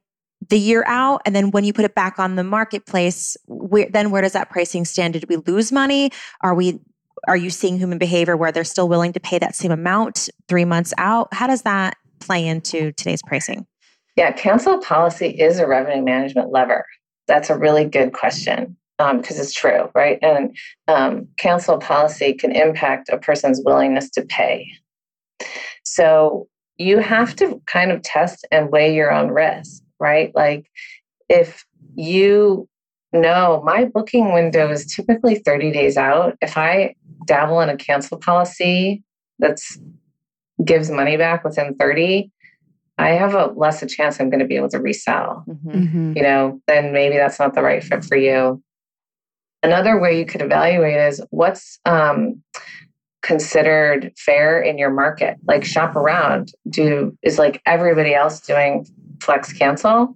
the 0.49 0.60
year 0.60 0.84
out 0.88 1.21
and 1.25 1.36
then 1.36 1.51
when 1.51 1.63
you 1.63 1.73
put 1.73 1.86
it 1.86 1.95
back 1.95 2.19
on 2.19 2.36
the 2.36 2.43
marketplace 2.43 3.38
where, 3.47 3.88
then 3.89 4.12
where 4.12 4.21
does 4.21 4.34
that 4.34 4.49
pricing 4.49 4.86
stand? 4.86 5.13
Did 5.13 5.27
we 5.29 5.38
lose 5.38 5.71
money? 5.71 6.12
Are 6.41 6.55
we 6.55 6.79
are 7.27 7.38
you 7.38 7.49
seeing 7.49 7.77
human 7.77 7.97
behavior 7.97 8.38
where 8.38 8.51
they're 8.51 8.63
still 8.63 8.88
willing 8.88 9.13
to 9.13 9.19
pay 9.19 9.39
that 9.39 9.55
same 9.55 9.71
amount 9.71 10.29
three 10.47 10.65
months 10.65 10.93
out? 10.97 11.34
How 11.34 11.47
does 11.47 11.63
that 11.63 11.97
play 12.19 12.45
into 12.45 12.91
today's 12.93 13.21
pricing? 13.23 13.65
Yeah 14.15 14.31
cancel 14.31 14.79
policy 14.79 15.29
is 15.29 15.60
a 15.60 15.67
revenue 15.67 16.03
management 16.03 16.51
lever. 16.51 16.86
That's 17.27 17.49
a 17.49 17.58
really 17.58 17.86
good 17.86 18.13
question 18.13 18.77
because 18.97 19.38
um, 19.38 19.41
it's 19.41 19.53
true 19.53 19.89
right? 19.95 20.19
And 20.21 20.55
um, 20.88 21.27
cancel 21.38 21.77
policy 21.77 22.34
can 22.34 22.51
impact 22.51 23.10
a 23.10 23.17
person's 23.17 23.62
willingness 23.63 24.10
to 24.12 24.21
pay. 24.21 24.67
So 25.84 26.47
you 26.77 26.99
have 26.99 27.36
to 27.38 27.62
kind 27.67 27.91
of 27.91 28.01
test 28.01 28.45
and 28.51 28.71
weigh 28.71 28.93
your 28.93 29.12
own 29.12 29.29
risk 29.29 29.81
right? 29.99 30.34
Like 30.36 30.69
if 31.29 31.65
you 31.95 32.67
know 33.13 33.62
my 33.65 33.86
booking 33.86 34.34
window 34.34 34.69
is 34.69 34.86
typically 34.86 35.36
30 35.36 35.71
days 35.71 35.97
out, 35.97 36.38
if 36.41 36.58
I 36.58 36.95
dabble 37.25 37.62
in 37.62 37.69
a 37.69 37.77
cancel 37.77 38.17
policy 38.17 39.03
that's 39.39 39.79
gives 40.63 40.89
money 40.89 41.17
back 41.17 41.43
within 41.43 41.75
30, 41.75 42.31
I 42.97 43.10
have 43.10 43.34
a 43.34 43.47
less 43.47 43.84
a 43.84 43.88
chance 43.88 44.19
I'm 44.19 44.29
going 44.29 44.39
to 44.39 44.45
be 44.45 44.55
able 44.55 44.69
to 44.69 44.79
resell. 44.79 45.43
Mm-hmm. 45.47 45.69
mm-hmm. 45.69 46.13
You 46.15 46.23
know, 46.23 46.62
then 46.67 46.93
maybe 46.93 47.17
that's 47.17 47.39
not 47.39 47.53
the 47.53 47.62
right 47.62 47.84
fit 47.84 48.05
for 48.05 48.15
you. 48.15 48.62
Another 49.63 49.99
way 49.99 50.17
you 50.19 50.25
could 50.25 50.41
evaluate 50.41 50.97
is 50.97 51.21
what's 51.31 51.79
um, 51.86 52.41
considered 53.21 54.13
fair 54.15 54.62
in 54.62 54.77
your 54.77 54.91
market. 54.91 55.38
Like 55.45 55.65
shop 55.65 55.95
around. 55.95 56.53
Do 56.69 57.17
is 57.23 57.39
like 57.39 57.62
everybody 57.65 58.13
else 58.13 58.39
doing 58.39 58.86
flex 59.25 59.51
cancel 59.51 60.15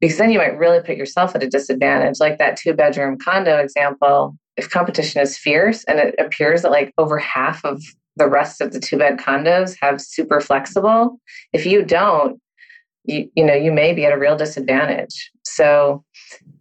because 0.00 0.18
then 0.18 0.30
you 0.30 0.38
might 0.38 0.58
really 0.58 0.80
put 0.80 0.96
yourself 0.96 1.34
at 1.34 1.42
a 1.42 1.48
disadvantage. 1.48 2.20
Like 2.20 2.38
that 2.38 2.56
two 2.56 2.74
bedroom 2.74 3.18
condo 3.18 3.58
example 3.58 4.36
if 4.56 4.70
competition 4.70 5.20
is 5.20 5.36
fierce 5.36 5.84
and 5.84 5.98
it 5.98 6.14
appears 6.18 6.62
that 6.62 6.70
like 6.70 6.92
over 6.96 7.18
half 7.18 7.64
of 7.64 7.82
the 8.16 8.28
rest 8.28 8.60
of 8.60 8.72
the 8.72 8.80
two 8.80 8.96
bed 8.96 9.18
condos 9.18 9.76
have 9.82 10.00
super 10.00 10.40
flexible 10.40 11.20
if 11.52 11.66
you 11.66 11.84
don't 11.84 12.40
you, 13.04 13.30
you 13.36 13.44
know 13.44 13.54
you 13.54 13.70
may 13.70 13.92
be 13.92 14.06
at 14.06 14.12
a 14.12 14.18
real 14.18 14.36
disadvantage. 14.36 15.30
So 15.44 16.04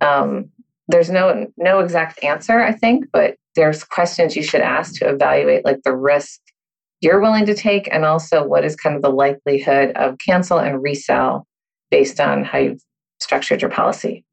um, 0.02 0.52
there's 0.88 1.10
no 1.10 1.48
no 1.58 1.80
exact 1.80 2.24
answer 2.24 2.62
i 2.62 2.72
think 2.72 3.06
but 3.12 3.36
there's 3.56 3.84
questions 3.84 4.36
you 4.36 4.44
should 4.44 4.62
ask 4.62 4.96
to 4.96 5.10
evaluate 5.10 5.66
like 5.66 5.82
the 5.84 5.96
risk 5.96 6.40
you're 7.02 7.22
willing 7.22 7.46
to 7.46 7.54
take 7.54 7.92
and 7.92 8.06
also 8.06 8.46
what 8.46 8.64
is 8.64 8.76
kind 8.76 8.96
of 8.96 9.02
the 9.02 9.10
likelihood 9.10 9.92
of 9.96 10.18
cancel 10.20 10.60
and 10.60 10.82
resell 10.82 11.46
based 11.92 12.20
on 12.20 12.44
how 12.44 12.58
you've 12.58 12.84
structured 13.20 13.62
your 13.62 13.72
policy. 13.72 14.26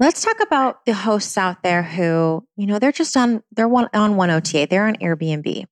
Let's 0.00 0.22
talk 0.22 0.40
about 0.40 0.84
the 0.84 0.94
hosts 0.94 1.36
out 1.36 1.62
there 1.62 1.82
who, 1.82 2.46
you 2.56 2.66
know, 2.66 2.78
they're 2.78 2.92
just 2.92 3.16
on 3.16 3.42
they're 3.50 3.68
one 3.68 3.88
on 3.92 4.16
one 4.16 4.30
OTA, 4.30 4.68
they're 4.70 4.86
on 4.86 4.96
Airbnb. 4.96 5.64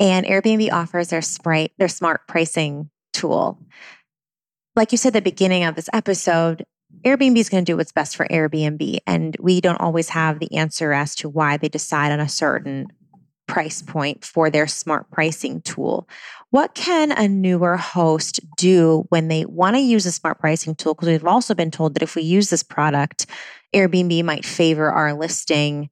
And 0.00 0.26
Airbnb 0.26 0.72
offers 0.72 1.08
their 1.08 1.22
sprite, 1.22 1.72
their 1.78 1.88
smart 1.88 2.26
pricing 2.26 2.90
tool. 3.12 3.58
Like 4.74 4.90
you 4.90 4.98
said 4.98 5.10
at 5.10 5.24
the 5.24 5.30
beginning 5.30 5.64
of 5.64 5.76
this 5.76 5.88
episode, 5.92 6.64
Airbnb 7.04 7.36
is 7.36 7.48
going 7.48 7.64
to 7.64 7.72
do 7.72 7.76
what's 7.76 7.92
best 7.92 8.16
for 8.16 8.26
Airbnb. 8.26 8.98
And 9.06 9.36
we 9.38 9.60
don't 9.60 9.80
always 9.80 10.08
have 10.10 10.38
the 10.38 10.56
answer 10.56 10.92
as 10.92 11.14
to 11.16 11.28
why 11.28 11.56
they 11.56 11.68
decide 11.68 12.10
on 12.10 12.20
a 12.20 12.28
certain 12.28 12.88
price 13.46 13.82
point 13.82 14.24
for 14.24 14.50
their 14.50 14.66
smart 14.66 15.10
pricing 15.10 15.60
tool. 15.62 16.08
What 16.52 16.74
can 16.74 17.12
a 17.12 17.26
newer 17.26 17.78
host 17.78 18.38
do 18.58 19.06
when 19.08 19.28
they 19.28 19.46
want 19.46 19.74
to 19.74 19.80
use 19.80 20.04
a 20.04 20.12
smart 20.12 20.38
pricing 20.38 20.74
tool? 20.74 20.92
Because 20.92 21.08
we've 21.08 21.26
also 21.26 21.54
been 21.54 21.70
told 21.70 21.94
that 21.94 22.02
if 22.02 22.14
we 22.14 22.20
use 22.20 22.50
this 22.50 22.62
product, 22.62 23.24
Airbnb 23.74 24.22
might 24.22 24.44
favor 24.44 24.92
our 24.92 25.14
listing 25.14 25.88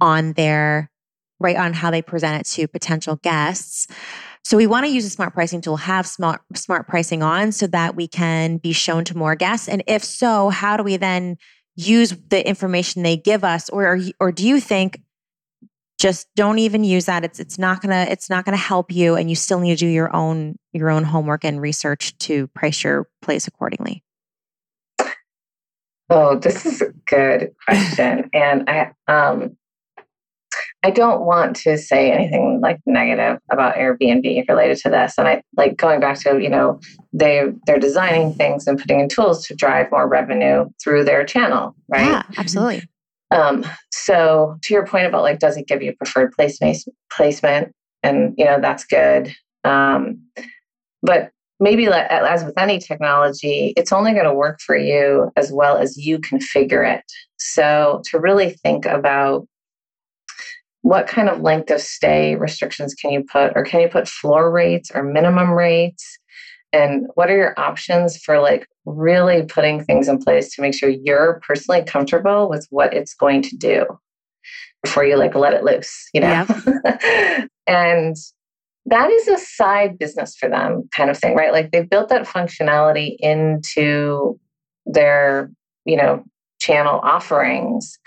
on 0.00 0.32
their 0.32 0.90
right 1.38 1.56
on 1.56 1.74
how 1.74 1.90
they 1.90 2.00
present 2.00 2.40
it 2.40 2.50
to 2.52 2.66
potential 2.66 3.16
guests. 3.16 3.86
So 4.44 4.56
we 4.56 4.66
want 4.66 4.86
to 4.86 4.90
use 4.90 5.04
a 5.04 5.10
smart 5.10 5.34
pricing 5.34 5.60
tool, 5.60 5.76
have 5.76 6.06
smart 6.06 6.40
smart 6.54 6.88
pricing 6.88 7.22
on 7.22 7.52
so 7.52 7.66
that 7.66 7.94
we 7.94 8.08
can 8.08 8.56
be 8.56 8.72
shown 8.72 9.04
to 9.04 9.16
more 9.16 9.34
guests. 9.34 9.68
And 9.68 9.84
if 9.86 10.02
so, 10.02 10.48
how 10.48 10.78
do 10.78 10.82
we 10.82 10.96
then 10.96 11.36
use 11.76 12.16
the 12.30 12.48
information 12.48 13.02
they 13.02 13.18
give 13.18 13.44
us 13.44 13.68
or 13.68 14.00
or 14.18 14.32
do 14.32 14.48
you 14.48 14.58
think 14.58 15.02
just 15.98 16.28
don't 16.36 16.58
even 16.58 16.84
use 16.84 17.06
that. 17.06 17.24
It's 17.24 17.40
it's 17.40 17.58
not 17.58 17.82
going 17.82 17.90
to 17.90 18.10
it's 18.10 18.30
not 18.30 18.44
going 18.44 18.56
to 18.56 18.62
help 18.62 18.92
you 18.92 19.16
and 19.16 19.28
you 19.28 19.36
still 19.36 19.58
need 19.58 19.70
to 19.70 19.76
do 19.76 19.88
your 19.88 20.14
own 20.14 20.56
your 20.72 20.90
own 20.90 21.04
homework 21.04 21.44
and 21.44 21.60
research 21.60 22.16
to 22.18 22.46
price 22.48 22.84
your 22.84 23.08
place 23.20 23.46
accordingly. 23.46 24.04
Oh 26.10 26.38
this 26.38 26.64
is 26.64 26.80
a 26.80 26.92
good 27.06 27.52
question 27.66 28.30
and 28.32 28.68
i 28.70 28.90
um 29.08 29.56
i 30.82 30.90
don't 30.90 31.26
want 31.26 31.54
to 31.56 31.76
say 31.76 32.10
anything 32.10 32.60
like 32.62 32.80
negative 32.86 33.38
about 33.50 33.74
airbnb 33.74 34.48
related 34.48 34.78
to 34.78 34.88
this 34.88 35.18
and 35.18 35.28
i 35.28 35.42
like 35.58 35.76
going 35.76 36.00
back 36.00 36.18
to 36.20 36.38
you 36.38 36.48
know 36.48 36.80
they 37.12 37.42
they're 37.66 37.78
designing 37.78 38.32
things 38.32 38.66
and 38.66 38.78
putting 38.78 39.00
in 39.00 39.08
tools 39.08 39.46
to 39.46 39.54
drive 39.54 39.90
more 39.90 40.08
revenue 40.08 40.66
through 40.82 41.04
their 41.04 41.26
channel 41.26 41.74
right? 41.88 42.06
Yeah 42.06 42.22
absolutely 42.38 42.82
um, 43.30 43.64
so 43.92 44.56
to 44.62 44.74
your 44.74 44.86
point 44.86 45.06
about 45.06 45.22
like, 45.22 45.38
does 45.38 45.56
it 45.56 45.66
give 45.66 45.82
you 45.82 45.94
preferred 45.94 46.32
placement 46.32 46.78
placement? 47.12 47.74
And 48.02 48.34
you 48.38 48.44
know, 48.44 48.60
that's 48.60 48.84
good. 48.84 49.34
Um, 49.64 50.22
but 51.02 51.30
maybe 51.60 51.86
as 51.88 52.44
with 52.44 52.56
any 52.58 52.78
technology, 52.78 53.72
it's 53.76 53.92
only 53.92 54.12
going 54.12 54.24
to 54.24 54.34
work 54.34 54.60
for 54.60 54.76
you 54.76 55.30
as 55.36 55.52
well 55.52 55.76
as 55.76 55.96
you 55.96 56.18
configure 56.18 56.88
it. 56.88 57.04
So 57.38 58.02
to 58.06 58.18
really 58.18 58.50
think 58.50 58.86
about 58.86 59.46
what 60.82 61.06
kind 61.06 61.28
of 61.28 61.42
length 61.42 61.70
of 61.70 61.80
stay 61.80 62.36
restrictions 62.36 62.94
can 62.94 63.10
you 63.10 63.24
put, 63.24 63.52
or 63.56 63.64
can 63.64 63.80
you 63.80 63.88
put 63.88 64.08
floor 64.08 64.50
rates 64.50 64.90
or 64.94 65.02
minimum 65.02 65.50
rates? 65.50 66.18
and 66.72 67.06
what 67.14 67.30
are 67.30 67.36
your 67.36 67.58
options 67.58 68.16
for 68.18 68.40
like 68.40 68.68
really 68.94 69.42
putting 69.44 69.84
things 69.84 70.08
in 70.08 70.18
place 70.18 70.54
to 70.54 70.62
make 70.62 70.74
sure 70.74 70.88
you're 70.88 71.40
personally 71.46 71.82
comfortable 71.82 72.48
with 72.48 72.66
what 72.70 72.94
it's 72.94 73.14
going 73.14 73.42
to 73.42 73.56
do 73.56 73.84
before 74.82 75.04
you 75.04 75.16
like 75.16 75.34
let 75.34 75.54
it 75.54 75.64
loose 75.64 76.08
you 76.12 76.20
know? 76.20 76.46
And 77.66 78.16
that 78.86 79.10
is 79.10 79.28
a 79.28 79.36
side 79.36 79.98
business 79.98 80.34
for 80.34 80.48
them 80.48 80.88
kind 80.92 81.10
of 81.10 81.18
thing 81.18 81.34
right? 81.36 81.52
Like 81.52 81.70
they've 81.70 81.88
built 81.88 82.08
that 82.08 82.26
functionality 82.26 83.16
into 83.18 84.40
their 84.86 85.50
you 85.84 85.96
know 85.96 86.24
channel 86.60 87.00
offerings. 87.02 87.98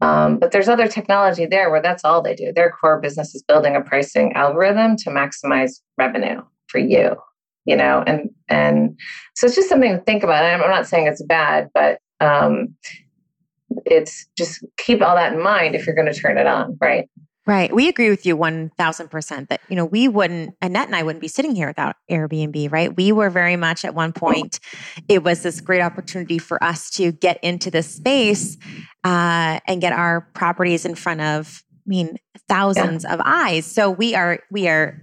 Um, 0.00 0.38
but 0.38 0.50
there's 0.50 0.68
other 0.68 0.88
technology 0.88 1.46
there 1.46 1.70
where 1.70 1.80
that's 1.80 2.04
all 2.04 2.22
they 2.22 2.34
do. 2.34 2.52
Their 2.52 2.72
core 2.72 3.00
business 3.00 3.34
is 3.36 3.42
building 3.42 3.76
a 3.76 3.80
pricing 3.80 4.32
algorithm 4.32 4.96
to 4.96 5.10
maximize 5.10 5.80
revenue 5.96 6.42
for 6.66 6.78
you 6.78 7.16
you 7.64 7.76
know 7.76 8.02
and 8.06 8.30
and 8.48 8.98
so 9.34 9.46
it's 9.46 9.56
just 9.56 9.68
something 9.68 9.96
to 9.96 10.02
think 10.04 10.22
about 10.22 10.44
i'm 10.44 10.60
not 10.60 10.86
saying 10.86 11.06
it's 11.06 11.22
bad 11.22 11.68
but 11.74 11.98
um 12.20 12.74
it's 13.86 14.26
just 14.36 14.64
keep 14.78 15.00
all 15.00 15.16
that 15.16 15.32
in 15.32 15.42
mind 15.42 15.74
if 15.74 15.86
you're 15.86 15.94
going 15.96 16.12
to 16.12 16.18
turn 16.18 16.38
it 16.38 16.46
on 16.46 16.76
right 16.80 17.08
Right. 17.44 17.74
We 17.74 17.88
agree 17.88 18.08
with 18.08 18.24
you 18.24 18.36
1000% 18.36 19.48
that, 19.48 19.60
you 19.68 19.74
know, 19.74 19.84
we 19.84 20.06
wouldn't, 20.06 20.54
Annette 20.62 20.86
and 20.86 20.94
I 20.94 21.02
wouldn't 21.02 21.20
be 21.20 21.26
sitting 21.28 21.56
here 21.56 21.66
without 21.66 21.96
Airbnb, 22.08 22.70
right? 22.70 22.96
We 22.96 23.10
were 23.10 23.30
very 23.30 23.56
much 23.56 23.84
at 23.84 23.96
one 23.96 24.12
point, 24.12 24.60
it 25.08 25.24
was 25.24 25.42
this 25.42 25.60
great 25.60 25.82
opportunity 25.82 26.38
for 26.38 26.62
us 26.62 26.88
to 26.90 27.10
get 27.10 27.42
into 27.42 27.68
this 27.68 27.92
space 27.92 28.56
uh, 29.02 29.58
and 29.66 29.80
get 29.80 29.92
our 29.92 30.20
properties 30.34 30.84
in 30.84 30.94
front 30.94 31.20
of, 31.20 31.64
I 31.74 31.82
mean, 31.86 32.16
thousands 32.48 33.02
yeah. 33.02 33.14
of 33.14 33.20
eyes. 33.24 33.66
So 33.66 33.90
we 33.90 34.14
are, 34.14 34.38
we 34.52 34.68
are 34.68 35.02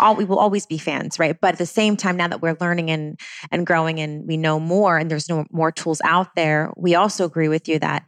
all 0.00 0.16
we 0.16 0.24
will 0.24 0.38
always 0.38 0.66
be 0.66 0.78
fans, 0.78 1.18
right? 1.18 1.36
But 1.40 1.54
at 1.54 1.58
the 1.58 1.66
same 1.66 1.96
time, 1.96 2.16
now 2.16 2.28
that 2.28 2.42
we're 2.42 2.56
learning 2.60 2.90
and 2.90 3.18
and 3.50 3.66
growing 3.66 4.00
and 4.00 4.26
we 4.26 4.36
know 4.36 4.58
more 4.58 4.98
and 4.98 5.10
there's 5.10 5.28
no 5.28 5.44
more 5.50 5.70
tools 5.70 6.00
out 6.04 6.34
there, 6.34 6.72
we 6.76 6.94
also 6.94 7.24
agree 7.24 7.48
with 7.48 7.68
you 7.68 7.78
that 7.78 8.04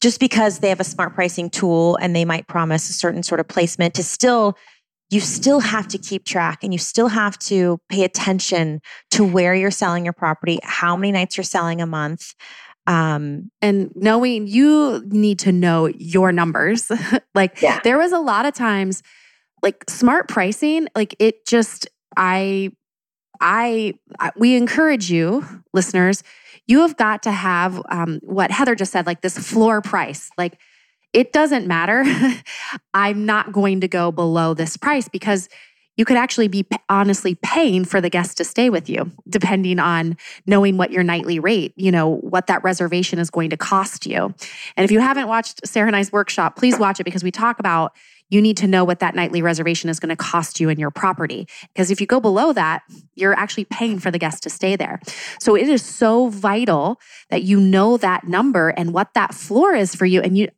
just 0.00 0.20
because 0.20 0.58
they 0.58 0.68
have 0.68 0.80
a 0.80 0.84
smart 0.84 1.14
pricing 1.14 1.50
tool 1.50 1.96
and 1.96 2.14
they 2.14 2.24
might 2.24 2.46
promise 2.46 2.90
a 2.90 2.92
certain 2.92 3.22
sort 3.22 3.40
of 3.40 3.48
placement 3.48 3.94
to 3.94 4.02
still 4.02 4.56
you 5.10 5.20
still 5.20 5.60
have 5.60 5.86
to 5.88 5.98
keep 5.98 6.24
track 6.24 6.64
and 6.64 6.72
you 6.72 6.78
still 6.78 7.08
have 7.08 7.38
to 7.38 7.78
pay 7.88 8.04
attention 8.04 8.80
to 9.10 9.24
where 9.24 9.54
you're 9.54 9.70
selling 9.70 10.04
your 10.04 10.12
property, 10.12 10.58
how 10.62 10.96
many 10.96 11.12
nights 11.12 11.36
you're 11.36 11.44
selling 11.44 11.80
a 11.80 11.86
month. 11.86 12.34
Um, 12.86 13.50
and 13.62 13.90
knowing 13.94 14.46
you 14.46 15.02
need 15.06 15.38
to 15.40 15.52
know 15.52 15.86
your 15.86 16.32
numbers. 16.32 16.90
like 17.34 17.62
yeah. 17.62 17.80
there 17.84 17.96
was 17.96 18.12
a 18.12 18.18
lot 18.18 18.44
of 18.44 18.54
times 18.54 19.02
like 19.64 19.84
smart 19.88 20.28
pricing, 20.28 20.86
like 20.94 21.16
it 21.18 21.44
just, 21.46 21.88
I, 22.16 22.70
I, 23.40 23.94
we 24.36 24.54
encourage 24.54 25.10
you, 25.10 25.44
listeners, 25.72 26.22
you 26.66 26.80
have 26.80 26.96
got 26.96 27.24
to 27.24 27.32
have 27.32 27.82
um, 27.88 28.20
what 28.22 28.50
Heather 28.50 28.74
just 28.74 28.92
said, 28.92 29.06
like 29.06 29.22
this 29.22 29.36
floor 29.36 29.80
price. 29.80 30.30
Like 30.38 30.58
it 31.12 31.32
doesn't 31.32 31.66
matter. 31.66 32.04
I'm 32.94 33.26
not 33.26 33.52
going 33.52 33.80
to 33.80 33.88
go 33.88 34.12
below 34.12 34.54
this 34.54 34.76
price 34.76 35.08
because 35.08 35.48
you 35.96 36.04
could 36.04 36.16
actually 36.16 36.48
be 36.48 36.66
honestly 36.88 37.36
paying 37.36 37.84
for 37.84 38.00
the 38.00 38.10
guest 38.10 38.36
to 38.38 38.44
stay 38.44 38.68
with 38.68 38.88
you, 38.88 39.12
depending 39.28 39.78
on 39.78 40.16
knowing 40.46 40.76
what 40.76 40.90
your 40.90 41.04
nightly 41.04 41.38
rate, 41.38 41.72
you 41.76 41.92
know, 41.92 42.16
what 42.16 42.48
that 42.48 42.64
reservation 42.64 43.20
is 43.20 43.30
going 43.30 43.50
to 43.50 43.56
cost 43.56 44.04
you. 44.04 44.34
And 44.76 44.84
if 44.84 44.90
you 44.90 44.98
haven't 44.98 45.28
watched 45.28 45.64
Sarah 45.66 45.86
and 45.86 45.94
I's 45.94 46.10
workshop, 46.10 46.56
please 46.56 46.78
watch 46.78 46.98
it 46.98 47.04
because 47.04 47.22
we 47.22 47.30
talk 47.30 47.60
about 47.60 47.92
you 48.30 48.40
need 48.40 48.56
to 48.58 48.66
know 48.66 48.84
what 48.84 49.00
that 49.00 49.14
nightly 49.14 49.42
reservation 49.42 49.90
is 49.90 50.00
going 50.00 50.08
to 50.08 50.16
cost 50.16 50.60
you 50.60 50.68
in 50.68 50.78
your 50.78 50.90
property. 50.90 51.46
Because 51.72 51.90
if 51.90 52.00
you 52.00 52.06
go 52.06 52.20
below 52.20 52.52
that, 52.52 52.82
you're 53.14 53.34
actually 53.34 53.66
paying 53.66 53.98
for 53.98 54.10
the 54.10 54.18
guest 54.18 54.42
to 54.44 54.50
stay 54.50 54.76
there. 54.76 55.00
So 55.38 55.54
it 55.54 55.68
is 55.68 55.82
so 55.84 56.28
vital 56.28 57.00
that 57.30 57.42
you 57.42 57.60
know 57.60 57.96
that 57.98 58.26
number 58.26 58.70
and 58.70 58.92
what 58.92 59.14
that 59.14 59.34
floor 59.34 59.74
is 59.74 59.94
for 59.94 60.06
you. 60.06 60.20
And 60.20 60.36
you, 60.36 60.48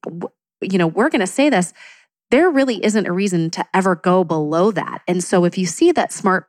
you 0.61 0.79
know, 0.79 0.87
we're 0.87 1.11
going 1.11 1.21
to 1.21 1.27
say 1.27 1.51
this 1.51 1.73
there 2.31 2.51
really 2.51 2.85
isn't 2.85 3.07
a 3.07 3.13
reason 3.13 3.51
to 3.51 3.65
ever 3.73 3.95
go 3.95 4.25
below 4.25 4.73
that. 4.73 5.03
And 5.07 5.23
so 5.23 5.45
if 5.45 5.57
you 5.57 5.67
see 5.67 5.93
that 5.93 6.13
smart 6.13 6.49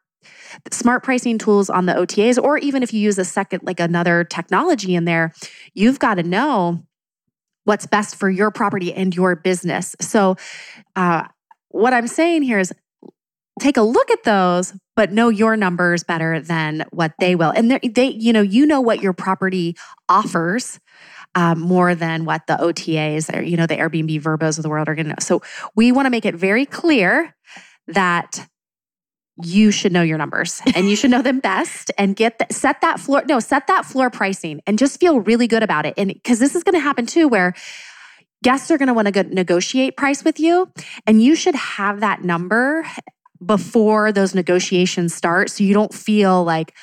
smart 0.71 1.03
pricing 1.03 1.37
tools 1.37 1.69
on 1.69 1.85
the 1.85 1.93
OTAs 1.93 2.41
or 2.41 2.57
even 2.57 2.81
if 2.81 2.93
you 2.93 2.99
use 2.99 3.17
a 3.17 3.25
second 3.25 3.61
like 3.63 3.79
another 3.79 4.23
technology 4.23 4.95
in 4.95 5.05
there, 5.05 5.33
you've 5.73 5.99
got 5.99 6.15
to 6.15 6.23
know 6.23 6.83
what's 7.67 7.85
best 7.85 8.15
for 8.15 8.29
your 8.29 8.49
property 8.49 8.93
and 8.93 9.13
your 9.13 9.35
business. 9.35 9.93
So, 9.99 10.37
uh, 10.95 11.27
what 11.67 11.93
I'm 11.93 12.07
saying 12.07 12.43
here 12.43 12.59
is 12.59 12.73
take 13.59 13.75
a 13.75 13.81
look 13.81 14.09
at 14.09 14.23
those, 14.23 14.73
but 14.95 15.11
know 15.11 15.27
your 15.27 15.57
numbers 15.57 16.03
better 16.03 16.39
than 16.39 16.85
what 16.91 17.11
they 17.19 17.35
will. 17.35 17.51
And 17.51 17.71
they, 17.71 18.07
you 18.07 18.31
know, 18.31 18.41
you 18.41 18.65
know 18.65 18.79
what 18.79 19.01
your 19.01 19.13
property 19.13 19.75
offers. 20.07 20.79
Um, 21.35 21.59
more 21.59 21.93
than 21.93 22.25
what 22.25 22.47
the 22.47 22.55
OTAs 22.55 23.31
or 23.35 23.43
you 23.43 23.57
know 23.57 23.67
the 23.67 23.75
Airbnb 23.75 24.21
Vrbos 24.23 24.57
of 24.57 24.63
the 24.63 24.69
world 24.69 24.89
are 24.89 24.95
going 24.95 25.05
to 25.05 25.09
know. 25.09 25.15
So 25.19 25.43
we 25.75 25.91
want 25.91 26.07
to 26.07 26.09
make 26.09 26.25
it 26.25 26.33
very 26.33 26.65
clear 26.65 27.35
that 27.87 28.47
you 29.43 29.71
should 29.71 29.91
know 29.91 30.01
your 30.01 30.17
numbers 30.17 30.61
and 30.75 30.89
you 30.89 30.95
should 30.95 31.11
know 31.11 31.21
them 31.21 31.39
best 31.39 31.91
and 31.97 32.15
get 32.15 32.39
that 32.39 32.53
set 32.53 32.81
that 32.81 32.99
floor 32.99 33.23
no 33.27 33.39
set 33.39 33.67
that 33.67 33.85
floor 33.85 34.09
pricing 34.09 34.61
and 34.65 34.79
just 34.79 34.99
feel 34.99 35.19
really 35.19 35.47
good 35.47 35.63
about 35.63 35.85
it. 35.85 35.93
And 35.97 36.13
because 36.13 36.39
this 36.39 36.55
is 36.55 36.63
going 36.63 36.75
to 36.75 36.79
happen 36.79 37.05
too 37.05 37.27
where 37.27 37.53
guests 38.43 38.69
are 38.71 38.77
going 38.77 38.87
to 38.87 38.93
want 38.93 39.13
to 39.13 39.23
negotiate 39.23 39.97
price 39.97 40.23
with 40.23 40.39
you 40.39 40.71
and 41.05 41.21
you 41.21 41.35
should 41.35 41.55
have 41.55 41.99
that 42.01 42.23
number 42.23 42.85
before 43.45 44.11
those 44.11 44.33
negotiations 44.33 45.13
start 45.13 45.49
so 45.49 45.63
you 45.63 45.73
don't 45.73 45.93
feel 45.93 46.43
like 46.43 46.73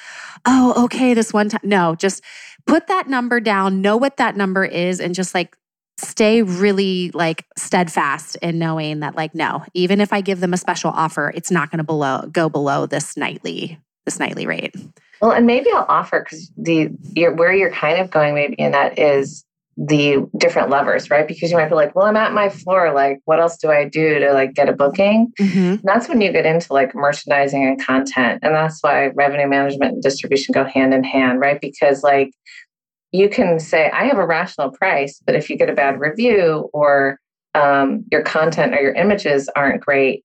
oh 0.47 0.85
okay 0.85 1.14
this 1.14 1.33
one 1.33 1.49
time 1.49 1.61
no 1.64 1.95
just 1.97 2.23
put 2.67 2.87
that 2.87 3.09
number 3.09 3.40
down 3.40 3.83
know 3.83 3.97
what 3.97 4.17
that 4.19 4.37
number 4.37 4.64
is 4.64 5.01
and 5.01 5.14
just 5.14 5.35
like 5.35 5.57
stay 5.96 6.42
really 6.42 7.11
like 7.12 7.44
steadfast 7.57 8.37
in 8.37 8.59
knowing 8.59 9.00
that 9.00 9.14
like 9.14 9.35
no 9.35 9.64
even 9.74 10.00
if 10.00 10.12
i 10.12 10.20
give 10.20 10.40
them 10.40 10.52
a 10.52 10.57
special 10.57 10.90
offer 10.90 11.33
it's 11.37 11.50
not 11.50 11.70
going 11.70 11.78
to 11.78 11.85
below 11.85 12.28
go 12.33 12.48
below 12.48 12.85
this 12.85 13.16
nightly 13.16 13.78
this 14.04 14.18
nightly 14.18 14.46
rate. 14.46 14.74
Well 15.20 15.33
and 15.33 15.46
maybe 15.46 15.70
i'll 15.72 15.87
offer 15.88 16.20
because 16.20 16.50
the 16.57 16.90
you're, 17.14 17.33
where 17.35 17.52
you're 17.52 17.70
kind 17.70 18.00
of 18.00 18.11
going 18.11 18.35
maybe 18.35 18.54
in 18.54 18.72
that 18.72 18.98
is 18.98 19.44
the 19.76 20.24
different 20.38 20.70
levers 20.70 21.11
right? 21.11 21.26
Because 21.26 21.50
you 21.50 21.57
might 21.57 21.68
be 21.68 21.74
like 21.74 21.94
well 21.94 22.07
i'm 22.07 22.16
at 22.16 22.33
my 22.33 22.48
floor 22.48 22.92
like 22.92 23.20
what 23.24 23.40
else 23.40 23.57
do 23.57 23.70
i 23.70 23.88
do 23.88 24.18
to 24.18 24.33
like 24.33 24.54
get 24.54 24.68
a 24.68 24.72
booking? 24.72 25.33
Mm-hmm. 25.40 25.76
that's 25.85 26.09
when 26.09 26.20
you 26.20 26.33
get 26.33 26.46
into 26.46 26.72
like 26.72 26.94
merchandising 26.94 27.64
and 27.64 27.85
content 27.85 28.40
and 28.42 28.54
that's 28.54 28.83
why 28.83 29.07
revenue 29.14 29.48
management 29.48 29.94
and 29.94 30.02
distribution 30.02 30.52
go 30.52 30.64
hand 30.64 30.92
in 30.92 31.04
hand 31.04 31.40
right? 31.40 31.61
Because 31.61 32.02
like 32.02 32.33
you 33.14 33.29
can 33.29 33.61
say, 33.61 33.88
I 33.90 34.07
have 34.07 34.18
a 34.18 34.27
rational 34.27 34.70
price, 34.70 35.22
but 35.24 35.37
if 35.37 35.48
you 35.48 35.57
get 35.57 35.70
a 35.70 35.72
bad 35.72 36.00
review 36.00 36.68
or 36.72 37.20
um, 37.55 38.05
your 38.11 38.22
content 38.22 38.74
or 38.74 38.83
your 38.83 38.94
images 38.94 39.48
aren't 39.55 39.81
great, 39.81 40.24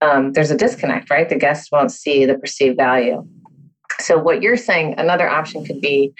um, 0.00 0.32
there's 0.32 0.50
a 0.50 0.56
disconnect, 0.56 1.10
right? 1.10 1.28
The 1.28 1.36
guests 1.36 1.70
won't 1.70 1.92
see 1.92 2.24
the 2.24 2.38
perceived 2.38 2.78
value. 2.78 3.22
So 4.00 4.16
what 4.16 4.40
you're 4.40 4.56
saying, 4.56 4.94
another 4.96 5.28
option 5.28 5.62
could 5.62 5.82
be, 5.82 6.14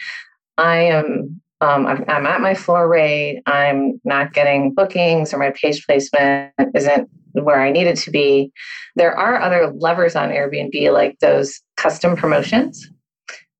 I 0.59 0.81
am 0.81 1.41
um, 1.61 1.87
I'm, 1.87 2.05
I'm, 2.07 2.27
at 2.27 2.41
my 2.41 2.53
floor 2.53 2.87
rate. 2.87 3.41
I'm 3.47 3.99
not 4.03 4.33
getting 4.33 4.73
bookings, 4.73 5.33
or 5.33 5.39
my 5.39 5.51
page 5.51 5.83
placement 5.87 6.51
isn't 6.75 7.09
where 7.31 7.59
I 7.59 7.71
need 7.71 7.87
it 7.87 7.95
to 7.99 8.11
be. 8.11 8.51
There 8.97 9.17
are 9.17 9.41
other 9.41 9.71
levers 9.73 10.15
on 10.15 10.29
Airbnb, 10.29 10.91
like 10.91 11.17
those 11.19 11.61
custom 11.77 12.17
promotions, 12.17 12.87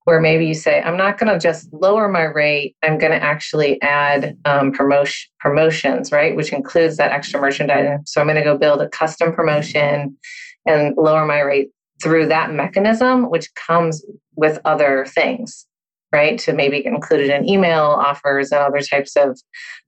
where 0.05 0.19
maybe 0.19 0.45
you 0.45 0.53
say, 0.53 0.81
I'm 0.81 0.97
not 0.97 1.17
going 1.17 1.31
to 1.31 1.39
just 1.39 1.71
lower 1.73 2.09
my 2.09 2.23
rate. 2.23 2.75
I'm 2.83 2.97
going 2.97 3.11
to 3.11 3.23
actually 3.23 3.81
add 3.81 4.37
um, 4.45 4.71
promotion 4.71 5.29
promotions, 5.39 6.11
right, 6.11 6.35
which 6.35 6.53
includes 6.53 6.97
that 6.97 7.11
extra 7.11 7.39
merchandising. 7.39 8.03
So 8.05 8.21
I'm 8.21 8.27
going 8.27 8.37
to 8.37 8.43
go 8.43 8.57
build 8.57 8.81
a 8.81 8.89
custom 8.89 9.33
promotion 9.33 10.17
and 10.65 10.95
lower 10.97 11.25
my 11.25 11.41
rate 11.41 11.69
through 12.01 12.27
that 12.27 12.51
mechanism, 12.53 13.29
which 13.29 13.53
comes 13.55 14.03
with 14.35 14.59
other 14.65 15.05
things 15.05 15.65
right? 16.13 16.37
To 16.39 16.53
maybe 16.53 16.83
get 16.83 16.93
included 16.93 17.31
in 17.31 17.49
email 17.49 17.83
offers 17.83 18.51
and 18.51 18.61
other 18.61 18.81
types 18.81 19.15
of 19.17 19.41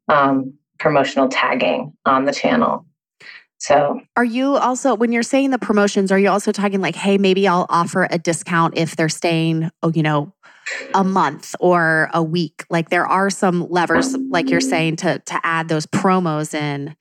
um, 0.09 0.55
promotional 0.79 1.29
tagging 1.29 1.93
on 2.05 2.25
the 2.25 2.33
channel. 2.33 2.85
So, 3.57 4.01
are 4.15 4.25
you 4.25 4.57
also, 4.57 4.95
when 4.95 5.11
you're 5.11 5.23
saying 5.23 5.51
the 5.51 5.57
promotions, 5.57 6.11
are 6.11 6.19
you 6.19 6.29
also 6.29 6.51
talking 6.51 6.81
like, 6.81 6.95
hey, 6.95 7.17
maybe 7.17 7.47
I'll 7.47 7.65
offer 7.69 8.07
a 8.11 8.17
discount 8.17 8.77
if 8.77 8.95
they're 8.95 9.09
staying, 9.09 9.71
oh, 9.81 9.91
you 9.93 10.03
know, 10.03 10.33
a 10.93 11.03
month 11.03 11.55
or 11.59 12.09
a 12.13 12.21
week? 12.21 12.65
Like, 12.69 12.89
there 12.89 13.07
are 13.07 13.29
some 13.29 13.67
levers, 13.69 14.15
like 14.29 14.49
you're 14.49 14.61
saying, 14.61 14.97
to 14.97 15.19
to 15.19 15.39
add 15.43 15.67
those 15.69 15.85
promos 15.85 16.53
in 16.53 16.95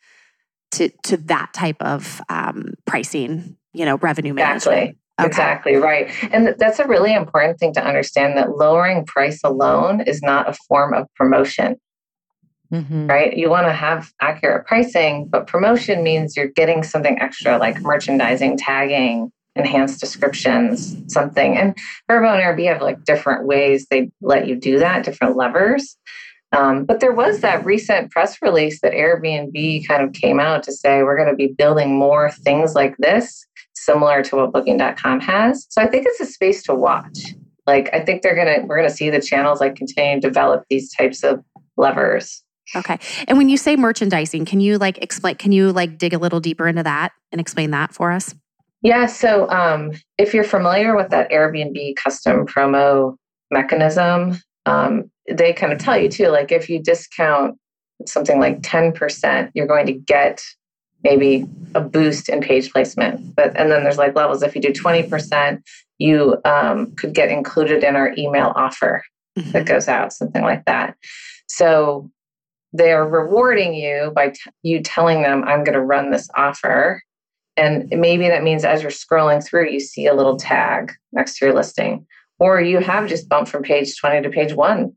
to 0.72 0.90
to 1.04 1.16
that 1.16 1.52
type 1.52 1.80
of 1.80 2.20
um, 2.28 2.74
pricing, 2.86 3.56
you 3.72 3.84
know, 3.84 3.96
revenue 3.98 4.34
management. 4.34 4.78
Exactly. 4.78 4.98
Okay. 5.20 5.28
Exactly 5.28 5.76
right. 5.76 6.10
And 6.32 6.56
that's 6.58 6.80
a 6.80 6.86
really 6.88 7.14
important 7.14 7.60
thing 7.60 7.72
to 7.74 7.84
understand 7.84 8.36
that 8.36 8.56
lowering 8.56 9.06
price 9.06 9.40
alone 9.44 10.00
is 10.00 10.20
not 10.22 10.48
a 10.48 10.54
form 10.66 10.92
of 10.92 11.06
promotion. 11.14 11.76
Mm-hmm. 12.72 13.06
Right? 13.06 13.36
You 13.36 13.50
want 13.50 13.66
to 13.66 13.72
have 13.72 14.12
accurate 14.20 14.66
pricing, 14.66 15.26
but 15.26 15.46
promotion 15.46 16.02
means 16.02 16.36
you're 16.36 16.48
getting 16.48 16.82
something 16.82 17.18
extra 17.20 17.58
like 17.58 17.80
merchandising, 17.80 18.56
tagging, 18.56 19.30
enhanced 19.54 20.00
descriptions, 20.00 20.96
something. 21.12 21.56
And 21.56 21.76
Vrbo 22.10 22.34
and 22.34 22.42
Airbnb 22.42 22.72
have 22.72 22.82
like 22.82 23.04
different 23.04 23.46
ways 23.46 23.86
they 23.90 24.10
let 24.20 24.48
you 24.48 24.56
do 24.56 24.78
that, 24.78 25.04
different 25.04 25.36
levers. 25.36 25.96
Um, 26.52 26.84
but 26.84 27.00
there 27.00 27.12
was 27.12 27.40
that 27.40 27.64
recent 27.64 28.10
press 28.10 28.40
release 28.40 28.80
that 28.80 28.92
Airbnb 28.92 29.86
kind 29.86 30.02
of 30.02 30.12
came 30.12 30.38
out 30.38 30.62
to 30.64 30.72
say 30.72 31.02
we're 31.02 31.16
going 31.16 31.28
to 31.28 31.34
be 31.34 31.48
building 31.48 31.98
more 31.98 32.30
things 32.30 32.74
like 32.74 32.96
this 32.98 33.44
similar 33.74 34.22
to 34.22 34.36
what 34.36 34.52
booking.com 34.52 35.20
has. 35.20 35.66
So 35.68 35.82
I 35.82 35.86
think 35.86 36.06
it's 36.06 36.20
a 36.20 36.26
space 36.26 36.62
to 36.64 36.74
watch. 36.74 37.34
Like 37.66 37.90
I 37.92 38.00
think 38.00 38.22
they're 38.22 38.36
gonna 38.36 38.66
we're 38.66 38.76
gonna 38.76 38.90
see 38.90 39.10
the 39.10 39.20
channels 39.20 39.60
like 39.60 39.74
continue 39.74 40.20
to 40.20 40.28
develop 40.28 40.64
these 40.68 40.92
types 40.94 41.22
of 41.22 41.42
levers. 41.76 42.43
Okay. 42.74 42.98
And 43.28 43.38
when 43.38 43.48
you 43.48 43.56
say 43.56 43.76
merchandising, 43.76 44.44
can 44.46 44.60
you 44.60 44.78
like 44.78 44.98
explain 44.98 45.36
can 45.36 45.52
you 45.52 45.72
like 45.72 45.98
dig 45.98 46.14
a 46.14 46.18
little 46.18 46.40
deeper 46.40 46.66
into 46.66 46.82
that 46.82 47.12
and 47.30 47.40
explain 47.40 47.70
that 47.72 47.94
for 47.94 48.10
us? 48.10 48.34
Yeah. 48.82 49.06
So 49.06 49.48
um, 49.50 49.92
if 50.18 50.34
you're 50.34 50.44
familiar 50.44 50.94
with 50.96 51.10
that 51.10 51.30
Airbnb 51.30 51.96
custom 51.96 52.46
promo 52.46 53.16
mechanism, 53.50 54.38
um, 54.66 55.10
they 55.30 55.52
kind 55.52 55.72
of 55.72 55.78
tell 55.78 55.98
you 55.98 56.08
too, 56.08 56.28
like 56.28 56.52
if 56.52 56.68
you 56.68 56.82
discount 56.82 57.56
something 58.06 58.38
like 58.38 58.60
10%, 58.60 59.50
you're 59.54 59.66
going 59.66 59.86
to 59.86 59.92
get 59.92 60.42
maybe 61.02 61.46
a 61.74 61.80
boost 61.80 62.28
in 62.28 62.40
page 62.40 62.72
placement. 62.72 63.34
But 63.34 63.58
and 63.58 63.70
then 63.70 63.84
there's 63.84 63.98
like 63.98 64.14
levels. 64.14 64.42
If 64.42 64.54
you 64.54 64.60
do 64.60 64.72
20%, 64.72 65.62
you 65.98 66.36
um, 66.44 66.92
could 66.96 67.14
get 67.14 67.30
included 67.30 67.84
in 67.84 67.96
our 67.96 68.12
email 68.18 68.52
offer 68.56 69.02
mm-hmm. 69.38 69.50
that 69.52 69.66
goes 69.66 69.88
out, 69.88 70.12
something 70.12 70.42
like 70.42 70.64
that. 70.66 70.96
So 71.46 72.10
they're 72.74 73.06
rewarding 73.06 73.72
you 73.72 74.12
by 74.14 74.30
t- 74.30 74.50
you 74.62 74.82
telling 74.82 75.22
them, 75.22 75.44
I'm 75.44 75.64
going 75.64 75.74
to 75.74 75.80
run 75.80 76.10
this 76.10 76.28
offer. 76.36 77.02
And 77.56 77.88
maybe 77.88 78.28
that 78.28 78.42
means 78.42 78.64
as 78.64 78.82
you're 78.82 78.90
scrolling 78.90 79.42
through, 79.42 79.70
you 79.70 79.80
see 79.80 80.06
a 80.06 80.14
little 80.14 80.36
tag 80.36 80.92
next 81.12 81.38
to 81.38 81.46
your 81.46 81.54
listing, 81.54 82.04
or 82.38 82.60
you 82.60 82.78
have 82.80 83.08
just 83.08 83.28
bumped 83.28 83.50
from 83.50 83.62
page 83.62 83.96
20 83.96 84.22
to 84.22 84.30
page 84.30 84.52
one 84.52 84.94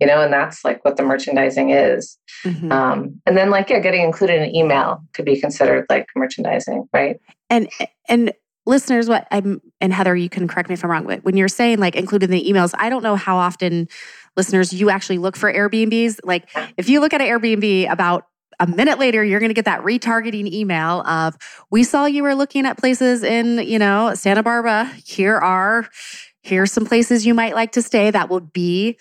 you 0.00 0.06
know, 0.06 0.20
and 0.20 0.32
that's 0.32 0.64
like 0.64 0.84
what 0.84 0.96
the 0.96 1.02
merchandising 1.02 1.70
is. 1.70 2.18
Mm-hmm. 2.44 2.70
Um, 2.70 3.20
and 3.26 3.36
then 3.36 3.50
like, 3.50 3.70
yeah, 3.70 3.78
getting 3.78 4.02
included 4.02 4.42
in 4.42 4.54
email 4.54 5.02
could 5.12 5.24
be 5.24 5.40
considered 5.40 5.86
like 5.88 6.08
merchandising, 6.16 6.88
right? 6.92 7.20
And, 7.48 7.68
and, 8.08 8.32
listeners 8.66 9.10
what 9.10 9.28
i'm 9.30 9.60
and 9.82 9.92
heather 9.92 10.16
you 10.16 10.30
can 10.30 10.48
correct 10.48 10.70
me 10.70 10.72
if 10.72 10.82
i'm 10.82 10.90
wrong 10.90 11.06
but 11.06 11.22
when 11.22 11.36
you're 11.36 11.48
saying 11.48 11.78
like 11.78 11.94
included 11.94 12.30
in 12.30 12.30
the 12.30 12.50
emails 12.50 12.72
i 12.78 12.88
don't 12.88 13.02
know 13.02 13.14
how 13.14 13.36
often 13.36 13.86
listeners 14.36 14.72
you 14.72 14.90
actually 14.90 15.18
look 15.18 15.36
for 15.36 15.52
airbnbs. 15.52 16.18
Like 16.24 16.48
if 16.76 16.88
you 16.88 17.00
look 17.00 17.12
at 17.12 17.20
an 17.20 17.26
airbnb 17.26 17.90
about 17.90 18.26
a 18.60 18.66
minute 18.66 18.98
later 19.00 19.24
you're 19.24 19.40
going 19.40 19.50
to 19.50 19.54
get 19.54 19.64
that 19.64 19.82
retargeting 19.82 20.52
email 20.52 21.00
of 21.02 21.36
we 21.70 21.82
saw 21.82 22.04
you 22.06 22.22
were 22.22 22.36
looking 22.36 22.66
at 22.66 22.78
places 22.78 23.24
in 23.24 23.58
you 23.58 23.78
know 23.78 24.14
santa 24.14 24.42
barbara. 24.42 24.84
Here 25.04 25.36
are 25.36 25.88
here's 26.42 26.70
some 26.70 26.86
places 26.86 27.26
you 27.26 27.34
might 27.34 27.54
like 27.54 27.72
to 27.72 27.82
stay 27.82 28.10
that 28.10 28.28
will 28.28 28.40
be 28.40 28.98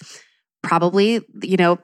probably, 0.63 1.22
you 1.41 1.58
know, 1.58 1.78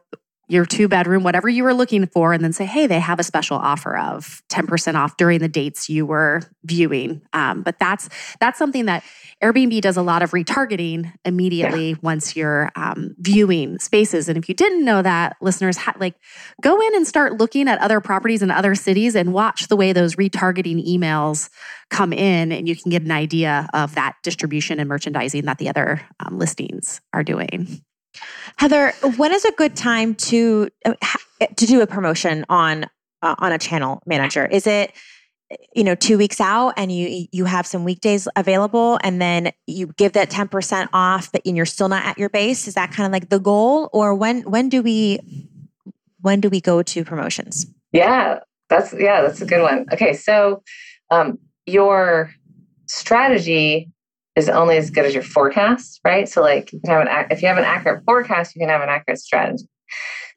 your 0.50 0.66
two 0.66 0.88
bedroom, 0.88 1.22
whatever 1.24 1.48
you 1.48 1.64
were 1.64 1.76
looking 1.76 2.08
for, 2.08 2.34
and 2.34 2.44
then 2.44 2.52
say, 2.52 2.66
hey, 2.66 2.88
they 2.88 3.00
have 3.00 3.20
a 3.20 3.24
special 3.24 3.56
offer 3.56 3.96
of 3.96 4.42
10% 4.50 4.96
off 4.96 5.16
during 5.16 5.40
the 5.40 5.48
dates 5.48 5.90
you 5.90 6.08
were 6.08 6.42
viewing. 6.64 7.22
Um, 7.34 7.62
but 7.62 7.78
that's 7.80 8.10
that's 8.40 8.58
something 8.58 8.86
that 8.86 9.04
Airbnb 9.44 9.80
does 9.82 9.96
a 9.96 10.02
lot 10.02 10.24
of 10.24 10.32
retargeting 10.32 11.14
immediately 11.24 11.92
yeah. 11.92 11.96
once 12.02 12.36
you're 12.36 12.72
um, 12.76 13.16
viewing 13.20 13.78
spaces. 13.78 14.28
And 14.28 14.38
if 14.40 14.50
you 14.50 14.56
didn't 14.56 14.84
know 14.84 15.04
that, 15.04 15.38
listeners, 15.40 15.78
ha- 15.78 15.96
like 16.00 16.16
go 16.62 16.82
in 16.82 16.96
and 16.96 17.08
start 17.08 17.38
looking 17.38 17.68
at 17.68 17.80
other 17.80 18.02
properties 18.02 18.42
in 18.42 18.50
other 18.50 18.74
cities 18.74 19.16
and 19.16 19.32
watch 19.32 19.68
the 19.68 19.76
way 19.76 19.94
those 19.94 20.16
retargeting 20.16 20.84
emails 20.84 21.50
come 21.92 22.12
in, 22.12 22.52
and 22.52 22.68
you 22.68 22.76
can 22.76 22.90
get 22.90 23.04
an 23.04 23.12
idea 23.12 23.68
of 23.74 23.94
that 23.96 24.16
distribution 24.24 24.80
and 24.80 24.90
merchandising 24.90 25.46
that 25.46 25.60
the 25.60 25.70
other 25.70 26.02
um, 26.20 26.40
listings 26.40 27.02
are 27.14 27.24
doing. 27.24 27.84
Heather, 28.58 28.94
when 29.18 29.32
is 29.32 29.46
a 29.46 29.52
good 29.54 29.76
time 29.76 30.16
to 30.16 30.70
uh, 30.86 30.94
to 31.56 31.66
do 31.66 31.82
a 31.82 31.88
promotion 31.88 32.46
on 32.50 32.86
uh, 33.22 33.36
on 33.40 33.52
a 33.52 33.58
channel 33.58 34.02
manager? 34.06 34.46
Is 34.46 34.68
it 34.68 34.92
you 35.74 35.84
know 35.84 35.96
2 35.96 36.18
weeks 36.18 36.40
out 36.40 36.74
and 36.78 36.92
you 36.92 37.26
you 37.32 37.46
have 37.46 37.66
some 37.66 37.84
weekdays 37.84 38.28
available 38.36 39.00
and 39.04 39.20
then 39.20 39.52
you 39.66 39.88
give 39.98 40.14
that 40.14 40.30
10% 40.30 40.88
off 40.94 41.32
but 41.32 41.42
and 41.44 41.58
you're 41.58 41.66
still 41.66 41.90
not 41.90 42.06
at 42.06 42.18
your 42.18 42.30
base? 42.30 42.68
Is 42.68 42.76
that 42.76 42.92
kind 42.92 43.08
of 43.08 43.12
like 43.12 43.30
the 43.30 43.40
goal 43.40 43.90
or 43.94 44.14
when 44.14 44.42
when 44.44 44.70
do 44.70 44.82
we 44.82 45.20
when 46.22 46.42
do 46.42 46.50
we 46.50 46.62
go 46.62 46.84
to 46.84 47.04
promotions? 47.04 47.66
Yeah, 47.92 48.40
that's 48.70 48.94
yeah, 48.94 49.22
that's 49.22 49.42
a 49.42 49.46
good 49.46 49.62
one. 49.62 49.86
Okay, 49.92 50.14
so 50.14 50.62
um, 51.10 51.40
your 51.66 52.32
strategy 52.88 53.90
is 54.40 54.50
only 54.50 54.78
as 54.78 54.90
good 54.90 55.06
as 55.06 55.14
your 55.14 55.24
forecast, 55.24 56.00
right? 56.04 56.28
So, 56.28 56.42
like, 56.42 56.74
you 56.74 56.80
can 56.80 56.92
have 56.92 57.08
an 57.08 57.28
if 57.30 57.42
you 57.42 57.48
have 57.48 57.58
an 57.58 57.64
accurate 57.64 58.04
forecast, 58.06 58.56
you 58.56 58.60
can 58.60 58.70
have 58.70 58.82
an 58.82 58.90
accurate 58.90 59.20
strategy. 59.20 59.66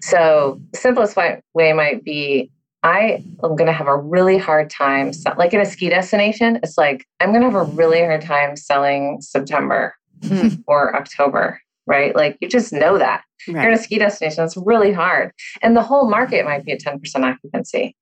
So, 0.02 0.60
the 0.72 0.78
simplest 0.78 1.16
way 1.16 1.72
might 1.72 2.04
be 2.04 2.50
I 2.82 3.24
am 3.44 3.56
going 3.56 3.66
to 3.66 3.72
have 3.72 3.86
a 3.86 3.96
really 3.96 4.38
hard 4.38 4.68
time, 4.68 5.12
like 5.36 5.54
in 5.54 5.60
a 5.60 5.64
ski 5.64 5.88
destination, 5.88 6.58
it's 6.62 6.76
like 6.76 7.06
I'm 7.20 7.30
going 7.30 7.42
to 7.42 7.50
have 7.50 7.68
a 7.68 7.70
really 7.72 8.00
hard 8.00 8.22
time 8.22 8.56
selling 8.56 9.20
September 9.20 9.94
hmm. 10.24 10.48
or 10.66 10.96
October, 10.96 11.60
right? 11.86 12.14
Like 12.16 12.38
you 12.40 12.48
just 12.48 12.72
know 12.72 12.98
that. 12.98 13.22
Right. 13.46 13.62
You're 13.62 13.72
in 13.72 13.78
a 13.78 13.82
ski 13.82 13.98
destination, 13.98 14.44
it's 14.44 14.56
really 14.56 14.92
hard. 14.92 15.32
And 15.62 15.76
the 15.76 15.82
whole 15.82 16.08
market 16.08 16.44
might 16.44 16.64
be 16.64 16.72
at 16.72 16.80
10% 16.80 17.00
occupancy 17.24 17.96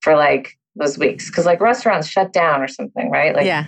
for 0.00 0.16
like 0.16 0.56
those 0.76 0.98
weeks 0.98 1.30
because 1.30 1.46
like 1.46 1.60
restaurants 1.60 2.08
shut 2.08 2.32
down 2.32 2.62
or 2.62 2.68
something, 2.68 3.10
right? 3.10 3.34
Like, 3.34 3.46
yeah. 3.46 3.66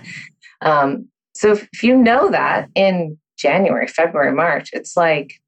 Um, 0.61 1.07
so 1.37 1.51
if, 1.51 1.67
if 1.71 1.83
you 1.83 1.95
know 1.95 2.29
that 2.31 2.69
in 2.75 3.17
January, 3.37 3.87
February, 3.87 4.33
March, 4.33 4.69
it's 4.73 4.97
like, 4.97 5.39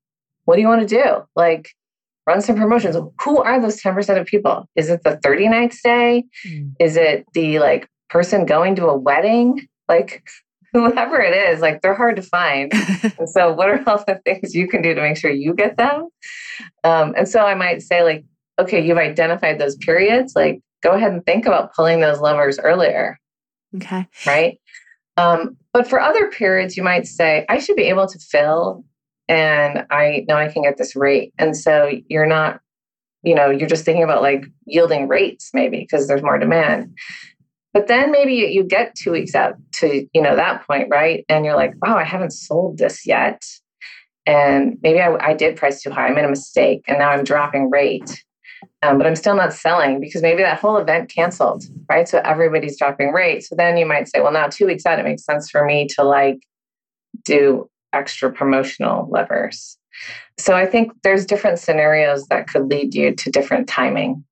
what 0.46 0.56
do 0.56 0.62
you 0.62 0.68
want 0.68 0.88
to 0.88 1.04
do? 1.04 1.24
Like, 1.36 1.70
run 2.28 2.42
some 2.42 2.56
promotions. 2.56 2.96
Who 3.24 3.42
are 3.42 3.60
those 3.60 3.82
10% 3.82 4.20
of 4.20 4.28
people? 4.28 4.70
Is 4.76 4.90
it 4.90 5.04
the 5.04 5.18
30 5.18 5.50
night 5.50 5.74
stay? 5.74 6.26
Mm. 6.48 6.74
Is 6.80 6.96
it 6.96 7.26
the 7.34 7.60
like 7.60 7.88
person 8.10 8.46
going 8.46 8.76
to 8.76 8.86
a 8.86 8.98
wedding? 8.98 9.68
Like, 9.88 10.24
whoever 10.74 11.20
it 11.20 11.36
is, 11.36 11.62
like 11.62 11.82
they're 11.82 11.96
hard 11.96 12.16
to 12.18 12.22
find. 12.22 12.72
and 13.18 13.28
so, 13.28 13.52
what 13.52 13.70
are 13.70 13.84
all 13.88 14.04
the 14.06 14.22
things 14.24 14.54
you 14.54 14.68
can 14.68 14.84
do 14.84 14.94
to 14.94 15.02
make 15.02 15.18
sure 15.18 15.32
you 15.32 15.56
get 15.56 15.78
them? 15.78 16.10
Um, 16.84 17.16
and 17.18 17.28
so, 17.28 17.42
I 17.42 17.56
might 17.56 17.82
say, 17.82 18.04
like, 18.04 18.24
okay, 18.60 18.86
you've 18.86 19.00
identified 19.00 19.60
those 19.60 19.76
periods. 19.78 20.34
Like, 20.36 20.62
go 20.84 20.92
ahead 20.92 21.12
and 21.12 21.26
think 21.26 21.48
about 21.48 21.74
pulling 21.74 22.00
those 22.02 22.20
levers 22.20 22.60
earlier. 22.60 23.20
Okay. 23.76 24.08
Right. 24.26 24.60
Um, 25.18 25.58
but 25.74 25.88
for 25.88 26.00
other 26.00 26.30
periods, 26.30 26.76
you 26.76 26.84
might 26.84 27.08
say, 27.08 27.46
I 27.50 27.60
should 27.60 27.76
be 27.76 27.84
able 27.84 28.08
to 28.08 28.20
fill 28.20 28.84
and 29.28 29.86
I 29.92 30.26
know 30.28 30.36
I 30.36 30.48
can 30.52 30.64
get 30.64 30.78
this 30.78 30.96
rate. 30.96 31.34
And 31.38 31.56
so 31.56 31.92
you're 32.08 32.26
not, 32.26 32.62
you 33.22 33.36
know, 33.36 33.50
you're 33.50 33.70
just 33.70 33.86
thinking 33.86 34.04
about 34.04 34.24
like 34.24 34.46
yielding 34.66 35.08
rates 35.08 35.52
maybe 35.54 35.80
because 35.80 36.08
there's 36.08 36.24
more 36.24 36.40
demand. 36.40 36.96
But 37.72 37.88
then 37.88 38.12
maybe 38.12 38.34
you 38.34 38.64
get 38.64 38.96
two 38.96 39.12
weeks 39.12 39.36
out 39.36 39.56
to, 39.74 40.08
you 40.12 40.22
know, 40.22 40.36
that 40.36 40.66
point, 40.66 40.88
right? 40.90 41.24
And 41.30 41.46
you're 41.46 41.56
like, 41.56 41.74
wow, 41.86 41.98
I 41.98 42.04
haven't 42.04 42.32
sold 42.32 42.80
this 42.80 43.06
yet. 43.06 43.46
And 44.26 44.80
maybe 44.82 45.00
I, 45.00 45.14
I 45.18 45.34
did 45.36 45.56
price 45.56 45.82
too 45.82 45.92
high. 45.92 46.08
I 46.08 46.14
made 46.14 46.26
a 46.26 46.30
mistake 46.30 46.84
and 46.88 46.98
now 46.98 47.10
I'm 47.10 47.24
dropping 47.24 47.70
rate. 47.70 48.24
Um, 48.82 48.98
but 48.98 49.06
I'm 49.06 49.16
still 49.16 49.36
not 49.36 49.54
selling 49.54 50.00
because 50.00 50.22
maybe 50.22 50.42
that 50.42 50.60
whole 50.60 50.78
event 50.78 51.10
canceled, 51.10 51.66
right? 51.90 52.08
So 52.08 52.22
everybody's 52.24 52.78
dropping 52.78 53.12
rates. 53.12 53.50
So 53.50 53.56
then 53.56 53.76
you 53.78 53.86
might 53.86 54.08
say, 54.08 54.22
well, 54.22 54.32
now 54.32 54.48
two 54.48 54.68
weeks 54.68 54.86
out, 54.86 55.00
it 55.00 55.04
makes 55.04 55.26
sense 55.26 55.50
for 55.50 55.66
me 55.66 55.88
to 55.96 56.04
like 56.04 56.40
do 57.26 57.70
extra 57.92 58.32
promotional 58.32 59.10
levers. 59.10 59.78
So 60.38 60.56
I 60.56 60.66
think 60.66 60.94
there's 61.04 61.26
different 61.26 61.60
scenarios 61.60 62.26
that 62.28 62.48
could 62.48 62.70
lead 62.70 62.96
you 62.96 63.14
to 63.16 63.30
different 63.30 63.68
timing. 63.68 64.24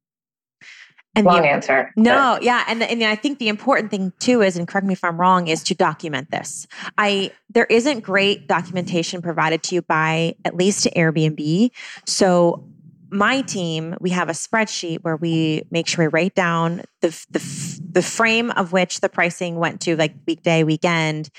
And 1.15 1.25
Long 1.25 1.41
the, 1.41 1.47
answer. 1.49 1.91
No, 1.95 2.36
but. 2.36 2.43
yeah, 2.43 2.63
and 2.67 2.83
and 2.83 3.03
I 3.03 3.15
think 3.15 3.39
the 3.39 3.47
important 3.49 3.89
thing 3.89 4.13
too 4.19 4.43
is, 4.43 4.55
and 4.55 4.67
correct 4.67 4.86
me 4.86 4.93
if 4.93 5.03
I'm 5.03 5.19
wrong, 5.19 5.47
is 5.47 5.63
to 5.63 5.73
document 5.73 6.29
this. 6.29 6.67
I 6.99 7.31
there 7.49 7.65
isn't 7.65 8.01
great 8.01 8.47
documentation 8.47 9.23
provided 9.23 9.63
to 9.63 9.75
you 9.75 9.81
by 9.81 10.36
at 10.45 10.55
least 10.55 10.83
to 10.83 10.91
Airbnb. 10.91 11.71
So 12.05 12.63
my 13.10 13.41
team, 13.41 13.96
we 14.00 14.10
have 14.12 14.30
a 14.30 14.34
spreadsheet 14.34 15.00
where 15.02 15.15
we 15.15 15.63
make 15.72 15.88
sure 15.88 16.06
we 16.06 16.10
write 16.10 16.36
down 16.36 16.84
the 17.02 17.10
the, 17.30 17.82
the 17.91 18.02
frame 18.02 18.52
of 18.52 18.72
which 18.72 19.00
the 19.00 19.10
pricing 19.10 19.58
went 19.58 19.82
to, 19.82 19.96
like 19.96 20.13
weekday, 20.26 20.63
weekend, 20.63 21.30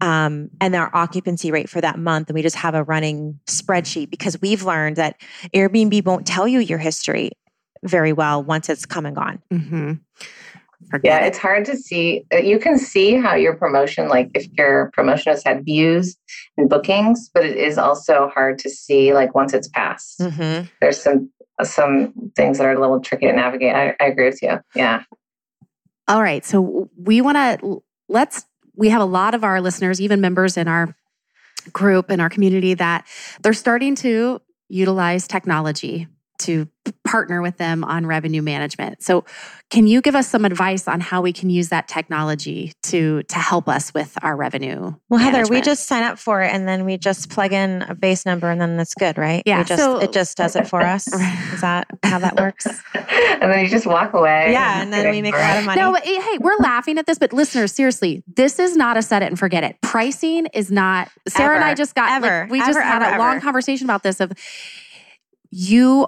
um, 0.00 0.50
and 0.60 0.74
our 0.74 0.94
occupancy 0.94 1.50
rate 1.50 1.68
for 1.68 1.80
that 1.80 1.98
month. 1.98 2.28
And 2.28 2.34
we 2.34 2.42
just 2.42 2.56
have 2.56 2.74
a 2.74 2.84
running 2.84 3.40
spreadsheet 3.46 4.10
because 4.10 4.40
we've 4.40 4.62
learned 4.62 4.96
that 4.96 5.20
Airbnb 5.54 6.04
won't 6.04 6.26
tell 6.26 6.48
you 6.48 6.60
your 6.60 6.78
history 6.78 7.32
very 7.84 8.12
well 8.12 8.42
once 8.42 8.68
it's 8.68 8.86
come 8.86 9.06
and 9.06 9.14
gone. 9.14 9.42
Mm-hmm. 9.52 9.92
Yeah, 11.02 11.24
it's 11.24 11.38
hard 11.38 11.64
to 11.66 11.76
see. 11.76 12.24
Uh, 12.32 12.38
you 12.38 12.58
can 12.58 12.78
see 12.78 13.16
how 13.16 13.34
your 13.34 13.54
promotion, 13.54 14.08
like 14.08 14.30
if 14.34 14.46
your 14.52 14.90
promotion 14.94 15.32
has 15.32 15.42
had 15.44 15.64
views 15.64 16.16
and 16.56 16.68
bookings, 16.68 17.30
but 17.34 17.44
it 17.44 17.56
is 17.56 17.78
also 17.78 18.30
hard 18.32 18.58
to 18.60 18.70
see, 18.70 19.12
like 19.12 19.34
once 19.34 19.52
it's 19.52 19.68
passed. 19.68 20.20
Mm-hmm. 20.20 20.66
There's 20.80 21.00
some 21.00 21.30
some 21.62 22.12
things 22.36 22.58
that 22.58 22.66
are 22.66 22.72
a 22.72 22.80
little 22.80 23.00
tricky 23.00 23.26
to 23.26 23.32
navigate. 23.32 23.74
I, 23.74 23.96
I 24.00 24.06
agree 24.06 24.26
with 24.26 24.40
you. 24.42 24.60
Yeah. 24.74 25.02
All 26.06 26.22
right, 26.22 26.44
so 26.44 26.88
we 26.96 27.20
want 27.20 27.36
to 27.36 27.82
let's. 28.08 28.44
We 28.74 28.90
have 28.90 29.02
a 29.02 29.06
lot 29.06 29.34
of 29.34 29.42
our 29.42 29.60
listeners, 29.60 30.00
even 30.00 30.20
members 30.20 30.56
in 30.56 30.68
our 30.68 30.94
group 31.72 32.10
in 32.10 32.20
our 32.20 32.30
community, 32.30 32.74
that 32.74 33.04
they're 33.42 33.52
starting 33.52 33.96
to 33.96 34.40
utilize 34.68 35.26
technology 35.26 36.06
to 36.38 36.68
partner 37.04 37.42
with 37.42 37.56
them 37.56 37.84
on 37.84 38.06
revenue 38.06 38.42
management. 38.42 39.02
So, 39.02 39.24
can 39.70 39.86
you 39.86 40.00
give 40.00 40.14
us 40.14 40.26
some 40.26 40.46
advice 40.46 40.88
on 40.88 41.00
how 41.00 41.20
we 41.20 41.32
can 41.32 41.50
use 41.50 41.68
that 41.68 41.88
technology 41.88 42.72
to 42.84 43.22
to 43.24 43.34
help 43.36 43.68
us 43.68 43.92
with 43.92 44.16
our 44.22 44.34
revenue? 44.34 44.94
Well, 45.10 45.20
Heather, 45.20 45.44
we 45.48 45.60
just 45.60 45.86
sign 45.86 46.02
up 46.02 46.18
for 46.18 46.42
it 46.42 46.52
and 46.52 46.66
then 46.66 46.84
we 46.86 46.96
just 46.96 47.28
plug 47.28 47.52
in 47.52 47.82
a 47.82 47.94
base 47.94 48.24
number 48.24 48.50
and 48.50 48.60
then 48.60 48.76
that's 48.76 48.94
good, 48.94 49.18
right? 49.18 49.42
Yeah. 49.44 49.62
Just, 49.64 49.82
so, 49.82 49.98
it 49.98 50.12
just 50.12 50.36
does 50.36 50.56
it 50.56 50.66
for 50.66 50.80
us. 50.80 51.06
Is 51.52 51.60
that 51.60 51.86
how 52.02 52.18
that 52.18 52.36
works? 52.36 52.66
and 52.94 53.52
then 53.52 53.64
you 53.64 53.68
just 53.68 53.86
walk 53.86 54.14
away. 54.14 54.52
Yeah, 54.52 54.80
and 54.80 54.92
then 54.92 55.10
we 55.10 55.20
make 55.20 55.34
a 55.34 55.38
lot 55.38 55.58
of 55.58 55.64
money. 55.64 55.80
No, 55.80 55.94
hey, 55.94 56.38
we're 56.38 56.56
laughing 56.58 56.98
at 56.98 57.06
this, 57.06 57.18
but 57.18 57.32
listeners, 57.32 57.72
seriously, 57.72 58.22
this 58.26 58.58
is 58.58 58.76
not 58.76 58.96
a 58.96 59.02
set 59.02 59.22
it 59.22 59.26
and 59.26 59.38
forget 59.38 59.64
it. 59.64 59.76
Pricing 59.82 60.46
is 60.54 60.70
not. 60.70 61.10
Sarah 61.26 61.50
ever, 61.50 61.54
and 61.56 61.64
I 61.64 61.74
just 61.74 61.94
got. 61.94 62.08
Ever. 62.10 62.42
Like, 62.42 62.50
we 62.50 62.60
ever, 62.60 62.72
just 62.72 62.80
had 62.80 63.02
ever, 63.02 63.16
a 63.16 63.18
long 63.18 63.40
conversation 63.40 63.86
about 63.86 64.02
this 64.02 64.20
of 64.20 64.32
you 65.50 66.06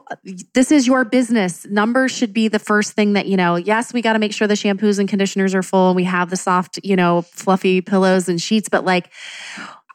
this 0.54 0.70
is 0.70 0.86
your 0.86 1.04
business. 1.04 1.66
Numbers 1.66 2.12
should 2.12 2.32
be 2.32 2.48
the 2.48 2.58
first 2.58 2.92
thing 2.92 3.14
that 3.14 3.26
you 3.26 3.36
know 3.36 3.56
yes 3.56 3.92
we 3.92 4.02
got 4.02 4.12
to 4.12 4.18
make 4.18 4.32
sure 4.32 4.46
the 4.46 4.54
shampoos 4.54 4.98
and 4.98 5.08
conditioners 5.08 5.54
are 5.54 5.62
full 5.62 5.90
and 5.90 5.96
we 5.96 6.04
have 6.04 6.30
the 6.30 6.36
soft 6.36 6.78
you 6.84 6.96
know 6.96 7.22
fluffy 7.22 7.80
pillows 7.80 8.28
and 8.28 8.40
sheets 8.40 8.68
but 8.68 8.84
like 8.84 9.10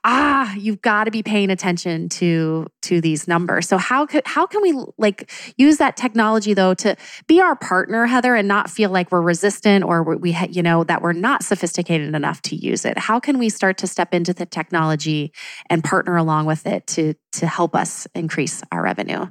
ah 0.05 0.53
you've 0.55 0.81
got 0.81 1.05
to 1.05 1.11
be 1.11 1.23
paying 1.23 1.49
attention 1.49 2.07
to 2.07 2.67
to 2.83 3.01
these 3.01 3.27
numbers. 3.27 3.67
So 3.67 3.77
how 3.77 4.05
could 4.05 4.21
how 4.25 4.45
can 4.45 4.61
we 4.61 4.79
like 4.97 5.31
use 5.57 5.77
that 5.77 5.97
technology 5.97 6.53
though 6.53 6.75
to 6.75 6.95
be 7.27 7.41
our 7.41 7.55
partner 7.55 8.05
heather 8.05 8.35
and 8.35 8.47
not 8.47 8.69
feel 8.69 8.91
like 8.91 9.11
we're 9.11 9.21
resistant 9.21 9.83
or 9.83 10.03
we 10.03 10.37
you 10.49 10.61
know 10.61 10.83
that 10.85 11.01
we're 11.01 11.13
not 11.13 11.43
sophisticated 11.43 12.13
enough 12.15 12.41
to 12.43 12.55
use 12.55 12.85
it? 12.85 12.97
How 12.97 13.19
can 13.19 13.39
we 13.39 13.49
start 13.49 13.77
to 13.79 13.87
step 13.87 14.13
into 14.13 14.33
the 14.33 14.45
technology 14.45 15.33
and 15.69 15.83
partner 15.83 16.15
along 16.15 16.45
with 16.45 16.65
it 16.67 16.85
to 16.87 17.15
to 17.33 17.47
help 17.47 17.75
us 17.75 18.07
increase 18.13 18.61
our 18.71 18.83
revenue 18.83 19.25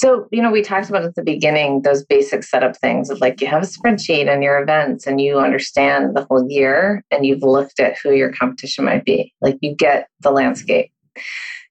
so, 0.00 0.26
you 0.32 0.40
know, 0.40 0.50
we 0.50 0.62
talked 0.62 0.88
about 0.88 1.04
at 1.04 1.14
the 1.14 1.22
beginning 1.22 1.82
those 1.82 2.02
basic 2.02 2.42
setup 2.42 2.74
things 2.74 3.10
of 3.10 3.20
like 3.20 3.38
you 3.42 3.46
have 3.48 3.62
a 3.62 3.66
spreadsheet 3.66 4.32
and 4.32 4.42
your 4.42 4.58
events 4.58 5.06
and 5.06 5.20
you 5.20 5.38
understand 5.38 6.16
the 6.16 6.24
whole 6.24 6.50
year 6.50 7.04
and 7.10 7.26
you've 7.26 7.42
looked 7.42 7.78
at 7.78 7.98
who 7.98 8.12
your 8.12 8.32
competition 8.32 8.86
might 8.86 9.04
be. 9.04 9.34
Like 9.42 9.58
you 9.60 9.74
get 9.74 10.08
the 10.20 10.30
landscape. 10.30 10.90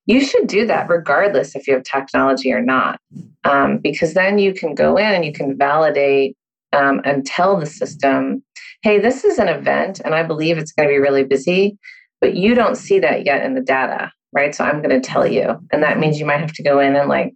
You 0.06 0.22
should 0.22 0.46
do 0.46 0.68
that 0.68 0.90
regardless 0.90 1.56
if 1.56 1.66
you 1.66 1.74
have 1.74 1.82
technology 1.82 2.54
or 2.54 2.62
not, 2.62 3.00
um, 3.46 3.80
because 3.80 4.14
then 4.14 4.38
you 4.38 4.54
can 4.54 4.76
go 4.76 4.96
in 4.96 5.12
and 5.12 5.26
you 5.26 5.34
can 5.34 5.58
validate 5.58 6.38
um, 6.72 7.02
and 7.06 7.26
tell 7.26 7.60
the 7.60 7.66
system, 7.66 8.44
hey, 8.84 9.00
this 9.00 9.24
is 9.24 9.40
an 9.40 9.48
event 9.48 10.02
and 10.06 10.14
I 10.14 10.22
believe 10.22 10.60
it's 10.60 10.72
going 10.72 10.88
to 10.88 10.94
be 10.94 11.00
really 11.00 11.24
busy, 11.24 11.80
but 12.22 12.36
you 12.36 12.54
don't 12.54 12.76
see 12.76 13.00
that 13.00 13.26
yet 13.26 13.44
in 13.44 13.56
the 13.56 13.62
data, 13.62 14.12
right? 14.34 14.54
So 14.54 14.66
I'm 14.66 14.84
going 14.84 15.02
to 15.02 15.10
tell 15.10 15.26
you. 15.26 15.58
And 15.72 15.82
that 15.82 15.98
means 15.98 16.20
you 16.20 16.28
might 16.28 16.42
have 16.42 16.54
to 16.54 16.64
go 16.64 16.80
in 16.80 16.96
and 16.96 17.10
like 17.10 17.34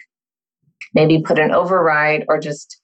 maybe 0.93 1.21
put 1.21 1.39
an 1.39 1.51
override 1.51 2.25
or 2.27 2.39
just 2.39 2.79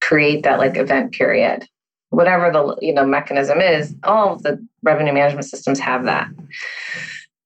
create 0.00 0.44
that 0.44 0.58
like 0.58 0.76
event 0.76 1.12
period. 1.12 1.66
Whatever 2.10 2.50
the 2.50 2.76
you 2.80 2.94
know 2.94 3.04
mechanism 3.04 3.60
is 3.60 3.94
all 4.04 4.34
of 4.34 4.42
the 4.42 4.64
revenue 4.82 5.12
management 5.12 5.44
systems 5.44 5.78
have 5.80 6.04
that. 6.04 6.28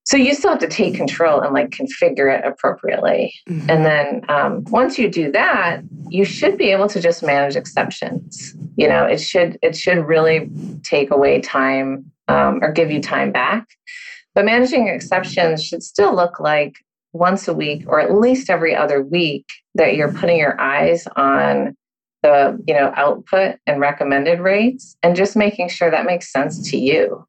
So 0.04 0.16
you 0.16 0.34
still 0.34 0.50
have 0.50 0.58
to 0.60 0.68
take 0.68 0.94
control 0.94 1.40
and 1.40 1.54
like 1.54 1.70
configure 1.70 2.36
it 2.36 2.44
appropriately. 2.44 3.32
Mm-hmm. 3.48 3.70
and 3.70 3.84
then 3.84 4.22
um, 4.28 4.64
once 4.70 4.98
you 4.98 5.08
do 5.08 5.32
that 5.32 5.82
you 6.08 6.24
should 6.24 6.58
be 6.58 6.70
able 6.70 6.88
to 6.88 7.00
just 7.00 7.22
manage 7.22 7.56
exceptions. 7.56 8.54
You 8.76 8.88
know 8.88 9.04
it 9.04 9.20
should 9.20 9.58
it 9.62 9.74
should 9.74 9.98
really 10.06 10.50
take 10.84 11.10
away 11.10 11.40
time 11.40 12.12
um, 12.28 12.60
or 12.62 12.70
give 12.70 12.90
you 12.90 13.00
time 13.00 13.32
back. 13.32 13.66
But 14.34 14.44
managing 14.44 14.88
exceptions 14.88 15.62
should 15.62 15.82
still 15.82 16.14
look 16.14 16.40
like 16.40 16.76
once 17.12 17.48
a 17.48 17.54
week 17.54 17.84
or 17.86 18.00
at 18.00 18.14
least 18.14 18.50
every 18.50 18.74
other 18.74 19.02
week 19.02 19.46
that 19.74 19.96
you're 19.96 20.12
putting 20.12 20.38
your 20.38 20.58
eyes 20.60 21.06
on 21.16 21.76
the 22.22 22.58
you 22.66 22.74
know 22.74 22.92
output 22.96 23.56
and 23.66 23.80
recommended 23.80 24.40
rates 24.40 24.96
and 25.02 25.16
just 25.16 25.36
making 25.36 25.68
sure 25.68 25.90
that 25.90 26.06
makes 26.06 26.32
sense 26.32 26.70
to 26.70 26.76
you 26.76 27.26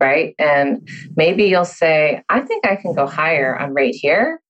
right? 0.00 0.34
And 0.38 0.88
maybe 1.16 1.44
you'll 1.44 1.64
say 1.64 2.22
i 2.28 2.40
think 2.40 2.66
i 2.66 2.76
can 2.76 2.94
go 2.94 3.06
higher 3.06 3.58
on 3.58 3.74
rate 3.74 3.94
here. 3.94 4.40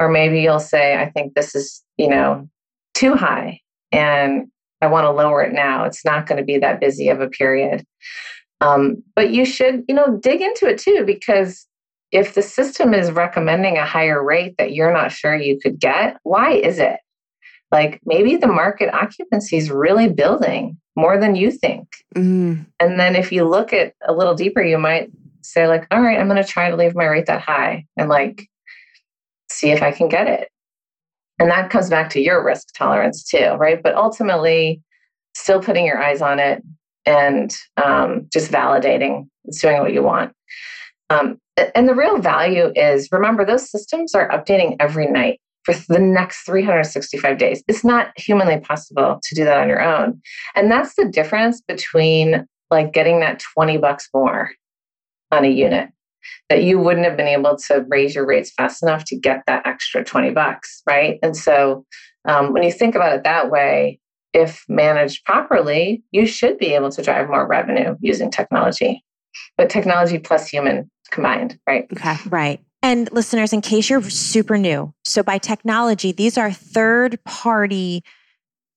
Or 0.00 0.08
maybe 0.08 0.40
you'll 0.40 0.60
say 0.60 0.96
i 0.96 1.10
think 1.10 1.34
this 1.34 1.54
is 1.54 1.82
you 1.96 2.08
know 2.08 2.48
too 2.94 3.14
high 3.14 3.60
and 3.92 4.46
i 4.80 4.86
want 4.86 5.04
to 5.04 5.10
lower 5.10 5.42
it 5.42 5.52
now. 5.52 5.84
It's 5.84 6.04
not 6.04 6.26
going 6.26 6.38
to 6.38 6.44
be 6.44 6.58
that 6.58 6.80
busy 6.80 7.08
of 7.08 7.20
a 7.20 7.28
period. 7.28 7.84
Um, 8.60 9.02
but 9.16 9.30
you 9.30 9.44
should 9.44 9.84
you 9.88 9.94
know 9.94 10.18
dig 10.18 10.40
into 10.40 10.66
it 10.66 10.78
too 10.78 11.04
because 11.06 11.66
if 12.12 12.34
the 12.34 12.42
system 12.42 12.94
is 12.94 13.10
recommending 13.10 13.76
a 13.76 13.86
higher 13.86 14.22
rate 14.22 14.54
that 14.58 14.72
you're 14.72 14.92
not 14.92 15.12
sure 15.12 15.36
you 15.36 15.58
could 15.60 15.80
get, 15.80 16.16
why 16.22 16.52
is 16.52 16.78
it? 16.78 16.96
Like 17.72 18.00
maybe 18.04 18.36
the 18.36 18.46
market 18.46 18.94
occupancy 18.94 19.56
is 19.56 19.70
really 19.70 20.08
building 20.08 20.78
more 20.96 21.18
than 21.18 21.34
you 21.34 21.50
think. 21.50 21.88
Mm. 22.14 22.66
And 22.78 23.00
then 23.00 23.16
if 23.16 23.32
you 23.32 23.44
look 23.44 23.72
at 23.72 23.94
a 24.06 24.12
little 24.12 24.34
deeper, 24.34 24.62
you 24.62 24.78
might 24.78 25.10
say, 25.42 25.66
like, 25.66 25.86
all 25.90 26.00
right, 26.00 26.18
I'm 26.18 26.28
going 26.28 26.42
to 26.42 26.48
try 26.48 26.70
to 26.70 26.76
leave 26.76 26.94
my 26.94 27.06
rate 27.06 27.26
that 27.26 27.42
high 27.42 27.86
and 27.96 28.08
like 28.08 28.48
see 29.50 29.70
if 29.70 29.82
I 29.82 29.90
can 29.90 30.08
get 30.08 30.28
it. 30.28 30.48
And 31.38 31.50
that 31.50 31.70
comes 31.70 31.90
back 31.90 32.10
to 32.10 32.20
your 32.20 32.44
risk 32.44 32.68
tolerance 32.76 33.24
too, 33.24 33.54
right? 33.58 33.82
But 33.82 33.96
ultimately, 33.96 34.80
still 35.34 35.60
putting 35.60 35.84
your 35.84 36.00
eyes 36.00 36.22
on 36.22 36.38
it 36.38 36.62
and 37.06 37.54
um, 37.84 38.28
just 38.32 38.52
validating, 38.52 39.28
it's 39.44 39.60
doing 39.60 39.80
what 39.80 39.92
you 39.92 40.02
want. 40.02 40.32
Um, 41.10 41.38
and 41.56 41.88
the 41.88 41.94
real 41.94 42.18
value 42.18 42.72
is 42.74 43.08
remember, 43.12 43.44
those 43.44 43.70
systems 43.70 44.14
are 44.14 44.28
updating 44.28 44.76
every 44.80 45.06
night 45.06 45.40
for 45.64 45.74
the 45.88 45.98
next 45.98 46.42
365 46.42 47.38
days. 47.38 47.62
It's 47.68 47.84
not 47.84 48.08
humanly 48.16 48.60
possible 48.60 49.18
to 49.22 49.34
do 49.34 49.44
that 49.44 49.58
on 49.58 49.68
your 49.68 49.82
own. 49.82 50.20
And 50.54 50.70
that's 50.70 50.94
the 50.94 51.06
difference 51.06 51.60
between 51.60 52.46
like 52.70 52.92
getting 52.92 53.20
that 53.20 53.42
20 53.54 53.78
bucks 53.78 54.08
more 54.12 54.50
on 55.30 55.44
a 55.44 55.48
unit 55.48 55.90
that 56.48 56.62
you 56.62 56.78
wouldn't 56.78 57.06
have 57.06 57.16
been 57.16 57.28
able 57.28 57.56
to 57.56 57.84
raise 57.88 58.14
your 58.14 58.26
rates 58.26 58.52
fast 58.52 58.82
enough 58.82 59.04
to 59.04 59.16
get 59.16 59.42
that 59.46 59.66
extra 59.66 60.04
20 60.04 60.30
bucks, 60.30 60.82
right? 60.86 61.18
And 61.22 61.36
so 61.36 61.84
um, 62.26 62.52
when 62.52 62.62
you 62.62 62.72
think 62.72 62.94
about 62.94 63.14
it 63.14 63.24
that 63.24 63.50
way, 63.50 64.00
if 64.32 64.64
managed 64.68 65.24
properly, 65.24 66.02
you 66.10 66.26
should 66.26 66.58
be 66.58 66.74
able 66.74 66.90
to 66.90 67.02
drive 67.02 67.28
more 67.28 67.46
revenue 67.46 67.96
using 68.00 68.30
technology. 68.30 69.02
But 69.56 69.70
technology 69.70 70.18
plus 70.18 70.48
human 70.48 70.90
combined, 71.14 71.58
right? 71.66 71.86
Okay, 71.92 72.16
right. 72.28 72.60
And 72.82 73.10
listeners, 73.12 73.54
in 73.54 73.62
case 73.62 73.88
you're 73.88 74.02
super 74.02 74.58
new, 74.58 74.92
so 75.04 75.22
by 75.22 75.38
technology, 75.38 76.12
these 76.12 76.36
are 76.36 76.52
third 76.52 77.22
party 77.24 78.04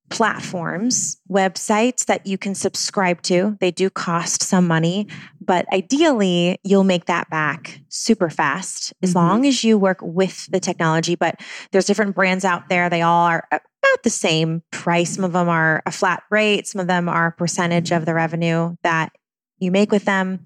platforms, 0.09 1.17
websites 1.29 2.05
that 2.05 2.25
you 2.25 2.37
can 2.37 2.55
subscribe 2.55 3.21
to. 3.23 3.57
They 3.59 3.71
do 3.71 3.89
cost 3.89 4.41
some 4.41 4.65
money, 4.65 5.07
but 5.41 5.65
ideally, 5.73 6.57
you'll 6.63 6.85
make 6.85 7.05
that 7.05 7.29
back 7.29 7.81
super 7.89 8.29
fast 8.29 8.93
as 9.03 9.09
mm-hmm. 9.09 9.17
long 9.17 9.45
as 9.45 9.65
you 9.65 9.77
work 9.77 9.99
with 10.01 10.49
the 10.49 10.61
technology. 10.61 11.15
But 11.15 11.41
there's 11.71 11.85
different 11.85 12.15
brands 12.15 12.45
out 12.45 12.69
there. 12.69 12.89
They 12.89 13.01
all 13.01 13.25
are 13.25 13.45
about 13.51 14.03
the 14.03 14.09
same 14.09 14.63
price. 14.71 15.15
Some 15.15 15.25
of 15.25 15.33
them 15.33 15.49
are 15.49 15.83
a 15.85 15.91
flat 15.91 16.23
rate, 16.31 16.67
some 16.67 16.79
of 16.79 16.87
them 16.87 17.09
are 17.09 17.27
a 17.27 17.31
percentage 17.33 17.91
of 17.91 18.05
the 18.05 18.13
revenue 18.13 18.75
that 18.83 19.11
you 19.59 19.71
make 19.71 19.91
with 19.91 20.05
them. 20.05 20.45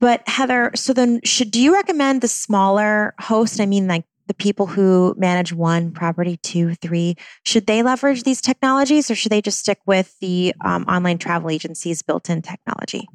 But 0.00 0.26
Heather, 0.28 0.70
so 0.74 0.92
then 0.92 1.20
should 1.24 1.50
do 1.50 1.60
you 1.60 1.74
recommend 1.74 2.20
the 2.20 2.28
smaller 2.28 3.14
host? 3.18 3.60
I 3.60 3.66
mean, 3.66 3.88
like 3.88 4.04
the 4.28 4.34
people 4.34 4.66
who 4.66 5.14
manage 5.18 5.52
one 5.52 5.90
property, 5.90 6.36
two, 6.42 6.74
three, 6.76 7.16
should 7.44 7.66
they 7.66 7.82
leverage 7.82 8.22
these 8.22 8.40
technologies 8.40 9.10
or 9.10 9.14
should 9.14 9.32
they 9.32 9.40
just 9.40 9.58
stick 9.58 9.80
with 9.86 10.14
the 10.20 10.54
um, 10.64 10.84
online 10.84 11.18
travel 11.18 11.50
agencies 11.50 12.02
built 12.02 12.30
in 12.30 12.42
technology? 12.42 13.08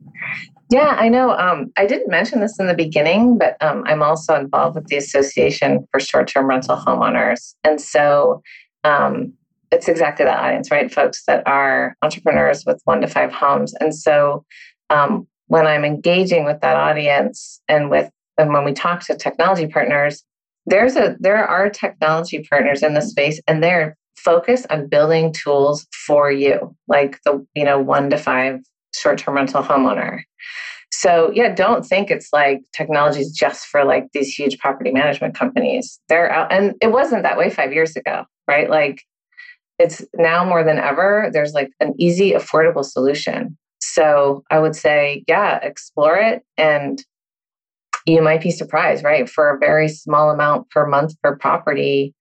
Yeah, 0.72 0.96
I 0.98 1.08
know. 1.08 1.32
Um, 1.32 1.72
I 1.78 1.86
didn't 1.86 2.10
mention 2.10 2.40
this 2.40 2.60
in 2.60 2.68
the 2.68 2.74
beginning, 2.74 3.38
but 3.38 3.62
um, 3.62 3.84
I'm 3.86 4.02
also 4.02 4.36
involved 4.36 4.76
with 4.76 4.88
the 4.88 4.98
Association 4.98 5.88
for 5.92 6.00
Short 6.00 6.28
Term 6.28 6.48
Rental 6.48 6.76
Homeowners. 6.76 7.54
And 7.64 7.80
so 7.80 8.42
um, 8.84 9.34
it's 9.72 9.88
exactly 9.88 10.26
that 10.26 10.40
audience, 10.40 10.72
right? 10.72 10.92
Folks 10.92 11.26
that 11.26 11.44
are 11.48 11.96
entrepreneurs 12.02 12.66
with 12.66 12.82
one 12.86 13.02
to 13.02 13.08
five 13.08 13.32
homes. 13.32 13.76
And 13.80 13.96
so 13.96 14.46
um, 14.90 15.28
when 15.54 15.68
I'm 15.68 15.86
engaging 15.86 16.46
with 16.46 16.62
that 16.62 16.76
audience 16.76 17.62
and 17.68 17.92
with 17.92 18.10
and 18.40 18.52
when 18.52 18.66
we 18.66 18.74
talk 18.74 19.02
to 19.02 19.16
technology 19.16 19.68
partners, 19.68 20.24
there's 20.66 20.96
a 20.96 21.16
there 21.20 21.48
are 21.48 21.70
technology 21.70 22.44
partners 22.50 22.82
in 22.82 22.96
the 22.96 23.04
space 23.04 23.40
and 23.48 23.62
they're 23.62 23.96
focused 24.18 24.66
on 24.72 24.88
building 24.88 25.32
tools 25.32 25.86
for 26.08 26.32
you 26.32 26.76
like 26.88 27.20
the 27.24 27.46
you 27.54 27.64
know 27.64 27.80
one 27.80 28.10
to 28.10 28.18
five 28.18 28.62
short-term 28.96 29.36
rental 29.36 29.62
homeowner. 29.62 30.24
So 30.92 31.32
yeah 31.36 31.54
don't 31.54 31.86
think 31.86 32.10
it's 32.10 32.30
like 32.34 32.64
technology 32.76 33.20
is 33.20 33.32
just 33.32 33.68
for 33.68 33.84
like 33.84 34.08
these 34.12 34.34
huge 34.34 34.58
property 34.58 34.92
management 34.92 35.36
companies. 35.36 36.00
They're 36.10 36.32
out 36.32 36.52
and 36.52 36.74
it 36.82 36.92
wasn't 36.92 37.22
that 37.22 37.38
way 37.38 37.52
five 37.52 37.72
years 37.74 37.96
ago 37.96 38.26
right? 38.48 38.72
Like 38.72 39.04
it's 39.78 40.04
now 40.16 40.44
more 40.44 40.64
than 40.64 40.80
ever 40.80 41.30
there's 41.32 41.54
like 41.54 41.70
an 41.80 41.94
easy 42.00 42.32
affordable 42.32 42.84
solution 42.84 43.56
so 43.94 44.44
i 44.50 44.60
would 44.60 44.76
say 44.76 45.24
yeah 45.28 45.60
explore 45.62 46.18
it 46.18 46.44
and 46.58 47.04
you 48.06 48.22
might 48.22 48.42
be 48.42 48.52
surprised, 48.52 49.04
right? 49.04 49.30
For 49.30 49.50
a 49.50 49.58
very 49.58 49.88
small 49.88 50.32
amount 50.32 50.70
per 50.70 50.86
month 50.86 51.20
per 51.22 51.36
property, 51.36 52.14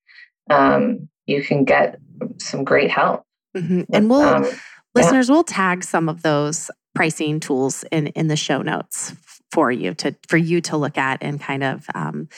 um, 0.51 1.09
you 1.27 1.43
can 1.43 1.64
get 1.64 1.99
some 2.39 2.64
great 2.64 2.91
help. 2.91 3.25
Mm-hmm. 3.57 3.83
And 3.93 4.09
we'll 4.09 4.23
um, 4.23 4.47
listeners 4.95 5.29
yeah. 5.29 5.35
will 5.35 5.45
tag 5.45 5.85
some 5.85 6.09
of 6.09 6.23
those 6.23 6.70
pricing 6.95 7.41
tools 7.41 7.85
in 7.91 8.09
in 8.09 8.29
the 8.29 8.37
show 8.37 8.62
notes 8.62 9.14
for 9.51 9.70
you 9.70 9.95
to 9.95 10.14
for 10.29 10.37
you 10.37 10.61
to 10.62 10.77
look 10.77 10.97
at 10.97 11.18
and 11.20 11.41
kind 11.41 11.64
of 11.64 11.87
um, 11.95 12.29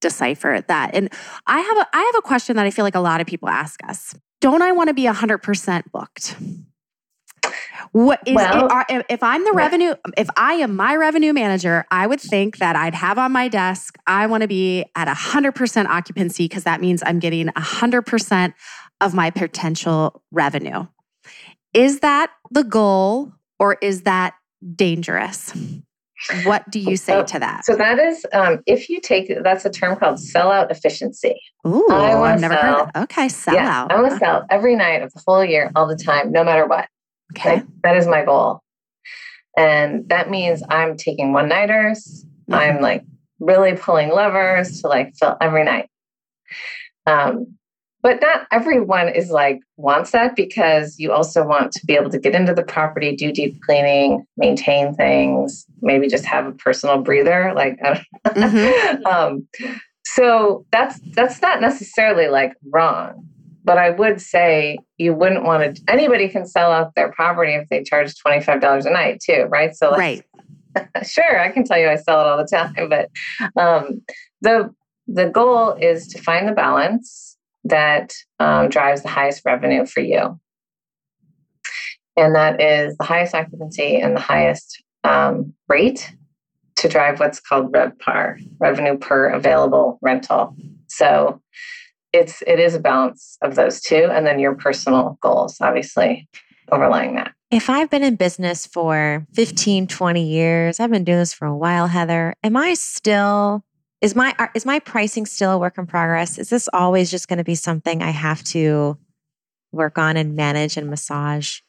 decipher 0.00 0.62
that. 0.66 0.90
And 0.94 1.10
I 1.46 1.60
have 1.60 1.76
a 1.78 1.86
I 1.92 2.02
have 2.02 2.18
a 2.18 2.22
question 2.22 2.56
that 2.56 2.66
I 2.66 2.70
feel 2.70 2.84
like 2.84 2.94
a 2.94 3.00
lot 3.00 3.20
of 3.20 3.26
people 3.26 3.48
ask 3.48 3.80
us. 3.84 4.14
Don't 4.40 4.62
I 4.62 4.70
want 4.70 4.86
to 4.86 4.94
be 4.94 5.02
100% 5.02 5.82
booked? 5.90 6.36
What 7.92 8.20
is 8.26 8.34
well, 8.34 8.68
it, 8.88 9.06
if 9.08 9.22
I'm 9.22 9.44
the 9.44 9.52
revenue? 9.52 9.94
If 10.16 10.28
I 10.36 10.54
am 10.54 10.76
my 10.76 10.96
revenue 10.96 11.32
manager, 11.32 11.86
I 11.90 12.06
would 12.06 12.20
think 12.20 12.58
that 12.58 12.76
I'd 12.76 12.94
have 12.94 13.18
on 13.18 13.32
my 13.32 13.48
desk. 13.48 13.96
I 14.06 14.26
want 14.26 14.42
to 14.42 14.48
be 14.48 14.84
at 14.94 15.08
hundred 15.08 15.52
percent 15.52 15.88
occupancy 15.88 16.44
because 16.44 16.64
that 16.64 16.80
means 16.80 17.02
I'm 17.04 17.18
getting 17.18 17.48
hundred 17.56 18.02
percent 18.02 18.54
of 19.00 19.14
my 19.14 19.30
potential 19.30 20.22
revenue. 20.30 20.86
Is 21.72 22.00
that 22.00 22.30
the 22.50 22.64
goal, 22.64 23.32
or 23.58 23.78
is 23.80 24.02
that 24.02 24.34
dangerous? 24.74 25.52
What 26.44 26.68
do 26.68 26.80
you 26.80 26.96
say 26.96 27.22
to 27.22 27.38
that? 27.38 27.64
So 27.64 27.76
that 27.76 27.98
is, 28.00 28.26
um, 28.32 28.60
if 28.66 28.88
you 28.88 29.00
take 29.00 29.32
that's 29.44 29.64
a 29.64 29.70
term 29.70 29.96
called 29.96 30.18
sellout 30.18 30.70
efficiency. 30.70 31.40
Ooh, 31.64 31.86
I've 31.90 32.40
never 32.40 32.54
sell, 32.54 32.62
heard 32.62 32.90
that. 32.92 33.02
Okay, 33.04 33.26
sellout. 33.26 33.54
Yeah, 33.54 33.86
I 33.88 34.00
want 34.00 34.12
to 34.12 34.18
sell 34.18 34.44
every 34.50 34.74
night 34.74 35.02
of 35.02 35.12
the 35.12 35.22
whole 35.26 35.44
year, 35.44 35.70
all 35.76 35.86
the 35.86 35.96
time, 35.96 36.32
no 36.32 36.42
matter 36.42 36.66
what. 36.66 36.88
Okay. 37.36 37.56
That, 37.56 37.66
that 37.82 37.96
is 37.96 38.06
my 38.06 38.24
goal. 38.24 38.60
And 39.56 40.08
that 40.08 40.30
means 40.30 40.62
I'm 40.68 40.96
taking 40.96 41.32
one 41.32 41.48
nighters. 41.48 42.24
Mm-hmm. 42.48 42.54
I'm 42.54 42.80
like 42.80 43.04
really 43.40 43.74
pulling 43.76 44.10
levers 44.10 44.80
to 44.80 44.88
like 44.88 45.14
fill 45.16 45.36
every 45.40 45.64
night. 45.64 45.90
Um, 47.06 47.58
but 48.02 48.20
not 48.20 48.46
everyone 48.52 49.08
is 49.08 49.30
like 49.30 49.60
wants 49.76 50.12
that 50.12 50.36
because 50.36 50.98
you 50.98 51.12
also 51.12 51.44
want 51.44 51.72
to 51.72 51.84
be 51.86 51.94
able 51.94 52.10
to 52.10 52.18
get 52.18 52.34
into 52.34 52.54
the 52.54 52.62
property, 52.62 53.16
do 53.16 53.32
deep 53.32 53.60
cleaning, 53.62 54.24
maintain 54.36 54.94
things, 54.94 55.66
maybe 55.82 56.08
just 56.08 56.24
have 56.24 56.46
a 56.46 56.52
personal 56.52 57.02
breather. 57.02 57.52
Like, 57.56 57.78
mm-hmm. 58.26 59.06
um, 59.06 59.48
so 60.04 60.64
that's 60.70 61.00
that's 61.14 61.42
not 61.42 61.60
necessarily 61.60 62.28
like 62.28 62.54
wrong. 62.70 63.28
But 63.68 63.76
I 63.76 63.90
would 63.90 64.18
say 64.18 64.78
you 64.96 65.12
wouldn't 65.12 65.44
want 65.44 65.76
to, 65.76 65.82
anybody 65.88 66.30
can 66.30 66.46
sell 66.46 66.72
out 66.72 66.94
their 66.94 67.12
property 67.12 67.52
if 67.52 67.68
they 67.68 67.82
charge 67.82 68.14
$25 68.14 68.86
a 68.86 68.90
night 68.90 69.20
too, 69.20 69.44
right? 69.50 69.76
So, 69.76 69.90
right. 69.90 70.24
sure, 71.06 71.38
I 71.38 71.50
can 71.50 71.64
tell 71.64 71.78
you 71.78 71.86
I 71.86 71.96
sell 71.96 72.18
it 72.22 72.26
all 72.26 72.38
the 72.38 72.46
time, 72.46 72.88
but 72.88 73.10
um, 73.60 74.00
the, 74.40 74.74
the 75.06 75.26
goal 75.26 75.74
is 75.74 76.08
to 76.08 76.22
find 76.22 76.48
the 76.48 76.52
balance 76.52 77.36
that 77.64 78.14
um, 78.40 78.70
drives 78.70 79.02
the 79.02 79.08
highest 79.08 79.42
revenue 79.44 79.84
for 79.84 80.00
you. 80.00 80.40
And 82.16 82.34
that 82.34 82.62
is 82.62 82.96
the 82.96 83.04
highest 83.04 83.34
occupancy 83.34 84.00
and 84.00 84.16
the 84.16 84.20
highest 84.20 84.82
um, 85.04 85.52
rate 85.68 86.10
to 86.76 86.88
drive 86.88 87.20
what's 87.20 87.38
called 87.38 87.70
RevPAR, 87.70 88.38
revenue 88.60 88.96
per 88.96 89.28
available 89.28 89.98
rental. 90.00 90.56
So 90.86 91.42
it's 92.12 92.42
it 92.46 92.58
is 92.58 92.74
a 92.74 92.80
balance 92.80 93.36
of 93.42 93.54
those 93.54 93.80
two 93.80 94.08
and 94.10 94.26
then 94.26 94.38
your 94.38 94.54
personal 94.54 95.18
goals 95.20 95.56
obviously 95.60 96.28
overlying 96.70 97.14
that. 97.14 97.32
If 97.50 97.70
i've 97.70 97.90
been 97.90 98.02
in 98.02 98.16
business 98.16 98.66
for 98.66 99.26
15 99.34 99.86
20 99.86 100.22
years 100.26 100.80
i've 100.80 100.90
been 100.90 101.04
doing 101.04 101.18
this 101.18 101.32
for 101.32 101.46
a 101.46 101.56
while 101.56 101.86
heather 101.86 102.34
am 102.42 102.56
i 102.56 102.74
still 102.74 103.64
is 104.00 104.14
my 104.14 104.34
is 104.54 104.64
my 104.64 104.78
pricing 104.78 105.26
still 105.26 105.52
a 105.52 105.58
work 105.58 105.76
in 105.76 105.86
progress? 105.86 106.38
Is 106.38 106.50
this 106.50 106.68
always 106.72 107.10
just 107.10 107.28
going 107.28 107.38
to 107.38 107.44
be 107.44 107.54
something 107.54 108.02
i 108.02 108.10
have 108.10 108.44
to 108.44 108.96
work 109.72 109.98
on 109.98 110.16
and 110.16 110.36
manage 110.36 110.76
and 110.76 110.88
massage? 110.88 111.60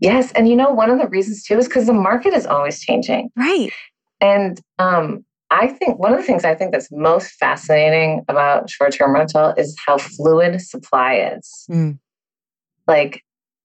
Yes 0.00 0.32
and 0.32 0.48
you 0.48 0.56
know 0.56 0.70
one 0.70 0.90
of 0.90 0.98
the 0.98 1.08
reasons 1.08 1.44
too 1.44 1.58
is 1.58 1.68
because 1.68 1.86
the 1.86 1.92
market 1.92 2.32
is 2.32 2.46
always 2.46 2.80
changing. 2.80 3.30
Right. 3.36 3.70
And 4.20 4.60
um 4.78 5.24
I 5.50 5.68
think 5.68 5.98
one 5.98 6.12
of 6.12 6.18
the 6.18 6.24
things 6.24 6.44
I 6.44 6.54
think 6.54 6.72
that's 6.72 6.88
most 6.90 7.30
fascinating 7.32 8.24
about 8.28 8.68
short 8.68 8.92
term 8.92 9.14
rental 9.14 9.54
is 9.56 9.76
how 9.84 9.98
fluid 9.98 10.60
supply 10.60 11.34
is. 11.36 11.66
Mm. 11.70 11.98
Like 12.86 13.22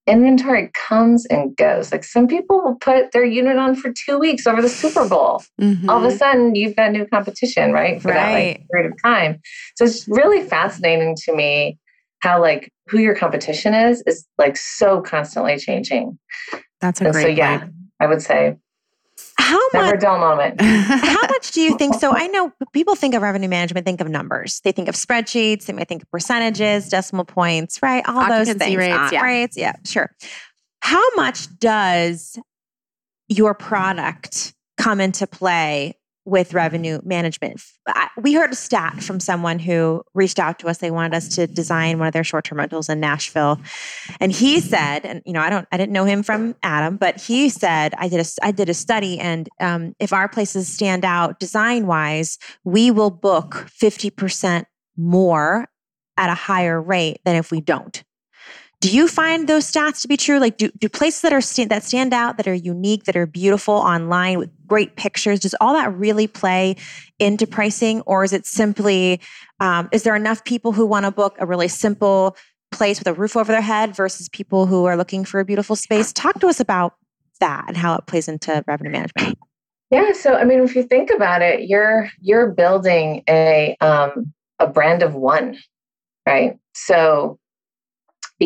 inventory 0.08 0.70
comes 0.74 1.26
and 1.26 1.56
goes. 1.56 1.92
Like 1.92 2.04
some 2.04 2.28
people 2.28 2.62
will 2.62 2.76
put 2.76 3.12
their 3.12 3.26
unit 3.26 3.58
on 3.58 3.76
for 3.76 3.92
two 3.92 4.18
weeks 4.18 4.48
over 4.48 4.62
the 4.62 4.70
Super 4.70 5.08
Bowl. 5.08 5.44
Mm-hmm. 5.60 5.90
All 5.90 5.98
of 5.98 6.04
a 6.04 6.08
mm-hmm. 6.08 6.18
sudden, 6.18 6.56
you've 6.56 6.76
got 6.76 6.92
new 6.92 7.06
competition, 7.06 7.72
right? 7.72 8.02
For 8.02 8.10
right. 8.10 8.16
that 8.16 8.34
like 8.34 8.68
period 8.72 8.92
of 8.92 9.02
time. 9.02 9.42
So 9.76 9.86
it's 9.86 10.08
really 10.08 10.46
fascinating 10.46 11.16
to 11.26 11.36
me 11.36 11.78
how 12.20 12.42
like 12.42 12.72
who 12.88 13.00
your 13.00 13.16
competition 13.16 13.74
is 13.74 14.02
is 14.08 14.26
like 14.38 14.58
so 14.58 15.02
constantly 15.02 15.58
changing. 15.58 16.18
That's 16.80 17.02
a 17.02 17.06
and 17.06 17.14
great. 17.14 17.24
So 17.24 17.28
yeah, 17.28 17.60
point. 17.60 17.74
I 18.00 18.08
would 18.08 18.22
say 18.22 18.56
how 19.38 19.60
Never 19.74 19.92
much, 19.92 20.02
dull 20.02 20.20
moment. 20.20 20.62
how 20.62 21.22
much 21.22 21.52
do 21.52 21.62
you 21.62 21.78
think? 21.80 21.96
So 21.96 22.12
I 22.16 22.28
know 22.28 22.52
people 22.74 22.96
think 22.96 23.16
of 23.16 23.22
revenue 23.22 23.50
management, 23.50 23.86
think 23.86 24.02
of 24.02 24.10
numbers. 24.10 24.62
They 24.64 24.72
think 24.72 24.88
of 24.88 24.96
spreadsheets. 24.96 25.66
They 25.66 25.74
might 25.74 25.88
think 25.88 26.04
of 26.04 26.12
percentages, 26.12 26.90
decimal 26.90 27.26
points, 27.26 27.82
right? 27.82 28.04
All 28.08 28.20
Occupancy 28.20 28.54
those 28.54 28.58
things. 28.60 28.78
Rates, 28.78 29.12
yeah. 29.12 29.22
Rates, 29.22 29.58
yeah, 29.58 29.74
sure. 29.86 30.12
How 30.82 31.04
much 31.16 31.48
does 31.60 32.38
your 33.28 33.54
product 33.54 34.54
come 34.78 35.00
into 35.00 35.28
play 35.28 35.98
with 36.26 36.54
revenue 36.54 37.00
management. 37.04 37.62
We 38.18 38.34
heard 38.34 38.52
a 38.52 38.56
stat 38.56 39.04
from 39.04 39.20
someone 39.20 39.60
who 39.60 40.04
reached 40.14 40.40
out 40.40 40.60
to 40.60 40.68
us. 40.68 40.78
They 40.78 40.92
wanted 40.92 41.16
us 41.16 41.28
to 41.36 41.48
design 41.48 42.00
one 42.00 42.08
of 42.08 42.14
their 42.14 42.24
short-term 42.24 42.60
rentals 42.60 42.88
in 42.88 43.00
Nashville, 43.00 43.60
and 44.20 44.32
he 44.32 44.60
said, 44.60 45.06
and 45.06 45.22
you 45.26 45.34
know, 45.34 45.42
I 45.42 45.50
don't, 45.50 45.68
I 45.72 45.78
didn't 45.78 45.92
know 45.92 46.06
him 46.06 46.24
from 46.24 46.56
Adam, 46.64 46.98
but 46.98 47.20
he 47.20 47.50
said, 47.50 47.94
I 47.98 48.08
did 48.08 48.22
a, 48.22 48.26
I 48.42 48.52
did 48.52 48.70
a 48.70 48.74
study, 48.74 49.20
and 49.20 49.50
um, 49.60 49.96
if 50.00 50.14
our 50.14 50.30
places 50.30 50.68
stand 50.68 51.04
out 51.04 51.40
design-wise, 51.40 52.38
we 52.64 52.92
will 52.92 53.12
book 53.12 53.68
fifty 53.70 54.10
percent 54.10 54.68
more 54.96 55.68
at 56.16 56.30
a 56.30 56.36
higher 56.36 56.82
rate 56.82 57.20
than 57.26 57.36
if 57.36 57.52
we 57.52 57.60
don't. 57.60 58.04
Do 58.84 58.94
you 58.94 59.08
find 59.08 59.48
those 59.48 59.72
stats 59.72 60.02
to 60.02 60.10
be 60.10 60.18
true? 60.18 60.40
Like, 60.40 60.58
do, 60.58 60.70
do 60.78 60.90
places 60.90 61.22
that 61.22 61.32
are 61.32 61.40
that 61.68 61.84
stand 61.84 62.14
out, 62.14 62.36
that 62.36 62.50
are 62.50 62.54
unique, 62.54 63.06
that 63.06 63.16
are 63.16 63.26
beautiful 63.26 63.76
online 63.76 64.40
with 64.40 64.50
great 64.68 64.98
pictures, 64.98 65.40
does 65.40 65.56
all 65.62 65.72
that 65.72 65.96
really 65.96 66.28
play 66.28 66.76
into 67.18 67.48
pricing, 67.48 68.02
or 68.02 68.26
is 68.26 68.34
it 68.34 68.46
simply 68.46 69.22
um, 69.62 69.88
is 69.94 70.04
there 70.04 70.18
enough 70.18 70.44
people 70.44 70.74
who 70.74 70.86
want 70.86 71.06
to 71.06 71.12
book 71.12 71.38
a 71.40 71.46
really 71.46 71.70
simple 71.70 72.36
place 72.74 73.00
with 73.00 73.08
a 73.08 73.14
roof 73.14 73.38
over 73.38 73.54
their 73.54 73.62
head 73.62 73.96
versus 73.96 74.28
people 74.28 74.66
who 74.66 74.84
are 74.84 74.98
looking 74.98 75.24
for 75.24 75.40
a 75.40 75.46
beautiful 75.46 75.78
space. 75.78 76.12
Talk 76.12 76.42
to 76.42 76.48
us 76.48 76.60
about 76.60 76.96
that 77.40 77.64
and 77.70 77.78
how 77.78 77.96
it 77.96 78.06
plays 78.06 78.28
into 78.28 78.66
revenue 78.68 78.92
management. 78.92 79.38
Yeah, 79.92 80.12
so 80.12 80.34
I 80.34 80.44
mean, 80.44 80.60
if 80.60 80.76
you 80.76 80.84
think 80.84 81.10
about 81.10 81.42
it, 81.42 81.70
you're 81.70 82.10
you're 82.20 82.52
building 82.52 83.24
a 83.30 83.78
um, 83.80 84.34
a 84.60 84.68
brand 84.68 85.04
of 85.04 85.16
one, 85.16 85.58
right? 86.28 86.58
So 86.74 87.40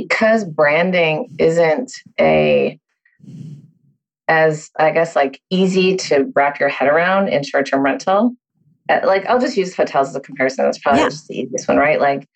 because 0.04 0.46
branding 0.46 1.36
isn't 1.40 1.92
a 2.20 2.80
as 4.28 4.70
I 4.78 4.92
guess 4.92 5.16
like 5.16 5.42
easy 5.50 5.96
to 5.96 6.32
wrap 6.36 6.60
your 6.60 6.70
head 6.70 6.88
around 6.88 7.30
in 7.30 7.44
short 7.44 7.66
term 7.66 7.82
rental. 7.82 8.36
Uh, 8.90 9.00
like 9.06 9.26
I'll 9.26 9.40
just 9.40 9.58
use 9.58 9.76
hotels 9.76 10.10
as 10.10 10.16
a 10.16 10.20
comparison. 10.20 10.66
That's 10.66 10.78
probably 10.78 11.02
yeah. 11.02 11.10
just 11.10 11.28
the 11.28 11.40
easiest 11.40 11.68
one, 11.68 11.78
right? 11.78 12.00
Like 12.00 12.28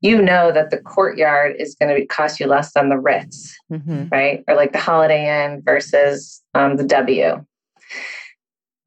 you 0.00 0.20
know 0.20 0.52
that 0.52 0.70
the 0.70 0.78
courtyard 0.78 1.56
is 1.58 1.74
going 1.76 1.94
to 1.94 2.06
cost 2.06 2.40
you 2.40 2.46
less 2.46 2.72
than 2.72 2.88
the 2.88 2.98
Ritz, 2.98 3.56
mm-hmm. 3.72 4.08
right? 4.10 4.44
Or 4.48 4.54
like 4.54 4.72
the 4.72 4.80
Holiday 4.80 5.44
Inn 5.44 5.62
versus 5.64 6.42
um, 6.54 6.76
the 6.76 6.84
W. 6.84 7.44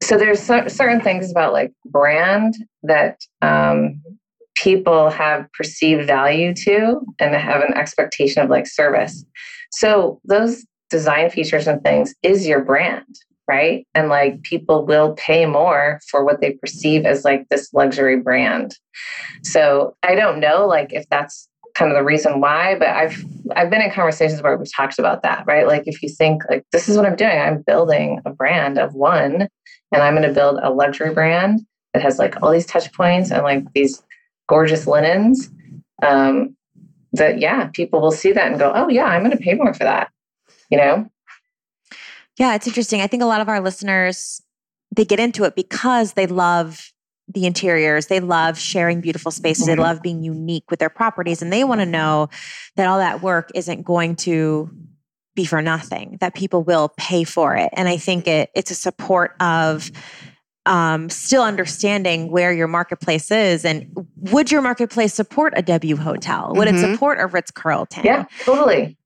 So 0.02 0.16
there's 0.16 0.40
so, 0.40 0.68
certain 0.68 1.00
things 1.00 1.30
about 1.30 1.52
like 1.52 1.72
brand 1.86 2.54
that 2.84 3.20
um, 3.42 4.00
people 4.62 5.10
have 5.10 5.46
perceived 5.52 6.06
value 6.06 6.52
to 6.52 7.00
and 7.18 7.34
have 7.34 7.62
an 7.62 7.74
expectation 7.74 8.42
of 8.42 8.50
like 8.50 8.66
service. 8.66 9.24
So 9.72 10.20
those 10.24 10.64
design 10.90 11.30
features 11.30 11.66
and 11.66 11.82
things 11.82 12.14
is 12.22 12.46
your 12.46 12.64
brand, 12.64 13.06
right? 13.46 13.86
And 13.94 14.08
like 14.08 14.42
people 14.42 14.84
will 14.84 15.14
pay 15.14 15.46
more 15.46 16.00
for 16.10 16.24
what 16.24 16.40
they 16.40 16.52
perceive 16.52 17.04
as 17.04 17.24
like 17.24 17.46
this 17.50 17.72
luxury 17.72 18.16
brand. 18.16 18.74
So 19.42 19.96
I 20.02 20.14
don't 20.14 20.40
know 20.40 20.66
like 20.66 20.92
if 20.92 21.08
that's 21.08 21.48
kind 21.74 21.92
of 21.92 21.96
the 21.96 22.04
reason 22.04 22.40
why, 22.40 22.76
but 22.76 22.88
I've 22.88 23.24
I've 23.54 23.70
been 23.70 23.82
in 23.82 23.90
conversations 23.90 24.42
where 24.42 24.56
we've 24.56 24.74
talked 24.74 24.98
about 24.98 25.22
that, 25.22 25.44
right? 25.46 25.66
Like 25.66 25.84
if 25.86 26.02
you 26.02 26.08
think 26.08 26.42
like 26.50 26.64
this 26.72 26.88
is 26.88 26.96
what 26.96 27.06
I'm 27.06 27.16
doing, 27.16 27.38
I'm 27.38 27.62
building 27.62 28.20
a 28.24 28.30
brand 28.30 28.78
of 28.78 28.94
one 28.94 29.48
and 29.92 30.02
I'm 30.02 30.14
going 30.14 30.26
to 30.26 30.34
build 30.34 30.58
a 30.62 30.70
luxury 30.70 31.14
brand 31.14 31.60
that 31.92 32.02
has 32.02 32.18
like 32.18 32.42
all 32.42 32.50
these 32.50 32.66
touch 32.66 32.92
points 32.92 33.30
and 33.30 33.42
like 33.42 33.64
these 33.74 34.02
gorgeous 34.48 34.86
linens. 34.86 35.50
Um, 36.02 36.56
that 37.12 37.38
yeah, 37.38 37.68
people 37.68 38.00
will 38.00 38.12
see 38.12 38.32
that 38.32 38.50
and 38.50 38.58
go, 38.58 38.70
oh 38.74 38.88
yeah, 38.88 39.06
I'm 39.06 39.24
going 39.24 39.36
to 39.36 39.42
pay 39.42 39.54
more 39.54 39.72
for 39.72 39.84
that 39.84 40.10
you 40.70 40.78
know? 40.78 41.10
Yeah, 42.38 42.54
it's 42.54 42.66
interesting. 42.66 43.00
I 43.00 43.06
think 43.06 43.22
a 43.22 43.26
lot 43.26 43.40
of 43.40 43.48
our 43.48 43.60
listeners, 43.60 44.40
they 44.94 45.04
get 45.04 45.20
into 45.20 45.44
it 45.44 45.56
because 45.56 46.12
they 46.12 46.26
love 46.26 46.92
the 47.26 47.46
interiors. 47.46 48.06
They 48.06 48.20
love 48.20 48.58
sharing 48.58 49.00
beautiful 49.00 49.30
spaces. 49.30 49.66
Mm-hmm. 49.66 49.76
They 49.76 49.82
love 49.82 50.02
being 50.02 50.22
unique 50.22 50.70
with 50.70 50.78
their 50.78 50.90
properties. 50.90 51.42
And 51.42 51.52
they 51.52 51.64
want 51.64 51.80
to 51.80 51.86
know 51.86 52.28
that 52.76 52.86
all 52.86 52.98
that 52.98 53.22
work 53.22 53.50
isn't 53.54 53.82
going 53.82 54.16
to 54.16 54.70
be 55.34 55.44
for 55.44 55.60
nothing, 55.60 56.16
that 56.20 56.34
people 56.34 56.62
will 56.62 56.90
pay 56.96 57.24
for 57.24 57.54
it. 57.54 57.70
And 57.74 57.88
I 57.88 57.96
think 57.96 58.26
it 58.26 58.50
it's 58.54 58.70
a 58.70 58.74
support 58.74 59.36
of 59.40 59.90
um, 60.68 61.10
still 61.10 61.42
understanding 61.42 62.30
where 62.30 62.52
your 62.52 62.68
marketplace 62.68 63.30
is 63.30 63.64
and 63.64 63.90
would 64.16 64.52
your 64.52 64.62
marketplace 64.62 65.14
support 65.14 65.54
a 65.56 65.62
W 65.62 65.96
hotel? 65.96 66.52
Would 66.54 66.68
mm-hmm. 66.68 66.76
it 66.76 66.92
support 66.92 67.18
a 67.20 67.26
Ritz 67.26 67.50
Carlton? 67.50 68.04
Yeah, 68.04 68.26
totally 68.44 68.96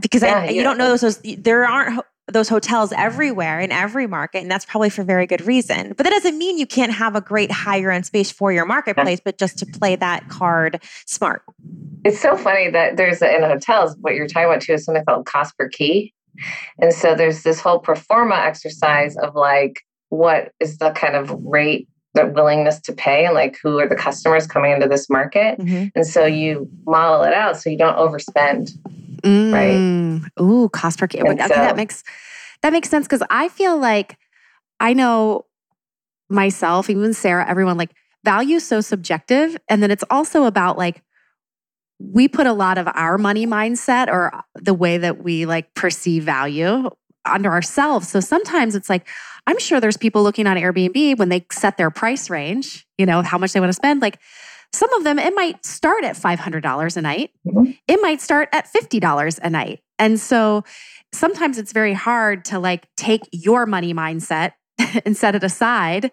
because 0.00 0.22
yeah, 0.22 0.40
I, 0.40 0.48
you 0.50 0.62
don't 0.62 0.78
know 0.78 0.88
those, 0.88 1.00
those 1.00 1.36
there 1.38 1.66
aren't 1.66 2.00
those 2.28 2.48
hotels 2.48 2.92
everywhere 2.92 3.60
in 3.60 3.72
every 3.72 4.06
market 4.06 4.38
and 4.38 4.50
that's 4.50 4.64
probably 4.64 4.88
for 4.88 5.02
very 5.02 5.26
good 5.26 5.44
reason 5.46 5.88
but 5.96 6.04
that 6.04 6.10
doesn't 6.10 6.38
mean 6.38 6.56
you 6.56 6.66
can't 6.66 6.92
have 6.92 7.16
a 7.16 7.20
great 7.20 7.50
higher 7.50 7.90
end 7.90 8.06
space 8.06 8.30
for 8.30 8.52
your 8.52 8.64
marketplace 8.64 9.20
but 9.22 9.38
just 9.38 9.58
to 9.58 9.66
play 9.66 9.96
that 9.96 10.28
card 10.28 10.80
smart 11.04 11.42
it's 12.04 12.20
so 12.20 12.36
funny 12.36 12.70
that 12.70 12.96
there's 12.96 13.20
a, 13.22 13.36
in 13.36 13.42
hotels 13.42 13.96
what 14.00 14.14
you're 14.14 14.26
talking 14.26 14.48
about 14.48 14.62
too 14.62 14.72
is 14.72 14.84
something 14.84 15.04
called 15.04 15.26
cost 15.26 15.56
per 15.58 15.68
key 15.68 16.14
and 16.80 16.94
so 16.94 17.14
there's 17.14 17.42
this 17.42 17.60
whole 17.60 17.78
pro 17.78 17.96
forma 17.96 18.36
exercise 18.36 19.16
of 19.16 19.34
like 19.34 19.82
what 20.12 20.52
is 20.60 20.78
the 20.78 20.90
kind 20.90 21.16
of 21.16 21.30
rate 21.44 21.88
the 22.14 22.26
willingness 22.26 22.78
to 22.78 22.92
pay 22.92 23.24
and 23.24 23.34
like 23.34 23.58
who 23.62 23.78
are 23.78 23.88
the 23.88 23.96
customers 23.96 24.46
coming 24.46 24.72
into 24.72 24.86
this 24.86 25.08
market 25.08 25.58
mm-hmm. 25.58 25.86
and 25.94 26.06
so 26.06 26.26
you 26.26 26.68
model 26.84 27.22
it 27.22 27.32
out 27.32 27.56
so 27.56 27.70
you 27.70 27.78
don't 27.78 27.96
overspend 27.96 28.70
Mm, 29.22 29.52
right? 30.22 30.30
Ooh, 30.42 30.68
cost 30.68 30.98
per. 30.98 31.04
Okay, 31.04 31.20
so, 31.20 31.48
that 31.48 31.76
makes 31.76 32.02
that 32.62 32.72
makes 32.72 32.88
sense 32.88 33.06
because 33.06 33.22
I 33.30 33.48
feel 33.48 33.78
like 33.78 34.18
I 34.80 34.94
know 34.94 35.46
myself, 36.28 36.90
even 36.90 37.14
Sarah, 37.14 37.48
everyone 37.48 37.76
like 37.76 37.90
value 38.24 38.56
is 38.56 38.66
so 38.66 38.80
subjective, 38.80 39.56
and 39.68 39.82
then 39.82 39.90
it's 39.90 40.04
also 40.10 40.44
about 40.44 40.76
like 40.76 41.02
we 41.98 42.26
put 42.26 42.46
a 42.46 42.52
lot 42.52 42.78
of 42.78 42.88
our 42.94 43.16
money 43.16 43.46
mindset 43.46 44.08
or 44.08 44.32
the 44.56 44.74
way 44.74 44.98
that 44.98 45.22
we 45.22 45.46
like 45.46 45.72
perceive 45.74 46.24
value 46.24 46.90
under 47.24 47.52
ourselves. 47.52 48.08
So 48.08 48.18
sometimes 48.18 48.74
it's 48.74 48.90
like, 48.90 49.06
I'm 49.46 49.58
sure 49.58 49.80
there's 49.80 49.96
people 49.96 50.22
looking 50.22 50.46
on 50.46 50.56
Airbnb 50.56 51.18
when 51.18 51.28
they 51.28 51.44
set 51.50 51.76
their 51.76 51.90
price 51.90 52.30
range, 52.30 52.86
you 52.96 53.06
know, 53.06 53.22
how 53.22 53.38
much 53.38 53.52
they 53.52 53.60
want 53.60 53.70
to 53.70 53.74
spend. 53.74 54.00
Like 54.00 54.18
some 54.72 54.92
of 54.94 55.04
them, 55.04 55.18
it 55.18 55.34
might 55.34 55.64
start 55.64 56.04
at 56.04 56.16
$500 56.16 56.96
a 56.96 57.00
night, 57.02 57.30
mm-hmm. 57.46 57.72
it 57.88 58.00
might 58.00 58.20
start 58.20 58.48
at 58.52 58.72
$50 58.72 59.38
a 59.42 59.50
night. 59.50 59.80
And 59.98 60.18
so 60.18 60.64
sometimes 61.12 61.58
it's 61.58 61.72
very 61.72 61.92
hard 61.92 62.44
to 62.46 62.58
like 62.58 62.88
take 62.96 63.22
your 63.32 63.66
money 63.66 63.92
mindset 63.92 64.52
and 65.04 65.16
set 65.16 65.34
it 65.34 65.44
aside 65.44 66.10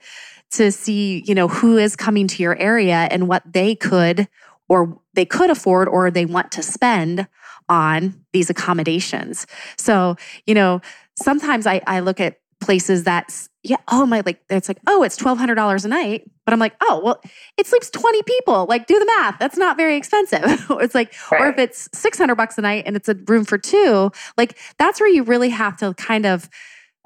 to 0.52 0.72
see, 0.72 1.24
you 1.26 1.36
know, 1.36 1.48
who 1.48 1.78
is 1.78 1.96
coming 1.96 2.28
to 2.28 2.44
your 2.44 2.56
area 2.58 3.08
and 3.12 3.28
what 3.28 3.44
they 3.46 3.76
could 3.76 4.28
or 4.68 5.00
they 5.14 5.26
could 5.26 5.50
afford 5.50 5.88
or 5.88 6.12
they 6.12 6.26
want 6.26 6.52
to 6.52 6.64
spend 6.64 7.28
on 7.68 8.26
these 8.34 8.50
accommodations. 8.50 9.46
So, 9.78 10.16
you 10.46 10.54
know, 10.54 10.82
sometimes 11.16 11.68
I, 11.68 11.82
I 11.86 12.00
look 12.00 12.20
at 12.20 12.40
places 12.60 13.04
that 13.06 13.48
yeah, 13.62 13.78
oh 13.90 14.06
my, 14.06 14.22
like 14.26 14.42
it's 14.50 14.70
like, 14.70 14.80
oh, 14.88 15.04
it's 15.04 15.18
twelve 15.18 15.38
hundred 15.38 15.56
dollars 15.56 15.84
a 15.84 15.90
night. 15.90 16.30
But 16.46 16.54
I'm 16.54 16.60
like, 16.60 16.76
oh, 16.82 17.02
well, 17.04 17.22
it 17.58 17.68
sleeps 17.68 17.92
20 17.92 18.24
people. 18.24 18.66
Like, 18.68 18.88
do 18.88 18.98
the 18.98 19.06
math. 19.06 19.38
That's 19.38 19.56
not 19.56 19.78
very 19.78 19.96
expensive. 19.96 20.42
it's 20.72 20.96
like, 20.96 21.14
right. 21.32 21.42
or 21.42 21.50
if 21.50 21.60
it's 21.60 21.90
600 21.94 22.34
bucks 22.34 22.58
a 22.58 22.62
night 22.62 22.86
and 22.88 22.96
it's 22.96 23.08
a 23.08 23.14
room 23.28 23.46
for 23.46 23.60
two, 23.60 24.12
like 24.36 24.58
that's 24.80 25.00
where 25.00 25.10
you 25.10 25.22
really 25.22 25.50
have 25.50 25.78
to 25.78 25.94
kind 25.94 26.26
of 26.26 26.50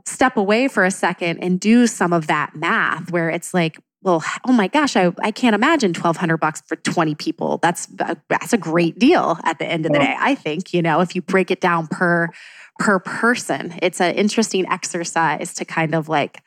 step 0.06 0.38
away 0.38 0.70
for 0.70 0.86
a 0.86 0.91
second 0.91 1.43
and 1.43 1.60
do 1.60 1.88
some 1.88 2.14
of 2.14 2.28
that 2.28 2.56
math 2.56 3.12
where 3.12 3.30
it's 3.30 3.54
like, 3.54 3.80
well, 4.01 4.24
oh 4.47 4.54
my 4.54 4.68
gosh, 4.68 4.95
I, 4.95 5.12
I 5.22 5.32
can't 5.32 5.56
imagine 5.56 5.89
1200 5.89 6.38
bucks 6.38 6.62
for 6.66 6.76
20 6.78 7.16
people. 7.16 7.58
That's, 7.62 7.88
that's 8.30 8.54
a 8.54 8.58
great 8.58 8.99
deal 8.99 9.38
at 9.43 9.60
the 9.60 9.66
end 9.66 9.86
of 9.86 9.91
the 9.91 9.99
day. 9.99 10.16
I 10.18 10.36
think, 10.36 10.74
you 10.74 10.82
know, 10.82 11.01
if 11.01 11.16
you 11.16 11.22
break 11.22 11.51
it 11.51 11.62
down 11.62 11.88
per, 11.88 12.30
per 12.80 12.99
person. 12.99 13.74
It's 13.82 14.01
an 14.01 14.15
interesting 14.15 14.67
exercise 14.67 15.53
to 15.55 15.65
kind 15.65 15.93
of 15.93 16.09
like 16.09 16.41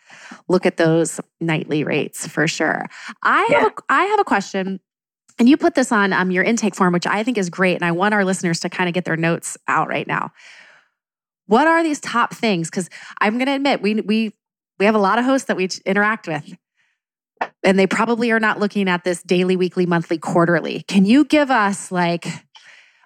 look 0.48 0.66
at 0.66 0.76
those 0.76 1.20
nightly 1.40 1.84
rates 1.84 2.26
for 2.26 2.48
sure. 2.48 2.86
I 3.22 3.46
yeah. 3.50 3.60
have 3.60 3.68
a, 3.68 3.82
I 3.88 4.04
have 4.04 4.20
a 4.20 4.24
question. 4.24 4.80
And 5.38 5.48
you 5.48 5.56
put 5.56 5.74
this 5.74 5.92
on 5.92 6.12
um, 6.12 6.30
your 6.30 6.44
intake 6.44 6.74
form, 6.74 6.94
which 6.94 7.06
I 7.06 7.22
think 7.22 7.36
is 7.36 7.50
great. 7.50 7.74
And 7.74 7.84
I 7.84 7.92
want 7.92 8.14
our 8.14 8.24
listeners 8.24 8.60
to 8.60 8.70
kind 8.70 8.88
of 8.88 8.94
get 8.94 9.04
their 9.04 9.18
notes 9.18 9.58
out 9.68 9.88
right 9.88 10.06
now. 10.06 10.32
What 11.46 11.66
are 11.66 11.82
these 11.82 12.00
top 12.00 12.34
things? 12.34 12.70
Because 12.70 12.88
I'm 13.20 13.34
going 13.34 13.46
to 13.46 13.54
admit, 13.54 13.82
we, 13.82 13.94
we, 14.00 14.32
we 14.78 14.86
have 14.86 14.94
a 14.94 14.98
lot 14.98 15.18
of 15.18 15.24
hosts 15.26 15.46
that 15.48 15.56
we 15.56 15.68
interact 15.84 16.26
with, 16.26 16.56
and 17.62 17.78
they 17.78 17.86
probably 17.86 18.30
are 18.32 18.40
not 18.40 18.58
looking 18.58 18.88
at 18.88 19.04
this 19.04 19.22
daily, 19.22 19.56
weekly, 19.56 19.86
monthly, 19.86 20.18
quarterly. 20.18 20.84
Can 20.88 21.04
you 21.04 21.24
give 21.24 21.50
us 21.50 21.92
like 21.92 22.26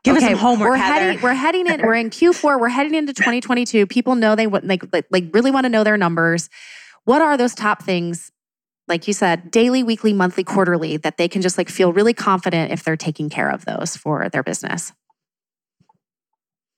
Give 0.03 0.17
okay, 0.17 0.27
us 0.27 0.31
some 0.31 0.39
homework. 0.39 0.71
We're 0.71 0.77
Heather. 0.77 1.07
heading. 1.07 1.23
We're 1.23 1.35
heading 1.35 1.67
in. 1.67 1.83
We're 1.83 1.95
in 1.95 2.11
Q4. 2.11 2.59
We're 2.59 2.69
heading 2.69 2.95
into 2.95 3.13
2022. 3.13 3.87
People 3.87 4.15
know 4.15 4.35
they 4.35 4.47
like 4.47 4.83
like 5.11 5.27
really 5.33 5.51
want 5.51 5.65
to 5.65 5.69
know 5.69 5.85
their 5.85 5.97
numbers. 5.97 6.49
What 7.05 7.23
are 7.23 7.37
those 7.37 7.55
top 7.55 7.83
things? 7.83 8.33
Like 8.89 9.07
you 9.07 9.13
said, 9.13 9.51
daily, 9.51 9.83
weekly, 9.83 10.13
monthly, 10.13 10.43
quarterly, 10.43 10.97
that 10.97 11.17
they 11.17 11.29
can 11.29 11.43
just 11.43 11.59
like 11.59 11.69
feel 11.69 11.93
really 11.93 12.15
confident 12.15 12.73
if 12.73 12.83
they're 12.83 12.97
taking 12.97 13.29
care 13.29 13.51
of 13.51 13.65
those 13.65 13.97
for 13.97 14.29
their 14.29 14.43
business. 14.43 14.93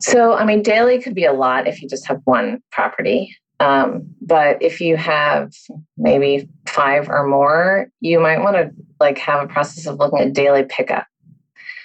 So, 0.03 0.35
I 0.35 0.45
mean, 0.45 0.63
daily 0.63 1.01
could 1.01 1.15
be 1.15 1.25
a 1.25 1.33
lot 1.33 1.69
if 1.69 1.81
you 1.81 1.89
just 1.89 2.07
have 2.09 2.21
one 2.25 2.61
property. 2.73 3.37
Um, 3.61 4.15
but 4.21 4.61
if 4.61 4.81
you 4.81 4.97
have 4.97 5.53
maybe 5.97 6.49
five 6.67 7.09
or 7.09 7.25
more, 7.25 7.87
you 8.01 8.19
might 8.19 8.41
want 8.41 8.57
to 8.57 8.73
like 8.99 9.19
have 9.19 9.45
a 9.45 9.47
process 9.47 9.87
of 9.87 9.99
looking 9.99 10.19
at 10.19 10.33
daily 10.33 10.65
pickup. 10.65 11.07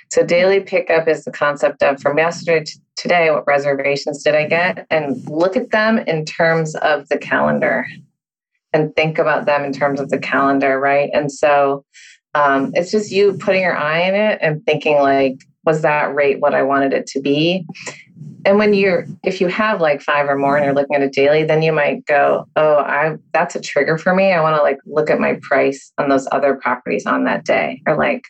So 0.10 0.26
daily 0.26 0.60
pickup 0.62 1.08
is 1.08 1.26
the 1.26 1.32
concept 1.32 1.84
of 1.84 2.01
from 2.01 2.18
yesterday 2.18 2.64
to 2.64 2.80
today, 2.97 3.30
what 3.32 3.47
reservations 3.47 4.24
did 4.24 4.36
I 4.36 4.47
get? 4.47 4.86
And 4.89 5.24
look 5.30 5.55
at 5.55 5.72
them 5.72 5.99
in 5.99 6.26
terms 6.26 6.76
of 6.76 7.08
the 7.10 7.18
calendar 7.18 7.86
and 8.74 8.93
think 8.95 9.18
about 9.18 9.45
them 9.45 9.64
in 9.64 9.72
terms 9.72 9.99
of 9.99 10.10
the 10.10 10.20
calendar, 10.20 10.80
right? 10.80 11.10
And 11.14 11.32
so 11.32 11.86
um, 12.34 12.72
it's 12.74 12.91
just 12.91 13.12
you 13.12 13.34
putting 13.34 13.62
your 13.62 13.78
eye 13.78 14.01
in 14.01 14.16
it 14.16 14.39
and 14.41 14.66
thinking 14.66 14.97
like, 14.97 15.39
was 15.64 15.82
that 15.84 16.14
rate 16.14 16.39
what 16.39 16.53
I 16.53 16.64
wanted 16.64 16.93
it 16.93 17.08
to 17.08 17.22
be? 17.22 17.66
And 18.45 18.58
when 18.58 18.74
you're, 18.74 19.05
if 19.24 19.41
you 19.41 19.47
have 19.47 19.82
like 19.82 20.01
five 20.01 20.28
or 20.28 20.38
more 20.38 20.55
and 20.55 20.66
you're 20.66 20.74
looking 20.74 20.95
at 20.95 21.01
it 21.01 21.14
daily, 21.14 21.43
then 21.43 21.62
you 21.62 21.74
might 21.74 22.05
go, 22.05 22.47
oh, 22.55 22.78
I 22.78 23.18
that's 23.34 23.55
a 23.55 23.62
trigger 23.62 23.97
for 23.97 24.16
me. 24.16 24.32
I 24.32 24.41
want 24.41 24.55
to 24.55 24.62
like 24.62 24.78
look 24.86 25.10
at 25.10 25.20
my 25.20 25.38
price 25.41 25.91
on 25.97 26.08
those 26.08 26.28
other 26.32 26.55
properties 26.55 27.05
on 27.05 27.26
that 27.26 27.43
day, 27.43 27.82
or 27.86 27.97
like 27.97 28.24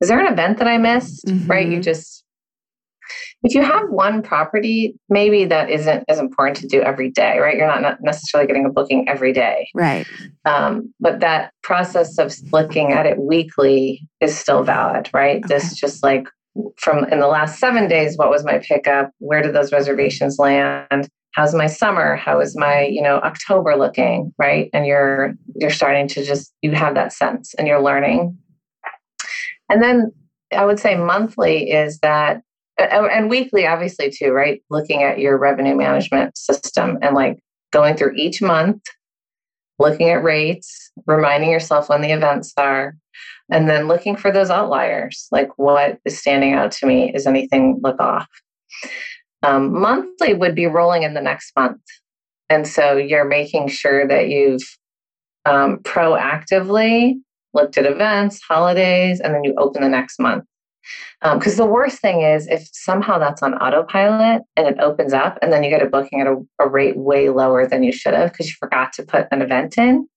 is 0.00 0.08
there 0.08 0.20
an 0.20 0.32
event 0.32 0.58
that 0.58 0.68
I 0.68 0.78
missed? 0.78 1.26
Mm-hmm. 1.26 1.50
Right. 1.50 1.68
You 1.68 1.80
just 1.80 2.24
if 3.42 3.54
you 3.54 3.62
have 3.62 3.88
one 3.88 4.22
property, 4.22 4.94
maybe 5.08 5.46
that 5.46 5.70
isn't 5.70 6.04
as 6.08 6.18
important 6.18 6.58
to 6.58 6.66
do 6.66 6.82
every 6.82 7.10
day, 7.10 7.38
right? 7.38 7.56
You're 7.56 7.66
not 7.66 7.98
necessarily 8.02 8.46
getting 8.46 8.66
a 8.66 8.70
booking 8.70 9.08
every 9.08 9.32
day. 9.32 9.68
Right. 9.74 10.06
Um, 10.44 10.92
but 11.00 11.20
that 11.20 11.52
process 11.62 12.18
of 12.18 12.34
looking 12.52 12.92
at 12.92 13.06
it 13.06 13.18
weekly 13.18 14.06
is 14.20 14.36
still 14.36 14.62
valid, 14.62 15.08
right? 15.14 15.42
Okay. 15.44 15.54
This 15.54 15.74
just 15.74 16.02
like 16.02 16.28
from 16.76 17.04
in 17.04 17.20
the 17.20 17.28
last 17.28 17.58
seven 17.58 17.88
days, 17.88 18.18
what 18.18 18.30
was 18.30 18.44
my 18.44 18.58
pickup? 18.58 19.10
Where 19.18 19.40
did 19.40 19.54
those 19.54 19.72
reservations 19.72 20.38
land? 20.38 21.08
How's 21.32 21.54
my 21.54 21.66
summer? 21.66 22.16
How 22.16 22.40
is 22.40 22.56
my, 22.56 22.82
you 22.82 23.00
know, 23.00 23.18
October 23.18 23.76
looking? 23.76 24.34
Right. 24.36 24.68
And 24.74 24.84
you're 24.84 25.34
you're 25.54 25.70
starting 25.70 26.08
to 26.08 26.24
just 26.24 26.52
you 26.60 26.72
have 26.72 26.94
that 26.94 27.12
sense 27.12 27.54
and 27.54 27.66
you're 27.66 27.82
learning. 27.82 28.36
And 29.70 29.82
then 29.82 30.12
I 30.52 30.64
would 30.64 30.80
say 30.80 30.96
monthly 30.96 31.70
is 31.70 31.98
that 32.00 32.42
and 32.78 33.30
weekly 33.30 33.66
obviously 33.66 34.10
too 34.10 34.32
right? 34.32 34.62
Looking 34.70 35.02
at 35.02 35.18
your 35.18 35.38
revenue 35.38 35.76
management 35.76 36.36
system 36.36 36.98
and 37.02 37.14
like 37.14 37.38
going 37.72 37.96
through 37.96 38.14
each 38.16 38.42
month 38.42 38.82
looking 39.78 40.10
at 40.10 40.22
rates 40.22 40.90
reminding 41.06 41.50
yourself 41.50 41.88
when 41.88 42.02
the 42.02 42.12
events 42.12 42.52
are 42.56 42.94
and 43.50 43.68
then 43.68 43.88
looking 43.88 44.16
for 44.16 44.30
those 44.30 44.50
outliers 44.50 45.26
like 45.32 45.48
what 45.56 45.98
is 46.04 46.18
standing 46.18 46.52
out 46.52 46.70
to 46.70 46.86
me 46.86 47.12
is 47.14 47.26
anything 47.26 47.80
look 47.82 47.98
off? 48.00 48.28
Um, 49.42 49.72
monthly 49.80 50.34
would 50.34 50.54
be 50.54 50.66
rolling 50.66 51.02
in 51.02 51.14
the 51.14 51.22
next 51.22 51.52
month. 51.56 51.80
And 52.50 52.66
so 52.66 52.96
you're 52.96 53.24
making 53.24 53.68
sure 53.68 54.06
that 54.06 54.28
you've 54.28 54.62
um, 55.46 55.78
proactively 55.78 57.14
looked 57.54 57.78
at 57.78 57.86
events 57.86 58.40
holidays 58.40 59.20
and 59.20 59.34
then 59.34 59.44
you 59.44 59.54
open 59.58 59.82
the 59.82 59.88
next 59.88 60.18
month 60.18 60.44
because 61.34 61.60
um, 61.60 61.66
the 61.66 61.70
worst 61.70 61.98
thing 62.00 62.22
is 62.22 62.46
if 62.48 62.68
somehow 62.72 63.18
that's 63.18 63.42
on 63.42 63.54
autopilot 63.54 64.42
and 64.56 64.66
it 64.66 64.78
opens 64.80 65.12
up 65.12 65.38
and 65.42 65.52
then 65.52 65.62
you 65.62 65.70
get 65.70 65.82
a 65.82 65.86
booking 65.86 66.20
at 66.20 66.26
a, 66.26 66.36
a 66.58 66.68
rate 66.68 66.96
way 66.96 67.28
lower 67.28 67.66
than 67.66 67.82
you 67.82 67.92
should 67.92 68.14
have 68.14 68.32
because 68.32 68.48
you 68.48 68.54
forgot 68.58 68.92
to 68.94 69.02
put 69.02 69.28
an 69.30 69.42
event 69.42 69.76
in 69.76 70.08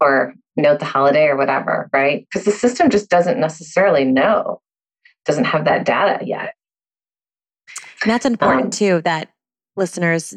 or 0.00 0.34
note 0.56 0.78
the 0.78 0.86
holiday 0.86 1.26
or 1.26 1.36
whatever, 1.36 1.90
right? 1.92 2.26
Because 2.26 2.46
the 2.46 2.52
system 2.52 2.88
just 2.88 3.10
doesn't 3.10 3.38
necessarily 3.38 4.04
know, 4.04 4.60
doesn't 5.26 5.44
have 5.44 5.66
that 5.66 5.84
data 5.84 6.24
yet. 6.24 6.54
And 8.02 8.10
that's 8.10 8.24
important 8.24 8.64
um, 8.64 8.70
too, 8.70 9.02
that 9.02 9.28
listeners 9.76 10.34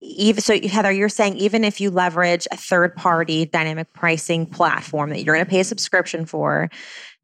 even 0.00 0.40
so 0.40 0.58
heather 0.68 0.92
you're 0.92 1.08
saying 1.08 1.36
even 1.36 1.64
if 1.64 1.80
you 1.80 1.90
leverage 1.90 2.46
a 2.50 2.56
third 2.56 2.94
party 2.96 3.46
dynamic 3.46 3.92
pricing 3.92 4.46
platform 4.46 5.10
that 5.10 5.22
you're 5.22 5.34
going 5.34 5.44
to 5.44 5.50
pay 5.50 5.60
a 5.60 5.64
subscription 5.64 6.24
for 6.24 6.70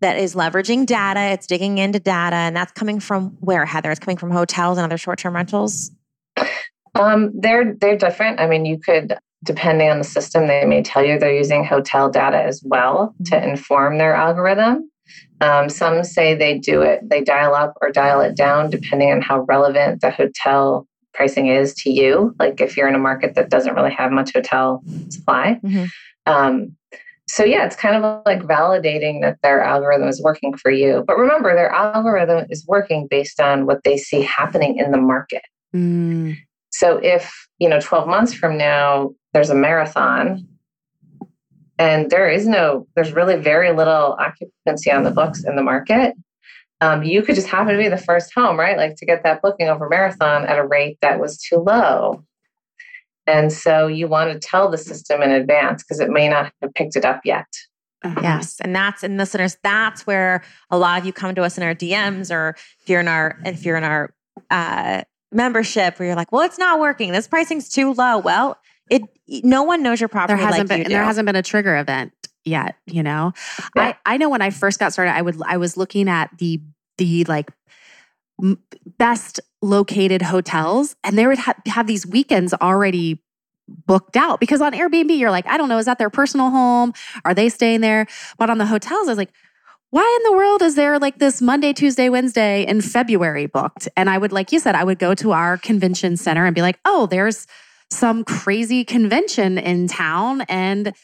that 0.00 0.18
is 0.18 0.34
leveraging 0.34 0.86
data, 0.86 1.20
it's 1.32 1.46
digging 1.46 1.78
into 1.78 1.98
data, 1.98 2.36
and 2.36 2.54
that's 2.54 2.72
coming 2.72 3.00
from 3.00 3.36
where, 3.40 3.64
Heather? 3.64 3.90
It's 3.90 4.00
coming 4.00 4.18
from 4.18 4.30
hotels 4.30 4.76
and 4.76 4.84
other 4.84 4.98
short 4.98 5.18
term 5.18 5.34
rentals? 5.34 5.90
Um, 6.94 7.32
they're 7.34 7.74
they're 7.74 7.96
different. 7.96 8.38
I 8.38 8.46
mean, 8.46 8.64
you 8.64 8.78
could 8.78 9.18
depending 9.44 9.90
on 9.90 9.98
the 9.98 10.04
system, 10.04 10.46
they 10.46 10.64
may 10.64 10.82
tell 10.82 11.04
you 11.04 11.18
they're 11.18 11.34
using 11.34 11.64
hotel 11.64 12.10
data 12.10 12.42
as 12.42 12.62
well 12.64 13.14
to 13.26 13.32
mm-hmm. 13.32 13.50
inform 13.50 13.98
their 13.98 14.14
algorithm. 14.14 14.90
Um, 15.40 15.68
some 15.68 16.02
say 16.02 16.34
they 16.34 16.58
do 16.58 16.80
it, 16.80 17.00
they 17.02 17.20
dial 17.20 17.54
up 17.54 17.74
or 17.82 17.90
dial 17.90 18.20
it 18.20 18.36
down 18.36 18.70
depending 18.70 19.10
on 19.10 19.20
how 19.20 19.40
relevant 19.40 20.00
the 20.00 20.10
hotel 20.10 20.86
pricing 21.14 21.48
is 21.48 21.74
to 21.74 21.90
you. 21.90 22.34
Like 22.38 22.60
if 22.60 22.76
you're 22.76 22.88
in 22.88 22.94
a 22.94 22.98
market 22.98 23.34
that 23.34 23.48
doesn't 23.48 23.74
really 23.74 23.92
have 23.92 24.12
much 24.12 24.32
hotel 24.32 24.82
supply. 25.10 25.60
Mm-hmm. 25.64 25.84
Um, 26.26 26.76
so 27.26 27.44
yeah, 27.44 27.64
it's 27.64 27.76
kind 27.76 27.96
of 27.96 28.22
like 28.26 28.40
validating 28.40 29.22
that 29.22 29.38
their 29.42 29.62
algorithm 29.62 30.08
is 30.08 30.22
working 30.22 30.56
for 30.56 30.70
you. 30.70 31.04
But 31.06 31.16
remember, 31.16 31.54
their 31.54 31.70
algorithm 31.70 32.46
is 32.50 32.66
working 32.66 33.06
based 33.08 33.40
on 33.40 33.66
what 33.66 33.82
they 33.84 33.96
see 33.96 34.22
happening 34.22 34.78
in 34.78 34.90
the 34.90 34.98
market. 34.98 35.42
Mm. 35.74 36.36
So 36.70 36.98
if, 36.98 37.32
you 37.58 37.68
know, 37.68 37.80
12 37.80 38.08
months 38.08 38.34
from 38.34 38.58
now, 38.58 39.14
there's 39.32 39.50
a 39.50 39.54
marathon 39.54 40.46
and 41.78 42.10
there 42.10 42.28
is 42.28 42.46
no, 42.46 42.86
there's 42.94 43.12
really 43.12 43.36
very 43.36 43.72
little 43.72 44.16
occupancy 44.18 44.90
on 44.90 45.04
the 45.04 45.10
books 45.10 45.44
in 45.44 45.56
the 45.56 45.62
market. 45.62 46.14
Um, 46.84 47.02
you 47.02 47.22
could 47.22 47.34
just 47.34 47.46
happen 47.46 47.72
to 47.72 47.78
be 47.78 47.88
the 47.88 47.96
first 47.96 48.34
home, 48.34 48.58
right? 48.58 48.76
Like 48.76 48.96
to 48.96 49.06
get 49.06 49.22
that 49.22 49.40
booking 49.40 49.68
over 49.68 49.88
marathon 49.88 50.44
at 50.44 50.58
a 50.58 50.66
rate 50.66 50.98
that 51.00 51.18
was 51.18 51.38
too 51.38 51.56
low. 51.56 52.22
And 53.26 53.50
so 53.50 53.86
you 53.86 54.06
want 54.06 54.32
to 54.32 54.38
tell 54.38 54.70
the 54.70 54.76
system 54.76 55.22
in 55.22 55.30
advance 55.30 55.82
because 55.82 55.98
it 55.98 56.10
may 56.10 56.28
not 56.28 56.52
have 56.60 56.74
picked 56.74 56.94
it 56.94 57.06
up 57.06 57.22
yet. 57.24 57.46
Uh-huh. 58.02 58.20
Yes. 58.22 58.60
And 58.60 58.76
that's 58.76 59.02
and 59.02 59.16
listeners, 59.16 59.56
that's 59.62 60.06
where 60.06 60.42
a 60.70 60.76
lot 60.76 61.00
of 61.00 61.06
you 61.06 61.12
come 61.14 61.34
to 61.34 61.42
us 61.42 61.56
in 61.56 61.64
our 61.64 61.74
DMs 61.74 62.30
or 62.30 62.54
if 62.82 62.88
you're 62.90 63.00
in 63.00 63.08
our 63.08 63.38
if 63.46 63.64
you're 63.64 63.78
in 63.78 63.84
our 63.84 64.12
uh 64.50 65.02
membership 65.32 65.98
where 65.98 66.08
you're 66.08 66.16
like, 66.16 66.32
well, 66.32 66.42
it's 66.42 66.58
not 66.58 66.80
working. 66.80 67.12
This 67.12 67.26
pricing's 67.26 67.70
too 67.70 67.94
low. 67.94 68.18
Well, 68.18 68.58
it 68.90 69.00
no 69.42 69.62
one 69.62 69.82
knows 69.82 70.00
your 70.00 70.10
property. 70.10 70.36
There 70.36 70.46
hasn't 70.46 70.68
like 70.68 70.82
been 70.82 70.92
there 70.92 71.02
hasn't 71.02 71.24
been 71.24 71.36
a 71.36 71.42
trigger 71.42 71.78
event 71.78 72.12
yet, 72.44 72.76
you 72.86 73.02
know. 73.02 73.32
Yeah. 73.74 73.94
I 74.06 74.14
I 74.14 74.16
know 74.18 74.28
when 74.28 74.42
I 74.42 74.50
first 74.50 74.78
got 74.78 74.92
started, 74.92 75.12
I 75.12 75.22
would 75.22 75.40
I 75.46 75.56
was 75.56 75.78
looking 75.78 76.10
at 76.10 76.30
the 76.36 76.60
the 76.98 77.24
like 77.24 77.50
best 78.98 79.40
located 79.62 80.22
hotels 80.22 80.96
and 81.04 81.16
they 81.16 81.26
would 81.26 81.38
ha- 81.38 81.54
have 81.66 81.86
these 81.86 82.06
weekends 82.06 82.52
already 82.54 83.22
booked 83.86 84.16
out 84.16 84.40
because 84.40 84.60
on 84.60 84.72
Airbnb 84.72 85.16
you're 85.16 85.30
like 85.30 85.46
I 85.46 85.56
don't 85.56 85.68
know 85.68 85.78
is 85.78 85.86
that 85.86 85.98
their 85.98 86.10
personal 86.10 86.50
home 86.50 86.92
are 87.24 87.32
they 87.32 87.48
staying 87.48 87.80
there 87.80 88.06
but 88.38 88.50
on 88.50 88.58
the 88.58 88.66
hotels 88.66 89.08
I 89.08 89.12
was 89.12 89.18
like 89.18 89.32
why 89.94 90.18
in 90.20 90.28
the 90.28 90.36
world 90.36 90.60
is 90.60 90.74
there 90.74 90.98
like 90.98 91.20
this 91.20 91.40
Monday, 91.40 91.72
Tuesday, 91.72 92.08
Wednesday 92.08 92.66
in 92.66 92.80
February 92.80 93.46
booked? 93.46 93.88
And 93.96 94.10
I 94.10 94.18
would, 94.18 94.32
like 94.32 94.50
you 94.50 94.58
said, 94.58 94.74
I 94.74 94.82
would 94.82 94.98
go 94.98 95.14
to 95.14 95.30
our 95.30 95.56
convention 95.56 96.16
center 96.16 96.46
and 96.46 96.52
be 96.52 96.62
like, 96.62 96.80
oh, 96.84 97.06
there's 97.06 97.46
some 97.92 98.24
crazy 98.24 98.84
convention 98.84 99.56
in 99.56 99.86
town. 99.86 100.40
And 100.48 100.94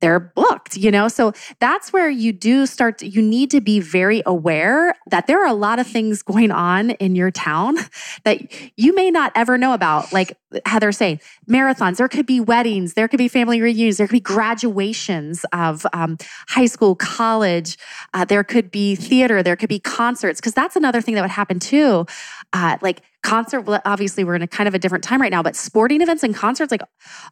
they're 0.00 0.20
booked, 0.20 0.76
you 0.76 0.90
know? 0.90 1.08
So 1.08 1.32
that's 1.58 1.92
where 1.92 2.10
you 2.10 2.32
do 2.32 2.66
start, 2.66 2.98
to, 2.98 3.06
you 3.08 3.22
need 3.22 3.50
to 3.50 3.60
be 3.60 3.80
very 3.80 4.22
aware 4.26 4.94
that 5.10 5.26
there 5.26 5.42
are 5.42 5.48
a 5.48 5.54
lot 5.54 5.78
of 5.78 5.86
things 5.86 6.22
going 6.22 6.50
on 6.50 6.90
in 6.90 7.16
your 7.16 7.30
town 7.30 7.76
that 8.24 8.40
you 8.76 8.94
may 8.94 9.10
not 9.10 9.32
ever 9.34 9.56
know 9.56 9.72
about. 9.72 10.12
Like 10.12 10.36
Heather 10.64 10.92
saying, 10.92 11.20
marathons, 11.50 11.96
there 11.96 12.08
could 12.08 12.26
be 12.26 12.40
weddings, 12.40 12.94
there 12.94 13.08
could 13.08 13.18
be 13.18 13.28
family 13.28 13.60
reunions, 13.60 13.96
there 13.96 14.06
could 14.06 14.14
be 14.14 14.20
graduations 14.20 15.44
of 15.52 15.84
um, 15.92 16.16
high 16.48 16.66
school, 16.66 16.94
college, 16.94 17.76
uh, 18.14 18.24
there 18.24 18.44
could 18.44 18.70
be 18.70 18.94
theater, 18.94 19.42
there 19.42 19.56
could 19.56 19.68
be 19.68 19.80
concerts, 19.80 20.40
because 20.40 20.54
that's 20.54 20.76
another 20.76 21.00
thing 21.00 21.14
that 21.16 21.22
would 21.22 21.30
happen 21.30 21.58
too. 21.58 22.06
Uh, 22.52 22.76
like 22.80 23.02
concert, 23.24 23.64
obviously 23.84 24.22
we're 24.22 24.36
in 24.36 24.42
a 24.42 24.46
kind 24.46 24.68
of 24.68 24.74
a 24.74 24.78
different 24.78 25.02
time 25.02 25.20
right 25.20 25.32
now, 25.32 25.42
but 25.42 25.56
sporting 25.56 26.00
events 26.00 26.22
and 26.22 26.34
concerts, 26.34 26.70
like 26.70 26.82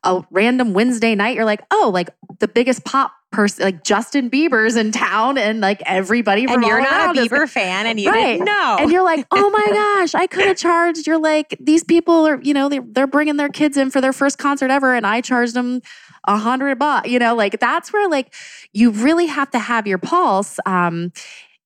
a 0.03 0.25
random 0.33 0.73
Wednesday 0.73 1.15
night, 1.15 1.37
you're 1.37 1.45
like, 1.45 1.62
oh, 1.71 1.91
like 1.95 2.11
the 2.41 2.49
biggest 2.49 2.85
pop 2.85 3.12
person, 3.35 3.64
like 3.64 3.85
Justin 3.85 4.30
Bieber's 4.30 4.76
in 4.76 4.93
town, 4.93 5.37
and 5.37 5.61
like 5.61 5.82
everybody 5.87 6.45
and 6.45 6.62
you're 6.62 6.80
not 6.80 7.16
a 7.16 7.20
Bieber 7.20 7.49
fan, 7.49 7.87
and 7.87 8.01
you 8.01 8.11
right. 8.11 8.32
didn't 8.32 8.47
know, 8.47 8.76
and 8.80 8.91
you're 8.91 9.05
like, 9.05 9.26
oh 9.30 9.51
my 9.51 9.66
gosh, 9.99 10.14
I 10.14 10.26
could 10.26 10.47
have 10.47 10.57
charged. 10.57 11.07
You're 11.07 11.20
like, 11.20 11.57
these 11.61 11.85
people 11.85 12.26
are, 12.26 12.41
you 12.43 12.55
know, 12.55 12.68
they're, 12.68 12.85
they're 12.87 13.07
bringing 13.07 13.37
their 13.37 13.49
kids 13.49 13.76
in 13.76 13.91
for 13.91 14.01
their 14.01 14.12
first 14.12 14.39
concert 14.39 14.70
ever, 14.70 14.95
and 14.95 15.07
I 15.07 15.20
charged 15.20 15.55
them 15.55 15.82
a 16.26 16.37
hundred 16.37 16.78
bucks. 16.78 17.09
You 17.09 17.18
know, 17.18 17.35
like 17.35 17.59
that's 17.61 17.93
where 17.93 18.09
like 18.09 18.32
you 18.72 18.91
really 18.91 19.26
have 19.26 19.51
to 19.51 19.59
have 19.59 19.87
your 19.87 19.99
pulse. 19.99 20.59
Um, 20.66 21.12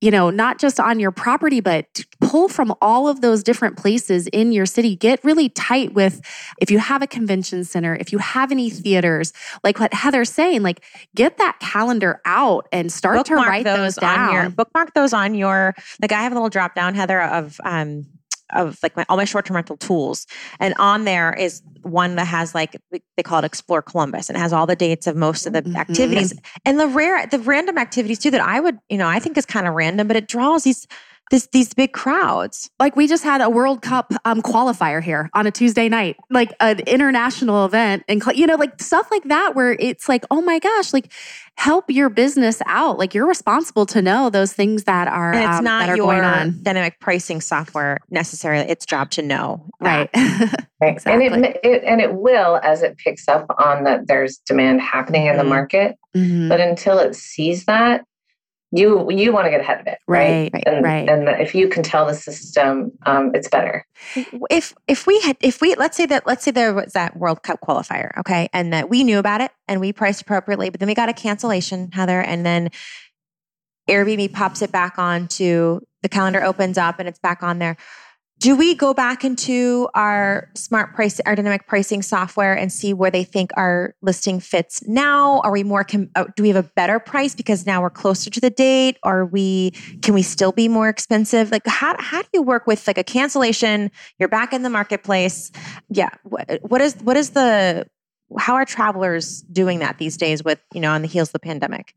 you 0.00 0.10
know, 0.10 0.30
not 0.30 0.58
just 0.58 0.78
on 0.78 1.00
your 1.00 1.10
property, 1.10 1.60
but 1.60 2.04
pull 2.20 2.48
from 2.48 2.72
all 2.80 3.08
of 3.08 3.20
those 3.20 3.42
different 3.42 3.76
places 3.76 4.28
in 4.28 4.52
your 4.52 4.66
city. 4.66 4.94
Get 4.94 5.22
really 5.24 5.48
tight 5.48 5.92
with 5.94 6.20
if 6.60 6.70
you 6.70 6.78
have 6.78 7.02
a 7.02 7.06
convention 7.06 7.64
center, 7.64 7.96
if 7.96 8.12
you 8.12 8.18
have 8.18 8.52
any 8.52 8.70
theaters, 8.70 9.32
like 9.64 9.80
what 9.80 9.92
Heather's 9.92 10.30
saying, 10.30 10.62
like 10.62 10.84
get 11.16 11.38
that 11.38 11.58
calendar 11.60 12.20
out 12.24 12.68
and 12.70 12.92
start 12.92 13.16
bookmark 13.16 13.44
to 13.44 13.48
write 13.50 13.64
those, 13.64 13.76
those 13.76 13.96
down. 13.96 14.32
Your, 14.32 14.50
bookmark 14.50 14.94
those 14.94 15.12
on 15.12 15.34
your, 15.34 15.74
like 16.00 16.12
I 16.12 16.22
have 16.22 16.32
a 16.32 16.34
little 16.36 16.48
drop 16.48 16.74
down, 16.74 16.94
Heather, 16.94 17.20
of 17.20 17.60
um, 17.64 18.06
of 18.54 18.78
like 18.82 18.96
my, 18.96 19.04
all 19.08 19.16
my 19.16 19.24
short-term 19.24 19.56
rental 19.56 19.76
tools. 19.76 20.26
And 20.60 20.74
on 20.78 21.04
there 21.04 21.32
is 21.32 21.62
one 21.82 22.16
that 22.16 22.26
has 22.26 22.54
like 22.54 22.76
they 22.90 23.22
call 23.22 23.38
it 23.40 23.44
explore 23.44 23.82
columbus. 23.82 24.28
And 24.28 24.36
it 24.36 24.40
has 24.40 24.52
all 24.52 24.66
the 24.66 24.76
dates 24.76 25.06
of 25.06 25.16
most 25.16 25.46
of 25.46 25.52
the 25.52 25.62
mm-hmm. 25.62 25.76
activities. 25.76 26.34
And 26.64 26.78
the 26.78 26.86
rare 26.86 27.26
the 27.26 27.38
random 27.38 27.78
activities 27.78 28.18
too 28.18 28.30
that 28.30 28.40
i 28.40 28.60
would 28.60 28.78
you 28.88 28.98
know 28.98 29.08
i 29.08 29.18
think 29.18 29.36
is 29.36 29.46
kind 29.46 29.66
of 29.66 29.74
random 29.74 30.06
but 30.08 30.16
it 30.16 30.28
draws 30.28 30.64
these 30.64 30.86
this 31.30 31.48
these 31.52 31.74
big 31.74 31.92
crowds. 31.92 32.70
Like 32.78 32.96
we 32.96 33.06
just 33.06 33.24
had 33.24 33.40
a 33.40 33.50
World 33.50 33.82
Cup 33.82 34.12
um, 34.24 34.42
qualifier 34.42 35.02
here 35.02 35.30
on 35.34 35.46
a 35.46 35.50
Tuesday 35.50 35.88
night, 35.88 36.16
like 36.30 36.54
an 36.60 36.80
international 36.80 37.64
event, 37.64 38.04
and 38.08 38.22
you 38.34 38.46
know, 38.46 38.56
like 38.56 38.80
stuff 38.80 39.10
like 39.10 39.24
that, 39.24 39.54
where 39.54 39.72
it's 39.78 40.08
like, 40.08 40.24
oh 40.30 40.40
my 40.40 40.58
gosh, 40.58 40.92
like 40.92 41.12
help 41.56 41.90
your 41.90 42.08
business 42.08 42.62
out. 42.66 42.98
Like 42.98 43.14
you're 43.14 43.26
responsible 43.26 43.86
to 43.86 44.00
know 44.00 44.30
those 44.30 44.52
things 44.52 44.84
that 44.84 45.08
are 45.08 45.32
and 45.32 45.44
it's 45.44 45.58
um, 45.58 45.64
not 45.64 45.96
your 45.96 46.52
dynamic 46.62 47.00
pricing 47.00 47.40
software 47.40 47.98
necessarily. 48.10 48.68
Its 48.68 48.86
job 48.86 49.10
to 49.12 49.22
know, 49.22 49.66
right? 49.80 50.08
right. 50.16 50.66
Exactly. 50.80 51.26
And 51.26 51.44
it, 51.44 51.60
it, 51.64 51.84
and 51.84 52.00
it 52.00 52.14
will 52.14 52.60
as 52.62 52.82
it 52.82 52.96
picks 52.98 53.26
up 53.28 53.46
on 53.58 53.84
that 53.84 54.06
there's 54.06 54.38
demand 54.38 54.80
happening 54.80 55.26
in 55.26 55.36
the 55.36 55.42
mm-hmm. 55.42 55.50
market. 55.50 55.96
Mm-hmm. 56.16 56.48
But 56.48 56.60
until 56.60 56.98
it 56.98 57.14
sees 57.14 57.64
that, 57.64 58.04
you 58.70 59.10
you 59.10 59.32
want 59.32 59.46
to 59.46 59.50
get 59.50 59.60
ahead 59.60 59.80
of 59.80 59.86
it 59.86 59.98
right 60.06 60.50
Right, 60.52 60.62
and, 60.66 60.84
right. 60.84 61.08
and 61.08 61.28
if 61.40 61.54
you 61.54 61.68
can 61.68 61.82
tell 61.82 62.06
the 62.06 62.14
system 62.14 62.92
um, 63.06 63.32
it's 63.34 63.48
better 63.48 63.86
if 64.50 64.74
if 64.86 65.06
we 65.06 65.20
had 65.20 65.36
if 65.40 65.60
we 65.60 65.74
let's 65.74 65.96
say 65.96 66.06
that 66.06 66.26
let's 66.26 66.44
say 66.44 66.50
there 66.50 66.72
was 66.72 66.92
that 66.92 67.16
World 67.16 67.42
Cup 67.42 67.60
qualifier, 67.60 68.16
okay, 68.18 68.48
and 68.52 68.72
that 68.72 68.88
we 68.88 69.04
knew 69.04 69.18
about 69.18 69.40
it 69.40 69.50
and 69.66 69.80
we 69.80 69.92
priced 69.92 70.22
appropriately, 70.22 70.70
but 70.70 70.80
then 70.80 70.86
we 70.86 70.94
got 70.94 71.08
a 71.08 71.12
cancellation, 71.12 71.90
Heather, 71.92 72.20
and 72.20 72.44
then 72.44 72.70
Airbnb 73.88 74.32
pops 74.32 74.62
it 74.62 74.70
back 74.70 74.98
on 74.98 75.28
to 75.28 75.80
the 76.02 76.08
calendar 76.08 76.42
opens 76.42 76.78
up 76.78 76.98
and 76.98 77.08
it's 77.08 77.18
back 77.18 77.42
on 77.42 77.58
there. 77.58 77.76
Do 78.38 78.54
we 78.54 78.76
go 78.76 78.94
back 78.94 79.24
into 79.24 79.88
our 79.96 80.48
smart 80.54 80.94
price, 80.94 81.18
our 81.26 81.34
dynamic 81.34 81.66
pricing 81.66 82.02
software 82.02 82.56
and 82.56 82.72
see 82.72 82.94
where 82.94 83.10
they 83.10 83.24
think 83.24 83.50
our 83.56 83.96
listing 84.00 84.38
fits 84.38 84.86
now? 84.86 85.40
Are 85.40 85.50
we 85.50 85.64
more, 85.64 85.82
com- 85.82 86.10
uh, 86.14 86.26
do 86.36 86.44
we 86.44 86.48
have 86.50 86.64
a 86.64 86.70
better 86.76 87.00
price 87.00 87.34
because 87.34 87.66
now 87.66 87.82
we're 87.82 87.90
closer 87.90 88.30
to 88.30 88.40
the 88.40 88.50
date? 88.50 88.96
Are 89.02 89.26
we, 89.26 89.72
can 90.02 90.14
we 90.14 90.22
still 90.22 90.52
be 90.52 90.68
more 90.68 90.88
expensive? 90.88 91.50
Like, 91.50 91.66
how, 91.66 91.96
how 91.98 92.22
do 92.22 92.28
you 92.32 92.42
work 92.42 92.68
with 92.68 92.86
like 92.86 92.96
a 92.96 93.04
cancellation? 93.04 93.90
You're 94.20 94.28
back 94.28 94.52
in 94.52 94.62
the 94.62 94.70
marketplace. 94.70 95.50
Yeah. 95.88 96.10
What, 96.22 96.60
what 96.62 96.80
is, 96.80 96.94
what 97.02 97.16
is 97.16 97.30
the, 97.30 97.88
how 98.38 98.54
are 98.54 98.64
travelers 98.64 99.42
doing 99.42 99.80
that 99.80 99.98
these 99.98 100.16
days 100.16 100.44
with, 100.44 100.60
you 100.72 100.80
know, 100.80 100.92
on 100.92 101.02
the 101.02 101.08
heels 101.08 101.30
of 101.30 101.32
the 101.32 101.40
pandemic? 101.40 101.92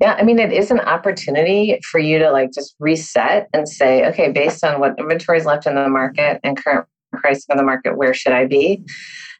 Yeah, 0.00 0.14
I 0.18 0.22
mean, 0.22 0.38
it 0.38 0.52
is 0.52 0.70
an 0.70 0.80
opportunity 0.80 1.80
for 1.90 1.98
you 1.98 2.18
to 2.20 2.30
like 2.30 2.52
just 2.52 2.76
reset 2.78 3.48
and 3.52 3.68
say, 3.68 4.06
okay, 4.06 4.30
based 4.30 4.62
on 4.62 4.78
what 4.80 4.96
inventory 4.98 5.38
is 5.38 5.44
left 5.44 5.66
in 5.66 5.74
the 5.74 5.88
market 5.88 6.40
and 6.44 6.56
current 6.56 6.86
pricing 7.12 7.46
in 7.50 7.56
the 7.56 7.64
market, 7.64 7.96
where 7.96 8.14
should 8.14 8.32
I 8.32 8.46
be? 8.46 8.84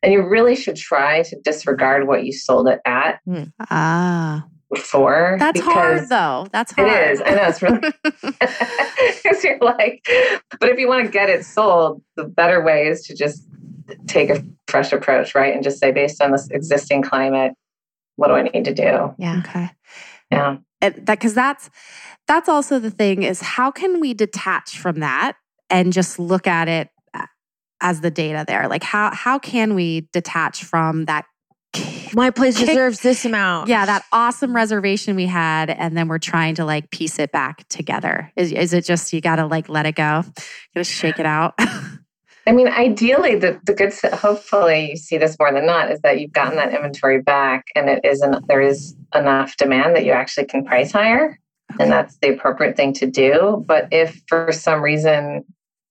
And 0.03 0.13
you 0.13 0.27
really 0.27 0.57
should 0.57 0.77
try 0.77 1.23
to 1.23 1.37
disregard 1.41 2.07
what 2.09 2.25
you 2.25 2.33
sold 2.33 2.69
it 2.69 2.81
at 2.85 3.21
Ah, 3.71 4.47
before. 4.73 5.37
that's 5.39 5.61
hard 5.61 6.09
though. 6.09 6.49
That's 6.53 6.73
hard. 6.73 6.89
It 6.89 7.11
is. 7.13 7.23
I 7.25 7.31
know 7.31 7.43
it's 7.45 7.63
really 7.63 7.81
because 9.23 9.45
you're 9.45 9.59
like, 9.61 10.05
but 10.59 10.71
if 10.71 10.79
you 10.79 10.89
want 10.89 11.05
to 11.05 11.11
get 11.11 11.29
it 11.29 11.45
sold, 11.45 12.03
the 12.17 12.25
better 12.25 12.63
way 12.65 12.89
is 12.89 13.03
to 13.07 13.15
just 13.15 13.45
take 14.07 14.31
a 14.31 14.43
fresh 14.67 14.93
approach, 14.93 15.35
right? 15.35 15.55
And 15.55 15.63
just 15.63 15.79
say, 15.79 15.93
based 15.93 16.21
on 16.23 16.33
this 16.33 16.49
existing 16.51 17.03
climate, 17.03 17.53
what 18.17 18.29
do 18.29 18.35
I 18.35 18.43
need 18.43 18.65
to 18.65 18.75
do? 18.75 19.15
Yeah. 19.19 19.43
okay. 19.45 19.71
Yeah. 20.31 20.59
And 20.81 20.95
that 21.07 21.19
because 21.19 21.35
that's 21.35 21.71
that's 22.27 22.49
also 22.49 22.79
the 22.79 22.91
thing 22.91 23.23
is 23.23 23.41
how 23.41 23.71
can 23.71 24.01
we 24.01 24.15
detach 24.15 24.79
from 24.79 25.01
that 25.01 25.35
and 25.71 25.93
just 25.93 26.19
look 26.19 26.47
at 26.47 26.69
it 26.69 26.89
as 27.81 28.01
the 28.01 28.11
data 28.11 28.45
there? 28.47 28.69
Like 28.69 28.83
how 28.83 29.15
how 29.15 29.39
can 29.39 29.75
we 29.75 30.09
detach 30.13 30.65
from 30.65 31.07
that? 31.07 31.25
My 32.15 32.31
place 32.31 32.57
Kick- 32.57 32.69
deserves 32.69 33.01
this 33.01 33.25
amount. 33.25 33.69
Yeah, 33.69 33.85
that 33.85 34.03
awesome 34.13 34.57
reservation 34.57 35.15
we 35.15 35.27
had, 35.27 35.69
and 35.69 35.97
then 35.97 36.09
we're 36.09 36.19
trying 36.19 36.55
to 36.55 36.65
like 36.65 36.91
piece 36.91 37.19
it 37.19 37.31
back 37.33 37.69
together. 37.69 38.33
Is 38.37 38.53
is 38.53 38.73
it 38.73 38.85
just 38.85 39.13
you 39.13 39.21
got 39.21 39.37
to 39.37 39.47
like 39.47 39.69
let 39.69 39.85
it 39.85 39.95
go, 39.95 40.25
gotta 40.75 40.85
shake 40.85 41.19
it 41.19 41.27
out? 41.27 41.59
I 42.49 42.53
mean, 42.53 42.69
ideally, 42.69 43.37
the, 43.37 43.61
the 43.67 43.75
good, 43.75 43.93
hopefully 44.15 44.93
you 44.93 44.97
see 44.97 45.19
this 45.19 45.37
more 45.39 45.53
than 45.53 45.67
not, 45.67 45.91
is 45.91 46.01
that 46.01 46.19
you've 46.19 46.33
gotten 46.33 46.57
that 46.57 46.73
inventory 46.73 47.21
back 47.21 47.67
and 47.77 47.91
it 47.91 48.01
isn't, 48.05 48.49
there 48.49 48.63
is 48.63 48.97
enough 49.15 49.59
demand 49.59 49.95
that 49.95 50.07
you 50.07 50.13
actually 50.13 50.47
can 50.47 50.65
price 50.65 50.91
higher. 50.91 51.39
And 51.79 51.93
that's 51.93 52.17
the 52.23 52.31
appropriate 52.31 52.75
thing 52.75 52.95
to 52.95 53.07
do. 53.07 53.63
But 53.69 53.89
if 53.93 54.23
for 54.29 54.51
some 54.51 54.81
reason 54.81 55.45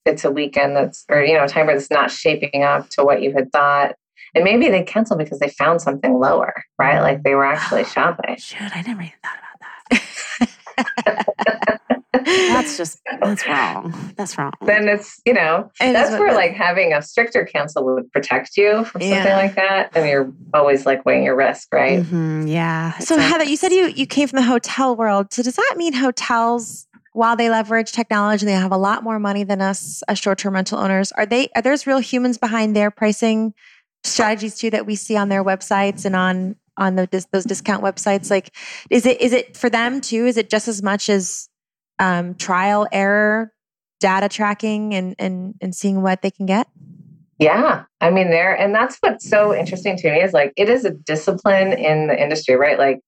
it's 0.04 0.26
a 0.26 0.32
weekend 0.32 0.76
that's, 0.76 1.06
or, 1.10 1.24
you 1.24 1.36
know, 1.36 1.44
a 1.44 1.48
time 1.48 1.68
where 1.68 1.76
it's 1.76 1.92
not 1.92 2.10
shaping 2.10 2.64
up 2.64 2.90
to 2.90 3.04
what 3.04 3.22
you 3.22 3.34
had 3.34 3.52
thought, 3.52 3.94
and 4.34 4.44
maybe 4.44 4.68
they 4.70 4.82
cancel 4.82 5.16
because 5.16 5.38
they 5.38 5.50
found 5.50 5.80
something 5.80 6.18
lower, 6.18 6.64
right? 6.80 7.02
Like 7.02 7.22
they 7.22 7.36
were 7.36 7.46
actually 7.46 7.84
shopping. 7.94 8.36
Shoot, 8.40 8.76
I 8.76 8.82
never 8.82 9.04
even 9.04 9.14
thought 9.24 9.38
about 9.38 10.02
that. 11.06 11.74
That's 12.28 12.76
just 12.78 13.00
that's 13.22 13.48
wrong. 13.48 14.14
That's 14.18 14.38
wrong. 14.38 14.52
Then 14.66 14.88
it's, 14.88 15.22
you 15.26 15.34
know, 15.34 15.72
It 15.80 15.88
is 15.88 15.94
that's 15.94 16.20
where 16.20 16.34
like 16.36 16.52
having 16.54 16.94
a 16.94 17.02
stricter 17.02 17.46
cancel 17.46 17.86
would 17.86 18.12
protect 18.12 18.58
you 18.58 18.84
from 18.86 19.02
something 19.02 19.18
Yeah. 19.18 19.38
like 19.38 19.56
that. 19.56 19.92
And 19.96 20.08
you're 20.10 20.32
always 20.54 20.86
like 20.86 21.06
weighing 21.06 21.24
your 21.24 21.36
risk, 21.36 21.68
right? 21.74 22.02
Mhm, 22.04 22.50
yeah. 22.50 22.98
So 23.00 23.18
a- 23.18 23.22
Heather, 23.22 23.46
you 23.46 23.56
said 23.58 23.72
you 23.72 23.88
you 23.88 24.06
came 24.06 24.28
from 24.28 24.38
the 24.38 24.46
hotel 24.46 24.96
world. 24.96 25.32
So 25.34 25.42
does 25.44 25.56
that 25.56 25.74
mean 25.78 25.94
hotels, 25.94 26.88
while 27.14 27.36
they 27.36 27.50
leverage 27.50 27.92
technology, 27.94 28.46
they 28.46 28.52
have 28.52 28.72
a 28.72 28.78
lot 28.78 29.04
more 29.04 29.20
money 29.20 29.44
than 29.44 29.62
us 29.62 30.04
as 30.08 30.20
short-term 30.20 30.54
rental 30.54 30.80
owners? 30.80 31.12
Are 31.14 31.26
they 31.26 31.50
are 31.56 31.62
there's 31.62 31.88
real 31.88 32.00
humans 32.00 32.38
behind 32.38 32.76
their 32.76 32.92
pricing 32.92 33.54
strategies 34.04 34.56
too 34.58 34.70
that 34.70 34.86
we 34.86 34.96
see 34.96 35.16
on 35.18 35.30
their 35.30 35.44
websites 35.44 36.06
and 36.06 36.16
on 36.16 36.56
on 36.80 36.96
the, 36.96 37.26
those 37.32 37.44
discount 37.46 37.84
websites? 37.84 38.30
Like, 38.30 38.54
is 38.90 39.06
it 39.06 39.20
is 39.22 39.34
it 39.34 39.58
for 39.58 39.70
them 39.70 40.02
too? 40.02 40.26
Is 40.26 40.38
it 40.38 40.50
just 40.50 40.68
as 40.68 40.84
much 40.84 41.10
as 41.10 41.50
um, 42.00 42.36
trial 42.36 42.88
error, 42.92 43.54
data 44.00 44.30
tracking, 44.30 44.94
and 44.94 45.16
and 45.20 45.56
and 45.62 45.76
seeing 45.76 46.02
what 46.02 46.22
they 46.22 46.32
can 46.32 46.46
get? 46.46 46.68
Yeah. 47.40 47.84
I 48.02 48.10
mean, 48.10 48.32
there, 48.32 48.56
and 48.56 48.74
that's 48.74 48.98
what's 49.00 49.30
so 49.30 49.54
interesting 49.54 49.96
to 49.98 50.12
me 50.12 50.22
is 50.22 50.34
like 50.34 50.54
it 50.58 50.70
is 50.70 50.86
a 50.86 50.92
discipline 50.92 51.74
in 51.74 52.08
the 52.08 52.20
industry, 52.20 52.56
right? 52.56 52.80
Like 52.80 53.00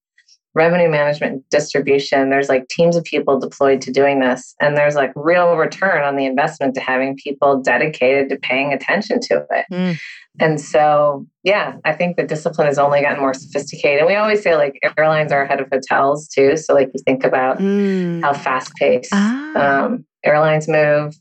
revenue 0.55 0.89
management 0.89 1.47
distribution, 1.49 2.29
there's 2.29 2.49
like 2.49 2.67
teams 2.67 2.95
of 2.95 3.03
people 3.03 3.39
deployed 3.39 3.81
to 3.81 3.91
doing 3.91 4.19
this, 4.19 4.55
and 4.61 4.77
there's 4.77 4.95
like 4.95 5.11
real 5.15 5.55
return 5.55 6.03
on 6.03 6.15
the 6.15 6.25
investment 6.25 6.75
to 6.75 6.81
having 6.81 7.15
people 7.15 7.61
dedicated 7.61 8.29
to 8.29 8.37
paying 8.37 8.73
attention 8.73 9.19
to 9.21 9.45
it. 9.51 9.65
Mm. 9.71 9.97
And 10.39 10.59
so, 10.61 11.25
yeah, 11.43 11.75
I 11.83 11.93
think 11.93 12.15
the 12.17 12.23
discipline 12.23 12.67
has 12.67 12.79
only 12.79 13.01
gotten 13.01 13.19
more 13.19 13.33
sophisticated. 13.33 13.99
And 13.99 14.07
we 14.07 14.15
always 14.15 14.41
say 14.41 14.55
like 14.55 14.79
airlines 14.97 15.31
are 15.31 15.41
ahead 15.43 15.59
of 15.59 15.67
hotels 15.71 16.27
too. 16.27 16.55
So, 16.57 16.73
like, 16.73 16.89
you 16.93 17.01
think 17.05 17.23
about 17.23 17.59
Mm. 17.59 18.21
how 18.23 18.33
fast 18.33 18.73
paced 18.75 19.11
Ah. 19.13 19.83
um, 19.85 20.05
airlines 20.23 20.67
move 20.67 21.15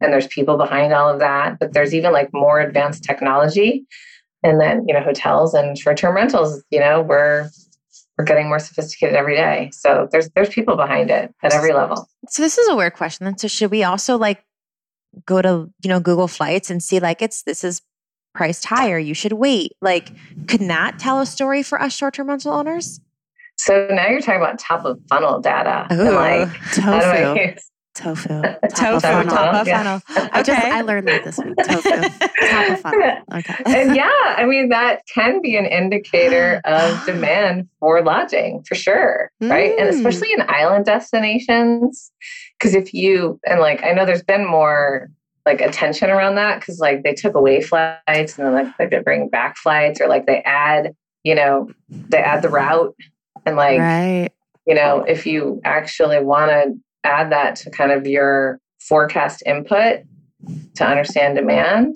and 0.00 0.12
there's 0.12 0.26
people 0.28 0.56
behind 0.56 0.92
all 0.92 1.08
of 1.08 1.18
that 1.20 1.58
but 1.58 1.72
there's 1.72 1.94
even 1.94 2.12
like 2.12 2.28
more 2.32 2.60
advanced 2.60 3.02
technology 3.04 3.84
and 4.42 4.60
then 4.60 4.84
you 4.86 4.94
know 4.94 5.00
hotels 5.00 5.54
and 5.54 5.76
short-term 5.78 6.14
rentals 6.14 6.62
you 6.70 6.78
know 6.78 7.02
we're 7.02 7.48
we're 8.16 8.24
getting 8.24 8.46
more 8.48 8.58
sophisticated 8.60 9.16
every 9.16 9.34
day 9.34 9.70
so 9.72 10.08
there's 10.12 10.30
there's 10.30 10.48
people 10.50 10.76
behind 10.76 11.10
it 11.10 11.32
at 11.42 11.52
every 11.52 11.72
level 11.72 12.08
So 12.28 12.42
this 12.42 12.58
is 12.58 12.68
a 12.68 12.76
weird 12.76 12.94
question. 12.94 13.24
Then, 13.24 13.36
so 13.38 13.48
should 13.48 13.70
we 13.72 13.82
also 13.84 14.16
like 14.18 14.44
go 15.26 15.42
to 15.42 15.70
you 15.82 15.88
know 15.88 16.00
Google 16.00 16.28
Flights 16.28 16.70
and 16.70 16.82
see 16.82 17.00
like 17.00 17.22
it's 17.22 17.42
this 17.42 17.64
is 17.64 17.82
priced 18.34 18.64
higher? 18.66 18.98
You 18.98 19.14
should 19.14 19.32
wait. 19.32 19.72
Like, 19.80 20.10
couldn't 20.48 20.68
that 20.68 20.98
tell 20.98 21.20
a 21.20 21.26
story 21.26 21.62
for 21.62 21.80
us 21.80 21.94
short-term 21.96 22.28
rental 22.28 22.52
owners? 22.52 23.00
so 23.56 23.86
now 23.92 24.08
you're 24.08 24.20
talking 24.20 24.40
about 24.40 24.58
top 24.58 24.84
of 24.84 24.98
funnel 25.08 25.40
data 25.40 25.86
Ooh. 25.94 26.10
like 26.10 26.48
how 26.48 26.98
do 26.98 27.06
I 27.06 27.20
tofu. 27.22 27.40
use 27.52 27.70
Tofu. 27.94 28.28
Tofu, 28.42 28.68
Top 28.70 28.94
of 28.96 29.02
funnel. 29.02 29.32
top 29.36 29.54
of 29.54 29.66
Yeah. 29.68 30.00
funnel. 30.08 30.28
I 30.32 30.42
just 30.42 30.58
Okay. 30.60 30.70
I 30.72 30.80
learned 30.80 31.06
that 31.06 31.22
this 31.22 31.38
week. 31.38 31.54
Tofu. 31.62 31.88
Top 32.50 32.68
of 32.70 32.80
funnel. 32.82 33.18
Okay. 33.34 33.54
and 33.66 33.94
yeah, 34.02 34.10
I 34.36 34.44
mean 34.46 34.70
that 34.70 35.02
can 35.14 35.40
be 35.40 35.56
an 35.56 35.66
indicator 35.66 36.60
of 36.64 36.98
demand 37.06 37.68
for 37.78 38.02
lodging 38.02 38.64
for 38.64 38.74
sure, 38.74 39.30
right? 39.40 39.78
And 39.78 39.88
Mm. 39.88 39.94
especially 39.94 40.32
in 40.32 40.42
island 40.48 40.86
destinations, 40.86 42.10
because 42.58 42.74
if 42.74 42.92
you 42.92 43.38
and 43.46 43.60
like 43.60 43.84
I 43.84 43.92
know 43.92 44.04
there's 44.04 44.24
been 44.24 44.44
more 44.44 45.08
like 45.46 45.60
attention 45.60 46.10
around 46.10 46.36
that 46.36 46.60
because 46.60 46.78
like 46.78 47.02
they 47.02 47.14
took 47.14 47.34
away 47.34 47.60
flights 47.60 48.38
and 48.38 48.46
then 48.46 48.52
like, 48.52 48.78
like 48.78 48.90
they 48.90 48.98
bring 49.00 49.28
back 49.28 49.56
flights 49.56 50.00
or 50.00 50.08
like 50.08 50.26
they 50.26 50.42
add, 50.42 50.94
you 51.22 51.34
know, 51.34 51.70
they 51.88 52.18
add 52.18 52.42
the 52.42 52.48
route 52.48 52.94
and 53.46 53.56
like 53.56 53.78
right. 53.78 54.30
you 54.66 54.74
know 54.74 55.04
if 55.06 55.26
you 55.26 55.60
actually 55.64 56.22
want 56.22 56.50
to 56.50 56.74
add 57.04 57.30
that 57.32 57.56
to 57.56 57.70
kind 57.70 57.92
of 57.92 58.06
your 58.06 58.58
forecast 58.80 59.42
input 59.46 60.00
to 60.74 60.86
understand 60.86 61.36
demand 61.36 61.94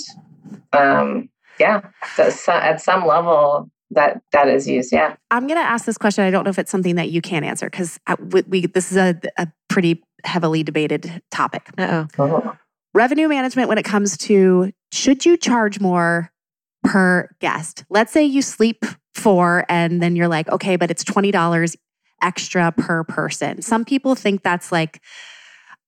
um 0.72 1.28
yeah 1.58 1.80
so, 2.16 2.30
so 2.30 2.52
at 2.52 2.80
some 2.80 3.06
level 3.06 3.70
that 3.90 4.20
that 4.32 4.48
is 4.48 4.68
used 4.68 4.92
yeah 4.92 5.14
I'm 5.30 5.46
going 5.46 5.58
to 5.58 5.64
ask 5.66 5.84
this 5.84 5.98
question. 5.98 6.24
I 6.24 6.30
don't 6.30 6.44
know 6.44 6.50
if 6.50 6.58
it's 6.58 6.70
something 6.70 6.96
that 6.96 7.10
you 7.10 7.20
can 7.20 7.44
answer 7.44 7.70
because 7.70 7.98
we, 8.30 8.42
we 8.42 8.66
this 8.66 8.90
is 8.90 8.96
a, 8.96 9.18
a 9.38 9.48
pretty 9.68 10.02
heavily 10.24 10.62
debated 10.62 11.22
topic. 11.30 11.68
Uh 11.78 12.06
oh. 12.18 12.56
Revenue 12.94 13.28
management 13.28 13.68
when 13.68 13.78
it 13.78 13.84
comes 13.84 14.16
to 14.18 14.72
should 14.92 15.24
you 15.26 15.36
charge 15.36 15.80
more 15.80 16.30
per 16.84 17.28
guest? 17.40 17.84
Let's 17.90 18.12
say 18.12 18.24
you 18.24 18.42
sleep 18.42 18.84
four 19.14 19.64
and 19.68 20.02
then 20.02 20.16
you're 20.16 20.28
like, 20.28 20.48
okay, 20.48 20.76
but 20.76 20.90
it's 20.90 21.04
$20 21.04 21.76
extra 22.22 22.72
per 22.72 23.04
person. 23.04 23.62
Some 23.62 23.84
people 23.84 24.14
think 24.14 24.42
that's 24.42 24.72
like 24.72 25.02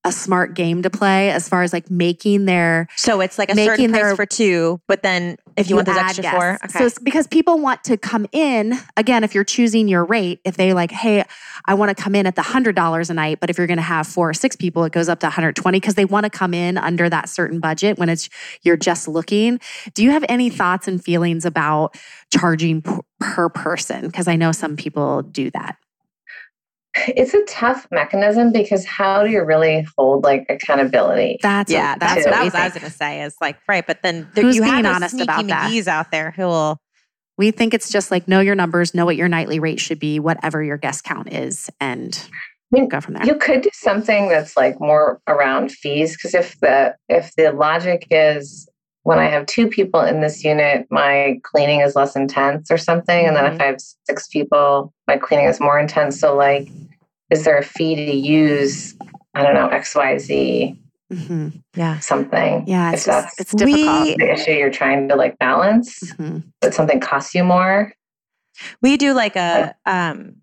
a 0.04 0.12
smart 0.12 0.54
game 0.54 0.82
to 0.82 0.88
play 0.90 1.30
as 1.30 1.48
far 1.48 1.62
as 1.62 1.72
like 1.72 1.90
making 1.90 2.46
their 2.46 2.88
So 2.96 3.20
it's 3.20 3.38
like 3.38 3.50
a 3.50 3.54
certain 3.54 3.90
price 3.90 4.02
their- 4.02 4.16
for 4.16 4.26
two, 4.26 4.80
but 4.88 5.02
then 5.02 5.36
if 5.60 5.70
you, 5.70 5.76
want 5.76 5.86
those 5.86 5.96
extra 5.96 6.22
guests. 6.22 6.36
four, 6.36 6.58
So 6.70 6.86
it's 6.86 6.98
because 6.98 7.26
people 7.26 7.58
want 7.58 7.84
to 7.84 7.96
come 7.96 8.26
in 8.32 8.78
again. 8.96 9.24
If 9.24 9.34
you're 9.34 9.44
choosing 9.44 9.88
your 9.88 10.04
rate, 10.04 10.40
if 10.44 10.56
they 10.56 10.72
like, 10.72 10.90
hey, 10.90 11.24
I 11.66 11.74
want 11.74 11.96
to 11.96 12.02
come 12.02 12.14
in 12.14 12.26
at 12.26 12.36
the 12.36 12.42
hundred 12.42 12.76
dollars 12.76 13.10
a 13.10 13.14
night, 13.14 13.40
but 13.40 13.50
if 13.50 13.58
you're 13.58 13.66
going 13.66 13.76
to 13.76 13.82
have 13.82 14.06
four 14.06 14.30
or 14.30 14.34
six 14.34 14.56
people, 14.56 14.84
it 14.84 14.92
goes 14.92 15.08
up 15.08 15.20
to 15.20 15.26
120 15.26 15.78
because 15.78 15.94
they 15.94 16.04
want 16.04 16.24
to 16.24 16.30
come 16.30 16.54
in 16.54 16.78
under 16.78 17.08
that 17.08 17.28
certain 17.28 17.60
budget 17.60 17.98
when 17.98 18.08
it's 18.08 18.28
you're 18.62 18.76
just 18.76 19.08
looking. 19.08 19.60
Do 19.94 20.02
you 20.02 20.10
have 20.10 20.24
any 20.28 20.50
thoughts 20.50 20.88
and 20.88 21.02
feelings 21.02 21.44
about 21.44 21.96
charging 22.32 22.82
per 23.18 23.48
person? 23.48 24.06
Because 24.06 24.28
I 24.28 24.36
know 24.36 24.52
some 24.52 24.76
people 24.76 25.22
do 25.22 25.50
that. 25.52 25.76
It's 26.94 27.34
a 27.34 27.44
tough 27.44 27.86
mechanism 27.90 28.52
because 28.52 28.84
how 28.84 29.24
do 29.24 29.30
you 29.30 29.42
really 29.42 29.86
hold 29.96 30.24
like 30.24 30.46
accountability? 30.48 31.38
That's 31.42 31.70
yeah, 31.70 31.92
what, 31.92 32.00
that's, 32.00 32.14
that's 32.14 32.26
what 32.26 32.32
what 32.32 32.38
I 32.38 32.42
we 32.42 32.46
was, 32.46 32.54
I 32.54 32.64
was 32.64 32.72
going 32.74 32.84
to 32.84 32.90
say. 32.90 33.22
Is 33.22 33.36
like 33.40 33.58
right, 33.68 33.86
but 33.86 34.02
then 34.02 34.28
there, 34.34 34.44
Who's 34.44 34.56
you 34.56 34.62
being 34.62 34.84
have 34.84 34.96
honest 34.96 35.14
sneaky 35.14 35.24
about 35.24 35.46
that? 35.46 35.70
McGee's 35.70 35.88
out 35.88 36.10
there 36.10 36.32
who 36.32 36.46
will. 36.46 36.78
We 37.38 37.52
think 37.52 37.72
it's 37.72 37.90
just 37.90 38.10
like 38.10 38.28
know 38.28 38.40
your 38.40 38.54
numbers, 38.54 38.94
know 38.94 39.06
what 39.06 39.16
your 39.16 39.28
nightly 39.28 39.60
rate 39.60 39.80
should 39.80 39.98
be, 39.98 40.20
whatever 40.20 40.62
your 40.62 40.76
guest 40.76 41.04
count 41.04 41.32
is, 41.32 41.70
and 41.80 42.28
I 42.72 42.78
mean, 42.78 42.88
go 42.88 43.00
from 43.00 43.14
there. 43.14 43.26
You 43.26 43.36
could 43.36 43.62
do 43.62 43.70
something 43.72 44.28
that's 44.28 44.56
like 44.56 44.80
more 44.80 45.20
around 45.26 45.72
fees 45.72 46.16
because 46.16 46.34
if 46.34 46.58
the 46.60 46.94
if 47.08 47.34
the 47.36 47.50
logic 47.52 48.06
is 48.10 48.68
when 49.10 49.18
I 49.18 49.28
have 49.28 49.44
two 49.46 49.66
people 49.66 50.00
in 50.02 50.20
this 50.20 50.44
unit, 50.44 50.86
my 50.88 51.40
cleaning 51.42 51.80
is 51.80 51.96
less 51.96 52.14
intense 52.14 52.70
or 52.70 52.78
something, 52.78 53.26
and 53.26 53.34
then 53.34 53.44
if 53.52 53.60
I 53.60 53.64
have 53.64 53.78
six 54.06 54.28
people, 54.28 54.94
my 55.08 55.16
cleaning 55.16 55.46
is 55.46 55.58
more 55.58 55.80
intense. 55.80 56.20
So 56.20 56.36
like, 56.36 56.68
is 57.28 57.44
there 57.44 57.58
a 57.58 57.64
fee 57.64 57.96
to 57.96 58.12
use? 58.14 58.94
I 59.34 59.42
don't 59.42 59.54
know 59.54 59.66
X 59.66 59.96
Y 59.96 60.16
Z 60.18 60.76
hmm 61.12 61.48
Yeah, 61.74 61.98
something. 61.98 62.62
Yeah, 62.68 62.92
it's 62.92 63.04
just, 63.04 63.40
it's 63.40 63.50
difficult. 63.52 64.06
We- 64.06 64.14
the 64.16 64.32
issue 64.32 64.52
you're 64.52 64.70
trying 64.70 65.08
to 65.08 65.16
like 65.16 65.36
balance, 65.40 65.98
Mhm. 66.12 66.44
that 66.60 66.72
something 66.72 67.00
costs 67.00 67.34
you 67.34 67.42
more. 67.42 67.92
we 68.80 68.96
do 68.96 69.12
like 69.12 69.34
a. 69.34 69.74
Um, 69.86 70.36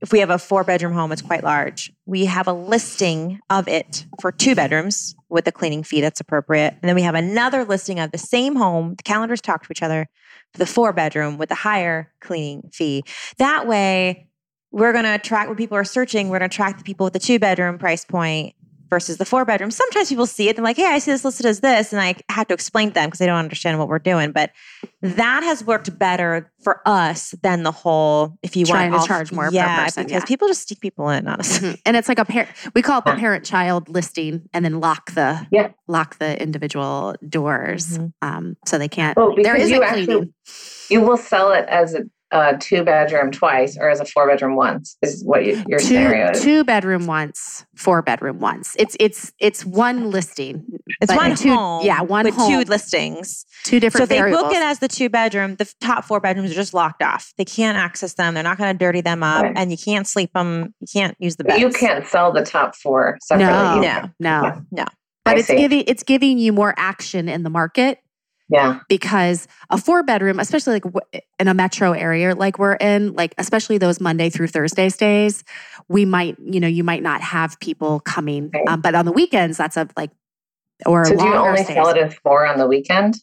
if 0.00 0.12
we 0.12 0.20
have 0.20 0.30
a 0.30 0.38
four 0.38 0.64
bedroom 0.64 0.92
home, 0.92 1.12
it's 1.12 1.22
quite 1.22 1.42
large. 1.42 1.92
We 2.06 2.26
have 2.26 2.46
a 2.46 2.52
listing 2.52 3.40
of 3.50 3.68
it 3.68 4.06
for 4.20 4.30
two 4.30 4.54
bedrooms 4.54 5.14
with 5.28 5.46
a 5.46 5.52
cleaning 5.52 5.82
fee 5.82 6.00
that's 6.00 6.20
appropriate, 6.20 6.74
and 6.80 6.88
then 6.88 6.94
we 6.94 7.02
have 7.02 7.14
another 7.14 7.64
listing 7.64 7.98
of 7.98 8.12
the 8.12 8.18
same 8.18 8.56
home. 8.56 8.94
The 8.96 9.02
calendars 9.02 9.40
talk 9.40 9.64
to 9.64 9.72
each 9.72 9.82
other 9.82 10.06
for 10.52 10.58
the 10.58 10.66
four 10.66 10.92
bedroom 10.92 11.38
with 11.38 11.50
a 11.50 11.56
higher 11.56 12.12
cleaning 12.20 12.70
fee. 12.72 13.04
That 13.38 13.66
way, 13.66 14.28
we're 14.70 14.92
going 14.92 15.04
to 15.04 15.14
attract 15.14 15.48
when 15.48 15.56
people 15.56 15.76
are 15.76 15.84
searching. 15.84 16.28
We're 16.28 16.38
going 16.38 16.50
to 16.50 16.54
attract 16.54 16.78
the 16.78 16.84
people 16.84 17.04
with 17.04 17.14
the 17.14 17.18
two 17.18 17.38
bedroom 17.38 17.78
price 17.78 18.04
point 18.04 18.54
versus 18.90 19.16
the 19.18 19.24
four 19.24 19.44
bedroom. 19.44 19.70
Sometimes 19.70 20.08
people 20.08 20.26
see 20.26 20.48
it 20.48 20.56
and 20.56 20.64
like, 20.64 20.76
hey, 20.76 20.86
I 20.86 20.98
see 20.98 21.10
this 21.10 21.24
listed 21.24 21.46
as 21.46 21.60
this, 21.60 21.92
and 21.92 22.00
I 22.00 22.14
have 22.30 22.46
to 22.48 22.54
explain 22.54 22.88
to 22.88 22.94
them 22.94 23.06
because 23.08 23.18
they 23.18 23.26
don't 23.26 23.38
understand 23.38 23.78
what 23.78 23.88
we're 23.88 23.98
doing. 23.98 24.32
But 24.32 24.50
that 25.02 25.42
has 25.42 25.64
worked 25.64 25.98
better 25.98 26.50
for 26.62 26.80
us 26.86 27.34
than 27.42 27.62
the 27.62 27.72
whole 27.72 28.36
if 28.42 28.56
you 28.56 28.64
Trying 28.66 28.90
want 28.90 29.02
to 29.02 29.08
charge 29.08 29.32
more 29.32 29.48
per 29.48 29.54
yeah, 29.54 29.84
person, 29.84 30.04
because 30.06 30.22
yeah. 30.22 30.26
people 30.26 30.48
just 30.48 30.62
stick 30.62 30.80
people 30.80 31.08
in. 31.10 31.28
Honestly, 31.28 31.70
Mhm. 31.70 31.80
And 31.86 31.96
it's 31.96 32.08
like 32.08 32.18
a 32.18 32.24
parent. 32.24 32.50
We 32.74 32.82
call 32.82 32.98
it 33.00 33.04
the 33.04 33.14
parent-child 33.14 33.88
listing, 33.88 34.48
and 34.52 34.64
then 34.64 34.80
lock 34.80 35.12
the 35.12 35.46
Yeah. 35.50 35.68
lock 35.86 36.18
the 36.18 36.40
individual 36.40 37.14
doors, 37.28 37.98
Mhm. 37.98 38.12
um, 38.22 38.56
so 38.66 38.78
they 38.78 38.88
can't. 38.88 39.16
Well, 39.16 39.34
there 39.34 39.54
because 39.54 39.62
isn't 39.66 39.74
you 39.76 39.82
actually 39.82 40.06
cleaning. 40.06 40.34
you 40.90 41.00
will 41.02 41.16
sell 41.16 41.52
it 41.52 41.66
as 41.68 41.94
a, 41.94 42.02
a 42.30 42.56
two 42.58 42.84
bedroom 42.84 43.30
twice 43.30 43.78
or 43.78 43.88
as 43.88 44.00
a 44.00 44.04
four 44.04 44.26
bedroom 44.28 44.54
once 44.54 44.96
is 45.02 45.24
what 45.24 45.46
you, 45.46 45.62
your 45.66 45.78
two 45.78 45.86
scenario 45.86 46.30
is. 46.30 46.42
two 46.42 46.62
bedroom 46.62 47.06
once, 47.06 47.64
four 47.76 48.02
bedroom 48.02 48.38
once. 48.38 48.76
It's 48.78 48.96
it's 49.00 49.32
it's 49.38 49.64
one 49.64 50.10
listing, 50.10 50.62
it's 51.00 51.10
But 51.12 51.16
one 51.16 51.36
two- 51.36 51.54
home, 51.54 51.86
yeah, 51.86 52.02
one 52.02 52.24
with 52.26 52.34
home. 52.34 52.50
two 52.50 52.70
listings. 52.70 53.46
two 53.64 53.76
So 53.76 53.80
different 53.80 54.02
if 54.04 54.08
they 54.10 54.18
variables. 54.18 54.42
book 54.42 54.52
it 54.52 54.62
as 54.62 54.78
the 54.80 54.88
two 54.88 55.08
bedroom, 55.08 55.56
the 55.56 55.72
top 55.80 56.04
four 56.04 56.20
bedrooms 56.20 56.50
are 56.50 56.54
just 56.54 56.74
locked 56.74 57.02
off. 57.02 57.32
They 57.38 57.44
can't 57.46 57.78
access 57.78 58.12
them. 58.14 58.34
They're 58.34 58.42
not 58.42 58.58
going 58.58 58.72
to 58.72 58.78
dirty 58.78 59.00
them 59.00 59.22
up, 59.22 59.42
Right. 59.44 59.52
and 59.56 59.70
you 59.70 59.78
can't 59.78 60.06
sleep 60.06 60.32
them. 60.34 60.74
You 60.80 60.86
can't 60.92 61.16
use 61.18 61.36
the 61.36 61.44
But 61.44 61.50
beds. 61.58 61.60
you 61.62 61.70
can't 61.70 62.06
sell 62.06 62.30
the 62.32 62.42
top 62.44 62.76
four 62.76 63.16
separately. 63.22 63.86
No. 63.86 64.02
No. 64.20 64.40
no, 64.42 64.62
No. 64.70 64.84
but 65.24 65.36
I 65.36 65.38
it's 65.38 65.48
see. 65.48 65.56
giving 65.56 65.84
it's 65.86 66.02
giving 66.02 66.36
you 66.38 66.52
more 66.52 66.74
action 66.76 67.28
in 67.28 67.42
the 67.42 67.50
market 67.50 67.98
Yeah. 68.50 68.80
because 68.88 69.46
a 69.70 69.78
four 69.78 70.02
bedroom, 70.02 70.38
especially 70.40 70.80
like 70.80 71.22
in 71.38 71.48
a 71.48 71.54
metro 71.54 71.92
area 71.92 72.34
like 72.34 72.58
we're 72.58 72.74
in, 72.76 73.12
like 73.12 73.34
especially 73.38 73.78
those 73.78 74.00
Monday 74.00 74.30
through 74.30 74.48
Thursday 74.48 74.88
stays, 74.88 75.44
we 75.88 76.04
might, 76.04 76.36
you 76.38 76.58
know, 76.60 76.68
you 76.68 76.82
might 76.84 77.02
not 77.02 77.20
have 77.20 77.58
people 77.60 78.00
coming. 78.00 78.50
Right. 78.52 78.66
Um, 78.68 78.80
but 78.80 78.94
on 78.94 79.04
the 79.04 79.12
weekends, 79.12 79.58
that's 79.58 79.76
a 79.76 79.88
like 79.96 80.10
or 80.86 81.04
So 81.04 81.16
do 81.16 81.24
you 81.24 81.34
only 81.34 81.64
stays. 81.64 81.74
sell 81.74 81.88
it 81.88 81.96
as 81.96 82.14
four 82.14 82.46
on 82.46 82.58
the 82.58 82.66
weekend? 82.66 83.16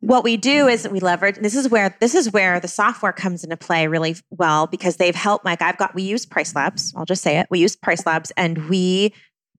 What 0.00 0.24
we 0.24 0.36
do 0.36 0.66
is 0.66 0.88
we 0.88 1.00
leverage. 1.00 1.36
This 1.36 1.54
is 1.54 1.68
where 1.68 1.96
this 2.00 2.14
is 2.14 2.32
where 2.32 2.58
the 2.60 2.68
software 2.68 3.12
comes 3.12 3.44
into 3.44 3.56
play 3.56 3.86
really 3.86 4.16
well 4.30 4.66
because 4.66 4.96
they've 4.96 5.14
helped. 5.14 5.44
Like 5.44 5.62
I've 5.62 5.78
got, 5.78 5.94
we 5.94 6.02
use 6.02 6.26
PriceLabs. 6.26 6.92
I'll 6.96 7.04
just 7.04 7.22
say 7.22 7.38
it. 7.38 7.46
We 7.50 7.60
use 7.60 7.76
PriceLabs, 7.76 8.32
and 8.36 8.68
we. 8.68 9.14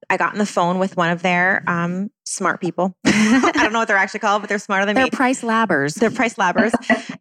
I 0.09 0.17
got 0.17 0.33
on 0.33 0.39
the 0.39 0.45
phone 0.45 0.79
with 0.79 0.97
one 0.97 1.11
of 1.11 1.21
their 1.21 1.63
um, 1.67 2.09
smart 2.29 2.61
people. 2.61 2.95
I 3.05 3.51
don't 3.53 3.73
know 3.73 3.79
what 3.79 3.87
they're 3.87 3.97
actually 3.97 4.19
called, 4.21 4.41
but 4.41 4.49
they're 4.49 4.59
smarter 4.59 4.85
than 4.85 4.95
They're 4.95 5.05
me. 5.05 5.09
price 5.11 5.41
labbers. 5.41 5.95
They're 5.95 6.11
price 6.11 6.35
labbers. 6.35 6.71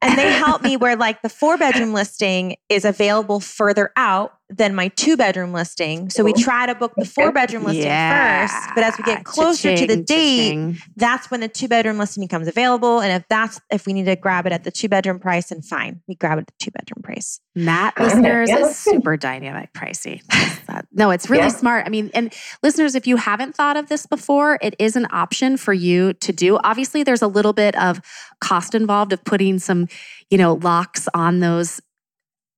and 0.02 0.18
they 0.18 0.32
help 0.32 0.62
me 0.62 0.76
where 0.76 0.96
like 0.96 1.22
the 1.22 1.28
four 1.28 1.56
bedroom 1.56 1.92
listing 1.92 2.56
is 2.68 2.84
available 2.84 3.40
further 3.40 3.90
out 3.96 4.34
than 4.50 4.74
my 4.74 4.88
two 4.88 5.14
bedroom 5.14 5.52
listing. 5.52 6.08
So 6.08 6.24
we 6.24 6.32
try 6.32 6.64
to 6.64 6.74
book 6.74 6.94
the 6.96 7.04
four 7.04 7.32
bedroom 7.32 7.64
listing 7.64 7.84
first. 7.84 8.54
But 8.74 8.82
as 8.84 8.96
we 8.96 9.04
get 9.04 9.22
closer 9.24 9.76
to 9.76 9.86
the 9.86 9.96
date, 9.96 10.48
cha-ching. 10.52 10.78
that's 10.96 11.30
when 11.30 11.40
the 11.40 11.48
two 11.48 11.68
bedroom 11.68 11.98
listing 11.98 12.22
becomes 12.24 12.48
available. 12.48 13.00
And 13.00 13.12
if 13.12 13.28
that's 13.28 13.60
if 13.70 13.86
we 13.86 13.92
need 13.92 14.06
to 14.06 14.16
grab 14.16 14.46
it 14.46 14.52
at 14.52 14.64
the 14.64 14.70
two 14.70 14.88
bedroom 14.88 15.18
price, 15.18 15.48
then 15.50 15.60
fine, 15.60 16.00
we 16.08 16.14
grab 16.14 16.38
it 16.38 16.42
at 16.42 16.46
the 16.46 16.54
two 16.58 16.70
bedroom 16.70 17.02
price. 17.02 17.40
That 17.56 17.92
listeners 18.00 18.48
Yeah, 18.48 18.56
is 18.60 18.66
that's 18.68 18.78
super 18.78 19.18
dynamic 19.18 19.72
pricey. 19.74 20.22
That- 20.66 20.86
no, 20.92 21.10
it's 21.10 21.28
really 21.28 21.42
Yeah. 21.44 21.48
smart. 21.48 21.86
I 21.86 21.90
mean, 21.90 22.10
and 22.14 22.32
listeners, 22.62 22.94
if 22.94 23.06
you 23.06 23.16
haven't 23.16 23.54
thought 23.54 23.76
of 23.76 23.88
this 23.90 24.06
before, 24.06 24.58
it 24.62 24.74
is 24.78 24.96
an 24.98 25.06
option 25.10 25.56
for 25.56 25.72
you 25.72 26.12
to 26.12 26.32
do. 26.32 26.58
Obviously, 26.62 27.02
there's 27.02 27.22
a 27.22 27.26
little 27.26 27.54
bit 27.54 27.74
of 27.76 28.00
cost 28.40 28.74
involved 28.74 29.14
of 29.14 29.24
putting 29.24 29.58
some, 29.58 29.88
you 30.28 30.36
know, 30.36 30.54
locks 30.54 31.08
on 31.14 31.40
those 31.40 31.80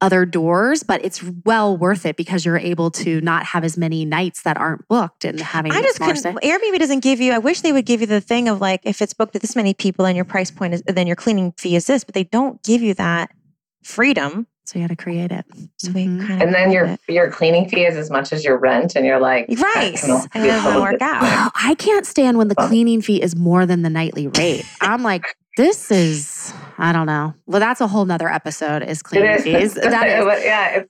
other 0.01 0.24
doors, 0.24 0.82
but 0.82 1.05
it's 1.05 1.22
well 1.45 1.76
worth 1.76 2.07
it 2.07 2.16
because 2.16 2.45
you're 2.45 2.59
able 2.59 2.91
to 2.91 3.20
not 3.20 3.45
have 3.45 3.64
as 3.64 3.76
many 3.76 4.05
nights 4.05 4.43
that 4.43 4.57
aren't 4.57 4.86
booked 4.88 5.24
and 5.24 5.38
having 5.38 5.72
I 5.72 5.82
just 5.82 5.99
couldn't. 5.99 6.16
stay. 6.16 6.32
Airbnb 6.32 6.78
doesn't 6.78 7.01
give 7.01 7.20
you. 7.20 7.32
I 7.32 7.38
wish 7.38 7.61
they 7.61 7.72
would 7.72 7.84
give 7.86 8.01
you 8.01 8.07
the 8.07 8.20
thing 8.20 8.49
of 8.49 8.61
like 8.61 8.80
if 8.84 9.03
it's 9.03 9.12
booked 9.12 9.34
to 9.34 9.38
this 9.38 9.55
many 9.55 9.74
people 9.74 10.07
and 10.07 10.16
your 10.16 10.24
price 10.24 10.51
point 10.51 10.74
is 10.74 10.82
then 10.86 11.07
your 11.07 11.16
cleaning 11.16 11.53
fee 11.59 11.76
is 11.76 11.86
this, 11.86 12.05
but 12.05 12.14
they 12.14 12.24
don't 12.24 12.62
give 12.62 12.80
you 12.80 12.95
that 12.95 13.30
freedom. 13.83 14.47
So 14.64 14.78
you 14.78 14.85
got 14.87 14.97
to 14.97 15.03
create 15.03 15.33
it. 15.33 15.45
So 15.78 15.91
we 15.91 16.07
Mhm. 16.07 16.20
kind 16.26 16.41
of 16.43 16.47
And 16.47 16.55
then 16.55 16.70
your 16.70 16.97
your 17.09 17.28
cleaning 17.31 17.68
fee 17.68 17.85
is 17.87 17.97
as 17.97 18.09
much 18.09 18.33
as 18.33 18.45
your 18.45 18.57
rent, 18.57 18.95
and 18.95 19.05
you're 19.05 19.18
like, 19.18 19.47
right, 19.49 20.01
I 20.03 20.07
don't 20.07 20.28
and 20.33 20.45
it 20.45 20.49
doesn't 20.49 20.81
work 20.81 21.03
out. 21.03 21.22
Wow, 21.22 21.51
I 21.57 21.74
can't 21.74 22.07
stand 22.07 22.39
when 22.39 22.47
the 22.49 22.55
cleaning 22.55 23.03
fee 23.03 23.20
is 23.20 23.35
more 23.35 23.66
than 23.66 23.83
the 23.83 23.91
nightly 23.91 24.28
rate. 24.28 24.64
I'm 24.81 25.03
like, 25.03 25.24
this 25.57 25.91
is, 25.91 26.55
I 26.78 26.93
don't 26.93 27.07
know. 27.07 27.35
Well, 27.47 27.59
that's 27.59 27.81
a 27.81 27.89
whole 27.89 28.05
nother 28.05 28.28
episode 28.33 28.83
is 28.85 29.01
It 29.01 29.05
cleaning 29.05 29.31
is. 29.33 29.43
fees. 29.43 29.74
That 29.83 30.07
is. 30.07 30.24
But 30.24 30.43
yeah, 30.45 30.68
it's, 30.76 30.89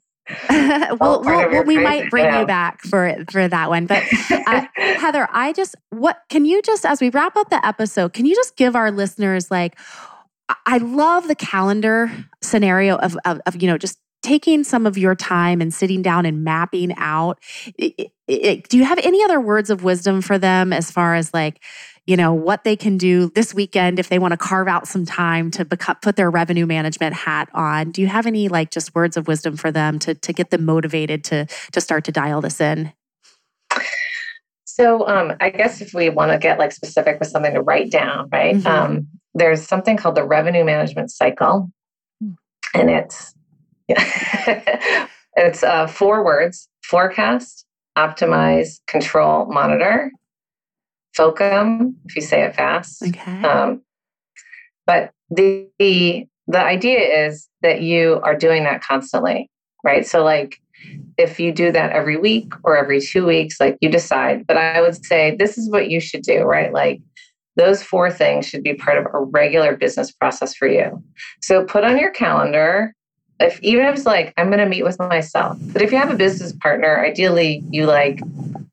well, 1.01 1.23
part 1.25 1.51
well, 1.51 1.65
we 1.65 1.79
might 1.79 2.09
bring 2.11 2.25
yeah. 2.27 2.41
you 2.41 2.47
back 2.47 2.83
for 2.83 3.17
for 3.31 3.49
that 3.49 3.69
one. 3.71 3.87
But 3.87 4.05
uh, 4.47 4.67
Heather, 4.77 5.27
I 5.33 5.53
just 5.55 5.75
what 5.89 6.19
can 6.29 6.45
you 6.45 6.61
just 6.63 6.85
as 6.85 7.01
we 7.01 7.09
wrap 7.09 7.35
up 7.35 7.49
the 7.51 7.65
episode, 7.67 8.13
can 8.13 8.27
you 8.27 8.35
just 8.37 8.57
give 8.57 8.77
our 8.77 8.91
listeners 8.91 9.51
like 9.51 9.77
I- 10.67 10.79
love 10.79 11.29
the 11.29 11.35
calendar 11.35 12.11
scenario 12.43 12.97
of 12.97 13.17
of, 13.25 13.41
of 13.47 13.61
you 13.63 13.69
know 13.69 13.79
just 13.79 13.99
taking 14.23 14.65
some 14.65 14.87
of 14.87 14.99
your 14.99 15.15
time 15.15 15.61
and 15.63 15.73
sitting 15.73 16.03
down 16.03 16.27
and 16.27 16.45
mapping 16.45 16.95
out. 16.99 17.39
i- 17.81 17.95
i- 17.99 18.11
i- 18.31 18.63
do 18.69 18.77
you 18.77 18.85
have 18.85 18.99
any 19.03 19.23
other 19.25 19.41
words 19.41 19.71
of 19.71 19.83
wisdom 19.85 20.21
for 20.21 20.39
them 20.39 20.73
as 20.73 20.91
far 20.91 21.15
as 21.15 21.33
like 21.35 21.61
you 22.07 22.17
know 22.17 22.33
what 22.33 22.65
they 22.65 22.77
can 22.77 22.97
do 22.99 23.31
this 23.35 23.55
weekend 23.55 23.99
if 23.99 24.09
they 24.09 24.19
want 24.19 24.33
to 24.33 24.37
carve 24.39 24.69
out 24.69 24.89
some 24.89 25.05
time 25.07 25.51
to 25.51 25.65
put 25.65 26.17
their 26.17 26.31
revenue 26.31 26.67
management 26.67 27.15
hat 27.15 27.49
on 27.55 27.91
do 27.93 28.01
you 28.03 28.09
have 28.09 28.27
any 28.27 28.49
like 28.49 28.71
just 28.71 28.95
words 28.95 29.17
of 29.17 29.29
wisdom 29.29 29.57
for 29.57 29.71
them 29.71 29.99
to 29.99 30.15
to 30.15 30.33
get 30.33 30.51
them 30.51 30.65
motivated 30.65 31.23
to 31.25 31.47
to 31.73 31.81
start 31.81 32.05
to 32.05 32.13
dial 32.13 32.41
this 32.41 32.61
in 32.61 32.93
So 34.75 35.07
um, 35.09 35.35
I 35.41 35.51
guess 35.51 35.81
if 35.81 35.95
we 35.95 36.11
want 36.11 36.33
to 36.33 36.39
get 36.39 36.59
like 36.59 36.73
specific 36.73 37.19
with 37.19 37.29
something 37.29 37.55
to 37.55 37.61
write 37.61 37.91
down, 37.91 38.29
right? 38.31 38.55
Mhm. 38.55 38.67
Um, 38.67 39.09
there's 39.35 39.67
something 39.67 39.97
called 39.97 40.15
the 40.15 40.25
revenue 40.25 40.65
management 40.65 41.11
cycle, 41.11 41.71
and 42.75 42.91
it's 42.91 43.35
yeah, 43.89 45.07
it's 45.37 45.63
uh, 45.63 45.87
four 45.87 46.25
words: 46.25 46.69
forecast, 46.85 47.67
optimize, 47.97 48.81
control, 48.87 49.47
monitor. 49.47 50.13
FOCUM, 51.17 51.97
if 52.05 52.15
you 52.15 52.23
say 52.23 52.43
it 52.43 52.55
fast. 52.55 53.03
okay 53.03 53.43
Um, 53.43 53.83
but 54.87 55.11
the, 55.31 55.69
the 55.81 56.27
the 56.47 56.61
idea 56.61 57.27
is 57.27 57.49
that 57.63 57.83
you 57.83 58.21
are 58.23 58.37
doing 58.37 58.65
that 58.65 58.83
constantly, 58.83 59.51
right? 59.85 60.07
So 60.07 60.23
like 60.25 60.61
if 61.19 61.39
you 61.39 61.53
do 61.53 61.71
that 61.73 61.93
every 61.93 62.17
week 62.17 62.53
or 62.65 62.77
every 62.77 63.01
two 63.01 63.27
weeks, 63.27 63.61
like 63.61 63.77
you 63.81 63.91
decide. 63.91 64.47
But 64.47 64.57
I 64.57 64.81
would 64.81 65.05
say 65.05 65.37
this 65.39 65.59
is 65.59 65.71
what 65.71 65.91
you 65.91 66.01
should 66.01 66.23
do, 66.23 66.43
right? 66.43 66.73
Like 66.73 67.01
those 67.57 67.83
four 67.83 68.11
things 68.11 68.47
should 68.47 68.63
be 68.63 68.75
part 68.75 68.99
of 68.99 69.07
a 69.13 69.21
regular 69.21 69.77
business 69.77 70.11
process 70.11 70.55
for 70.55 70.69
you. 70.69 71.03
So 71.43 71.65
put 71.65 71.85
on 71.85 71.99
your 71.99 72.11
calendar. 72.11 72.95
If 73.39 73.61
even 73.63 73.87
if 73.87 73.97
it's 73.97 74.07
like 74.07 74.35
I'm 74.37 74.49
going 74.49 74.59
to 74.59 74.67
meet 74.67 74.85
with 74.85 74.99
myself, 74.99 75.59
but 75.73 75.83
if 75.83 75.93
you 75.93 75.99
have 75.99 76.11
a 76.11 76.17
business 76.17 76.53
partner, 76.53 77.05
ideally 77.05 77.65
you 77.71 77.87
like 77.87 78.21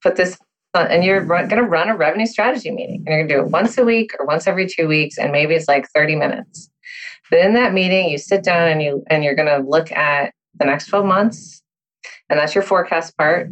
put 0.02 0.18
this 0.18 0.38
on, 0.74 0.88
and 0.88 1.04
you're 1.04 1.26
going 1.26 1.50
to 1.50 1.64
run 1.64 1.90
a 1.90 1.96
revenue 1.96 2.26
strategy 2.26 2.72
meeting, 2.72 3.04
and 3.06 3.08
you're 3.08 3.18
going 3.20 3.28
to 3.30 3.34
do 3.36 3.42
it 3.42 3.52
once 3.52 3.78
a 3.78 3.86
week 3.86 4.12
or 4.20 4.26
once 4.26 4.46
every 4.46 4.68
two 4.68 4.88
weeks, 4.88 5.18
and 5.18 5.32
maybe 5.32 5.56
it's 5.56 5.70
like 5.70 5.88
30 5.96 6.16
minutes. 6.18 6.70
But 7.30 7.40
in 7.40 7.54
that 7.54 7.74
meeting, 7.74 8.10
you 8.10 8.18
sit 8.18 8.44
down 8.44 8.68
and 8.68 8.82
you 8.82 9.04
and 9.10 9.24
you're 9.24 9.36
going 9.36 9.48
to 9.48 9.68
look 9.68 9.92
at 9.92 10.34
the 10.60 10.66
next 10.66 10.88
12 10.88 11.06
months, 11.06 11.62
And 12.30 12.40
that's 12.40 12.56
your 12.56 12.64
forecast 12.64 13.18
part. 13.18 13.50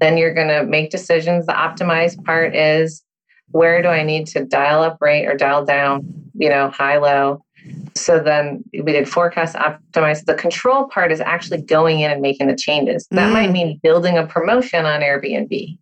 Then 0.00 0.16
you're 0.16 0.34
going 0.34 0.48
to 0.48 0.64
make 0.64 0.90
decisions. 0.90 1.46
The 1.46 1.52
optimize 1.52 2.22
part 2.24 2.54
is 2.54 3.02
where 3.50 3.82
do 3.82 3.88
I 3.88 4.02
need 4.02 4.26
to 4.28 4.44
dial 4.44 4.82
up 4.82 4.98
rate 5.00 5.26
or 5.26 5.36
dial 5.36 5.64
down, 5.64 6.06
you 6.34 6.48
know, 6.48 6.70
high, 6.70 6.98
low. 6.98 7.44
So 7.94 8.18
then 8.18 8.64
we 8.72 8.92
did 8.92 9.08
forecast 9.08 9.56
optimize. 9.56 10.24
The 10.24 10.34
control 10.34 10.86
part 10.86 11.12
is 11.12 11.20
actually 11.20 11.62
going 11.62 12.00
in 12.00 12.10
and 12.10 12.22
making 12.22 12.46
the 12.46 12.56
changes. 12.56 13.06
That 13.10 13.28
mm. 13.28 13.34
might 13.34 13.50
mean 13.50 13.78
building 13.82 14.16
a 14.16 14.26
promotion 14.26 14.86
on 14.86 15.00
Airbnb, 15.00 15.78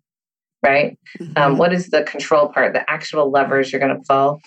right? 0.62 0.98
Mm-hmm. 1.20 1.32
Um, 1.36 1.58
what 1.58 1.72
is 1.72 1.90
the 1.90 2.02
control 2.02 2.48
part, 2.48 2.72
the 2.72 2.88
actual 2.90 3.30
levers 3.30 3.70
you're 3.70 3.80
going 3.80 3.96
to 3.96 4.02
pull? 4.08 4.40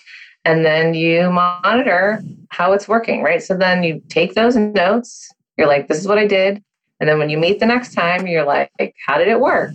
And 0.43 0.65
then 0.65 0.93
you 0.93 1.30
monitor 1.30 2.22
how 2.49 2.74
it's 2.74 2.88
working, 2.88 3.22
right? 3.22 3.41
So 3.41 3.55
then 3.55 3.84
you 3.84 4.01
take 4.09 4.34
those 4.34 4.55
notes. 4.55 5.30
You're 5.57 5.67
like, 5.67 5.88
this 5.88 5.99
is 5.99 6.07
what 6.07 6.17
I 6.17 6.26
did. 6.26 6.63
And 7.02 7.10
then 7.10 7.18
when 7.18 7.32
you 7.32 7.38
meet 7.39 7.60
the 7.60 7.66
next 7.66 7.95
time, 7.95 8.28
you're 8.28 8.45
like, 8.45 8.72
how 9.08 9.18
did 9.18 9.28
it 9.28 9.39
work? 9.39 9.74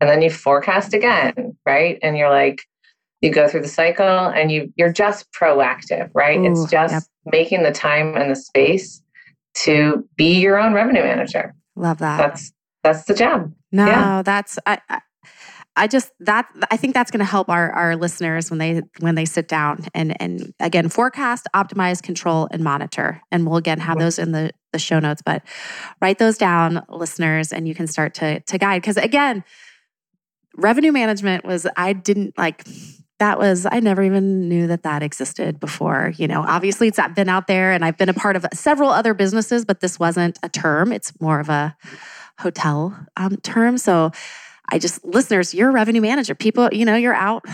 And 0.00 0.10
then 0.10 0.22
you 0.22 0.28
forecast 0.28 0.92
again, 0.92 1.56
right? 1.64 2.00
And 2.02 2.18
you're 2.18 2.30
like, 2.30 2.62
you 3.20 3.30
go 3.30 3.46
through 3.46 3.62
the 3.62 3.68
cycle 3.68 4.04
and 4.04 4.50
you 4.50 4.72
you're 4.76 4.92
just 4.92 5.30
proactive, 5.32 6.10
right? 6.12 6.40
Ooh, 6.40 6.50
it's 6.50 6.68
just 6.68 6.92
yep. 6.92 7.02
making 7.32 7.62
the 7.62 7.70
time 7.70 8.16
and 8.16 8.28
the 8.28 8.34
space 8.34 9.00
to 9.58 10.06
be 10.16 10.40
your 10.40 10.58
own 10.58 10.72
revenue 10.72 11.04
manager. 11.04 11.54
Love 11.76 11.98
that. 11.98 12.16
That's 12.16 12.52
that's 12.82 13.04
the 13.04 13.14
job. 13.14 13.54
No, 13.70 13.86
yeah. 13.86 14.22
that's 14.22 14.58
I, 14.66 14.80
I 15.74 15.86
just 15.86 16.12
that 16.20 16.46
I 16.70 16.76
think 16.76 16.92
that's 16.92 17.10
going 17.10 17.20
to 17.20 17.24
help 17.24 17.48
our 17.48 17.70
our 17.72 17.96
listeners 17.96 18.50
when 18.50 18.58
they 18.58 18.82
when 19.00 19.14
they 19.14 19.24
sit 19.24 19.48
down 19.48 19.86
and 19.94 20.20
and 20.20 20.52
again 20.60 20.88
forecast, 20.88 21.46
optimize, 21.54 22.02
control, 22.02 22.48
and 22.50 22.62
monitor. 22.62 23.22
And 23.30 23.46
we'll 23.46 23.56
again 23.56 23.80
have 23.80 23.98
those 23.98 24.18
in 24.18 24.32
the 24.32 24.50
the 24.72 24.78
show 24.78 24.98
notes. 24.98 25.22
But 25.24 25.42
write 26.00 26.18
those 26.18 26.36
down, 26.36 26.84
listeners, 26.88 27.52
and 27.52 27.66
you 27.66 27.74
can 27.74 27.86
start 27.86 28.14
to 28.14 28.40
to 28.40 28.58
guide 28.58 28.82
because 28.82 28.98
again, 28.98 29.44
revenue 30.56 30.92
management 30.92 31.44
was 31.44 31.66
I 31.76 31.94
didn't 31.94 32.36
like 32.36 32.64
that 33.18 33.38
was 33.38 33.66
I 33.70 33.80
never 33.80 34.02
even 34.02 34.48
knew 34.48 34.66
that 34.66 34.82
that 34.82 35.02
existed 35.02 35.58
before. 35.58 36.12
You 36.16 36.28
know, 36.28 36.44
obviously 36.46 36.88
it's 36.88 36.98
been 37.14 37.30
out 37.30 37.46
there, 37.46 37.72
and 37.72 37.82
I've 37.82 37.96
been 37.96 38.10
a 38.10 38.14
part 38.14 38.36
of 38.36 38.44
several 38.52 38.90
other 38.90 39.14
businesses, 39.14 39.64
but 39.64 39.80
this 39.80 39.98
wasn't 39.98 40.38
a 40.42 40.50
term. 40.50 40.92
It's 40.92 41.18
more 41.18 41.40
of 41.40 41.48
a 41.48 41.76
hotel 42.38 43.06
um, 43.16 43.36
term. 43.38 43.78
So 43.78 44.10
I 44.72 44.78
just 44.78 45.04
listeners, 45.04 45.52
you're 45.52 45.68
a 45.68 45.72
revenue 45.72 46.00
manager. 46.00 46.34
People, 46.34 46.70
you 46.72 46.86
know, 46.86 46.96
you're 46.96 47.14
out 47.14 47.44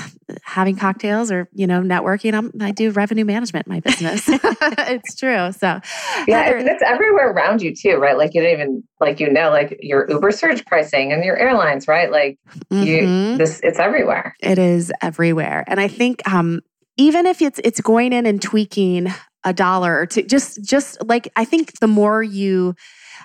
having 0.45 0.77
cocktails 0.77 1.33
or 1.33 1.49
you 1.53 1.67
know 1.67 1.81
networking. 1.81 2.33
I'm, 2.33 2.53
i 2.61 2.71
do 2.71 2.93
revenue 2.93 3.25
management 3.25 3.67
in 3.67 3.73
my 3.73 3.81
business. 3.81 4.23
it's 4.29 5.17
true. 5.17 5.51
So 5.51 5.81
yeah, 6.29 6.45
Heather, 6.45 6.59
it's 6.59 6.83
everywhere 6.87 7.33
around 7.33 7.61
you 7.61 7.75
too, 7.75 7.97
right? 7.97 8.17
Like 8.17 8.35
you 8.35 8.43
don't 8.43 8.53
even 8.53 8.85
like 9.01 9.19
you 9.19 9.33
know 9.33 9.51
like 9.51 9.79
your 9.81 10.09
Uber 10.09 10.31
surge 10.31 10.65
pricing 10.65 11.13
and 11.13 11.25
your 11.25 11.37
airlines, 11.37 11.89
right? 11.89 12.09
Like 12.09 12.39
mm-hmm. 12.71 12.85
you 12.85 13.37
this 13.37 13.59
it's 13.65 13.81
everywhere. 13.81 14.37
It 14.41 14.61
is 14.61 14.93
everywhere, 15.03 15.65
and 15.67 15.81
I 15.81 15.89
think 15.89 16.23
um, 16.33 16.61
even 16.97 17.27
if 17.27 17.43
it's 17.43 17.61
it's 17.65 17.81
going 17.81 18.13
in 18.13 18.27
and 18.27 18.41
tweaking 18.41 19.09
a 19.43 19.53
dollar 19.53 19.99
or 19.99 20.07
two, 20.07 20.23
just 20.23 20.63
just 20.65 21.05
like 21.05 21.33
I 21.35 21.45
think 21.45 21.81
the 21.81 21.89
more 21.89 22.23
you 22.23 22.77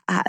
uh, 0.08 0.24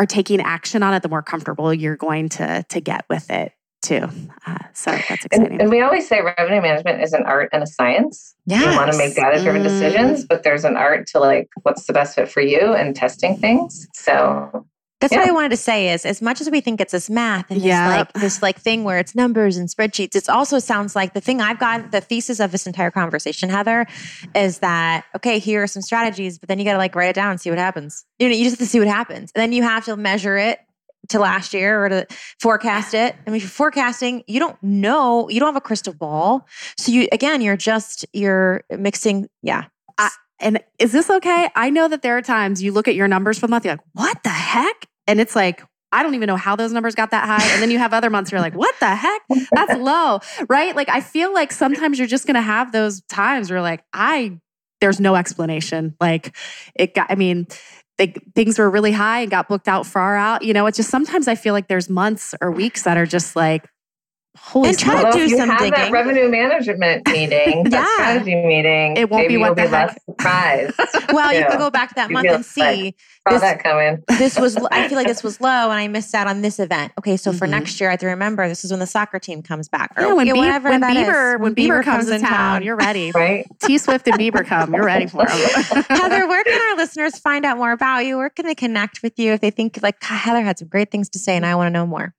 are 0.00 0.06
taking 0.06 0.40
action 0.40 0.82
on 0.82 0.94
it, 0.94 1.02
the 1.02 1.10
more 1.10 1.22
comfortable 1.22 1.74
you're 1.74 1.94
going 1.94 2.30
to 2.30 2.64
to 2.70 2.80
get 2.80 3.04
with 3.10 3.30
it 3.30 3.52
too. 3.82 4.08
Uh, 4.46 4.56
so 4.72 4.92
that's 4.92 5.26
exciting. 5.26 5.52
And, 5.52 5.60
and, 5.62 5.70
we 5.70 5.82
always 5.82 6.08
say 6.08 6.22
revenue 6.22 6.62
management 6.62 7.02
is 7.02 7.12
an 7.12 7.24
art 7.24 7.50
and 7.52 7.62
a 7.62 7.66
science. 7.66 8.34
Yes. 8.46 8.64
You 8.64 8.78
want 8.78 8.90
to 8.92 8.96
make 8.96 9.14
data 9.14 9.42
driven 9.42 9.60
mm. 9.60 9.64
decisions, 9.64 10.24
but 10.24 10.42
there's 10.42 10.64
an 10.64 10.78
art 10.78 11.06
to 11.08 11.20
like 11.20 11.48
what's 11.64 11.84
the 11.84 11.92
best 11.92 12.14
fit 12.14 12.30
for 12.30 12.40
you 12.40 12.72
and 12.72 12.96
testing 12.96 13.36
things. 13.36 13.86
So 13.92 14.66
that's 15.00 15.12
yeah. 15.12 15.20
what 15.20 15.28
I 15.28 15.32
wanted 15.32 15.50
to 15.50 15.56
say 15.56 15.92
is 15.92 16.04
as 16.04 16.20
much 16.20 16.40
as 16.40 16.50
we 16.50 16.60
think 16.60 16.80
it's 16.80 16.92
this 16.92 17.08
math 17.08 17.50
and 17.50 17.60
yeah. 17.60 17.88
this 17.88 17.96
like 17.96 18.12
this 18.12 18.42
like 18.42 18.60
thing 18.60 18.84
where 18.84 18.98
it's 18.98 19.14
numbers 19.14 19.56
and 19.56 19.68
spreadsheets, 19.68 20.14
it 20.14 20.28
also 20.28 20.58
sounds 20.58 20.94
like 20.94 21.14
the 21.14 21.20
thing 21.22 21.40
I've 21.40 21.58
got 21.58 21.90
the 21.90 22.00
thesis 22.00 22.38
of 22.38 22.52
this 22.52 22.66
entire 22.66 22.90
conversation, 22.90 23.48
Heather, 23.48 23.86
is 24.34 24.58
that 24.58 25.04
okay, 25.16 25.38
here 25.38 25.62
are 25.62 25.66
some 25.66 25.82
strategies, 25.82 26.38
but 26.38 26.48
then 26.48 26.58
you 26.58 26.66
gotta 26.66 26.78
like 26.78 26.94
write 26.94 27.08
it 27.08 27.14
down 27.14 27.30
and 27.30 27.40
see 27.40 27.48
what 27.48 27.58
happens. 27.58 28.04
You 28.18 28.28
know, 28.28 28.34
you 28.34 28.44
just 28.44 28.58
have 28.58 28.66
to 28.66 28.70
see 28.70 28.78
what 28.78 28.88
happens. 28.88 29.32
And 29.34 29.40
then 29.40 29.52
you 29.52 29.62
have 29.62 29.86
to 29.86 29.96
measure 29.96 30.36
it 30.36 30.60
to 31.08 31.18
last 31.18 31.54
year 31.54 31.84
or 31.84 31.88
to 31.88 32.06
forecast 32.38 32.92
it. 32.92 33.16
I 33.26 33.30
mean, 33.30 33.36
if 33.36 33.42
you're 33.42 33.50
forecasting, 33.50 34.22
you 34.26 34.38
don't 34.38 34.62
know, 34.62 35.28
you 35.30 35.40
don't 35.40 35.48
have 35.48 35.56
a 35.56 35.60
crystal 35.60 35.94
ball. 35.94 36.46
So 36.76 36.92
you 36.92 37.08
again, 37.10 37.40
you're 37.40 37.56
just 37.56 38.04
you're 38.12 38.64
mixing, 38.70 39.28
yeah. 39.42 39.64
I, 39.96 40.10
and 40.40 40.62
is 40.78 40.92
this 40.92 41.10
okay? 41.10 41.48
I 41.54 41.70
know 41.70 41.88
that 41.88 42.02
there 42.02 42.16
are 42.16 42.22
times 42.22 42.62
you 42.62 42.72
look 42.72 42.88
at 42.88 42.94
your 42.94 43.08
numbers 43.08 43.38
for 43.38 43.46
the 43.46 43.50
month, 43.50 43.64
you're 43.64 43.74
like, 43.74 43.86
what 43.92 44.22
the 44.22 44.30
heck? 44.30 44.86
And 45.06 45.20
it's 45.20 45.34
like, 45.34 45.62
I 45.92 46.02
don't 46.02 46.14
even 46.14 46.28
know 46.28 46.36
how 46.36 46.54
those 46.54 46.72
numbers 46.72 46.94
got 46.94 47.10
that 47.10 47.26
high. 47.26 47.52
And 47.52 47.60
then 47.60 47.70
you 47.70 47.78
have 47.78 47.92
other 47.92 48.10
months 48.10 48.30
where 48.30 48.38
you're 48.38 48.44
like, 48.44 48.54
what 48.54 48.74
the 48.78 48.94
heck? 48.94 49.22
That's 49.52 49.76
low, 49.76 50.20
right? 50.48 50.76
Like, 50.76 50.88
I 50.88 51.00
feel 51.00 51.34
like 51.34 51.50
sometimes 51.50 51.98
you're 51.98 52.06
just 52.06 52.26
going 52.26 52.36
to 52.36 52.40
have 52.40 52.70
those 52.70 53.02
times 53.02 53.50
where, 53.50 53.60
like, 53.60 53.82
I, 53.92 54.38
there's 54.80 55.00
no 55.00 55.16
explanation. 55.16 55.96
Like, 56.00 56.36
it 56.76 56.94
got, 56.94 57.08
I 57.10 57.16
mean, 57.16 57.48
they, 57.98 58.14
things 58.36 58.58
were 58.58 58.70
really 58.70 58.92
high 58.92 59.20
and 59.20 59.30
got 59.30 59.48
booked 59.48 59.66
out 59.66 59.84
far 59.84 60.16
out. 60.16 60.42
You 60.42 60.54
know, 60.54 60.66
it's 60.66 60.76
just 60.76 60.90
sometimes 60.90 61.26
I 61.26 61.34
feel 61.34 61.54
like 61.54 61.66
there's 61.66 61.90
months 61.90 62.34
or 62.40 62.52
weeks 62.52 62.84
that 62.84 62.96
are 62.96 63.06
just 63.06 63.34
like, 63.34 63.68
Holy 64.36 64.68
and 64.68 64.78
try 64.78 65.02
well, 65.02 65.12
to 65.12 65.18
do 65.18 65.28
you 65.28 65.36
some 65.36 65.48
have 65.48 65.58
digging. 65.58 65.72
That 65.72 65.92
revenue 65.92 66.28
management 66.28 67.06
meeting, 67.08 67.64
yeah. 67.64 67.68
that 67.70 67.94
strategy 67.94 68.34
meeting. 68.36 68.96
It 68.96 69.10
won't 69.10 69.28
be 69.28 69.36
what 69.36 69.56
the 69.56 69.62
be 69.62 69.68
heck. 69.68 69.98
surprised. 70.06 70.74
well, 71.12 71.32
you 71.32 71.44
can 71.44 71.58
go 71.58 71.68
back 71.70 71.94
that 71.96 72.10
month 72.10 72.28
and 72.28 72.44
see. 72.44 72.60
Like, 72.60 72.96
this, 73.28 73.40
that 73.42 73.62
coming. 73.62 74.02
this 74.18 74.38
was. 74.38 74.56
I 74.70 74.88
feel 74.88 74.96
like 74.96 75.06
this 75.08 75.22
was 75.22 75.40
low, 75.40 75.48
and 75.70 75.72
I 75.72 75.88
missed 75.88 76.14
out 76.14 76.26
on 76.26 76.42
this 76.42 76.58
event. 76.58 76.92
Okay, 76.98 77.16
so 77.16 77.30
mm-hmm. 77.30 77.38
for 77.38 77.46
next 77.46 77.80
year, 77.80 77.90
I 77.90 77.92
have 77.92 78.00
to 78.00 78.06
remember 78.06 78.48
this 78.48 78.64
is 78.64 78.70
when 78.70 78.80
the 78.80 78.86
soccer 78.86 79.18
team 79.18 79.42
comes 79.42 79.68
back. 79.68 79.92
Or, 79.96 80.02
yeah, 80.02 80.12
when, 80.14 80.26
Be- 80.26 80.32
whenever 80.32 80.70
when 80.70 80.80
Bieber 80.80 81.34
is. 81.34 81.40
when 81.40 81.54
Bieber, 81.54 81.68
Bieber 81.68 81.84
comes, 81.84 82.04
comes 82.04 82.10
in 82.10 82.20
town, 82.22 82.30
town, 82.30 82.62
you're 82.62 82.76
ready. 82.76 83.10
right? 83.10 83.46
T 83.60 83.78
Swift 83.78 84.06
and 84.06 84.18
Bieber 84.18 84.46
come, 84.46 84.72
you're 84.72 84.84
ready 84.84 85.06
for 85.06 85.26
them. 85.26 85.84
Heather, 85.88 86.26
where 86.28 86.44
can 86.44 86.70
our 86.70 86.76
listeners 86.76 87.18
find 87.18 87.44
out 87.44 87.58
more 87.58 87.72
about 87.72 88.06
you? 88.06 88.16
Where 88.16 88.30
can 88.30 88.46
they 88.46 88.54
connect 88.54 89.02
with 89.02 89.18
you 89.18 89.32
if 89.32 89.40
they 89.40 89.50
think 89.50 89.80
like 89.82 90.02
Heather 90.02 90.40
had 90.40 90.58
some 90.58 90.68
great 90.68 90.90
things 90.90 91.08
to 91.10 91.18
say, 91.18 91.36
and 91.36 91.44
I 91.44 91.56
want 91.56 91.66
to 91.66 91.70
know 91.70 91.86
more? 91.86 92.14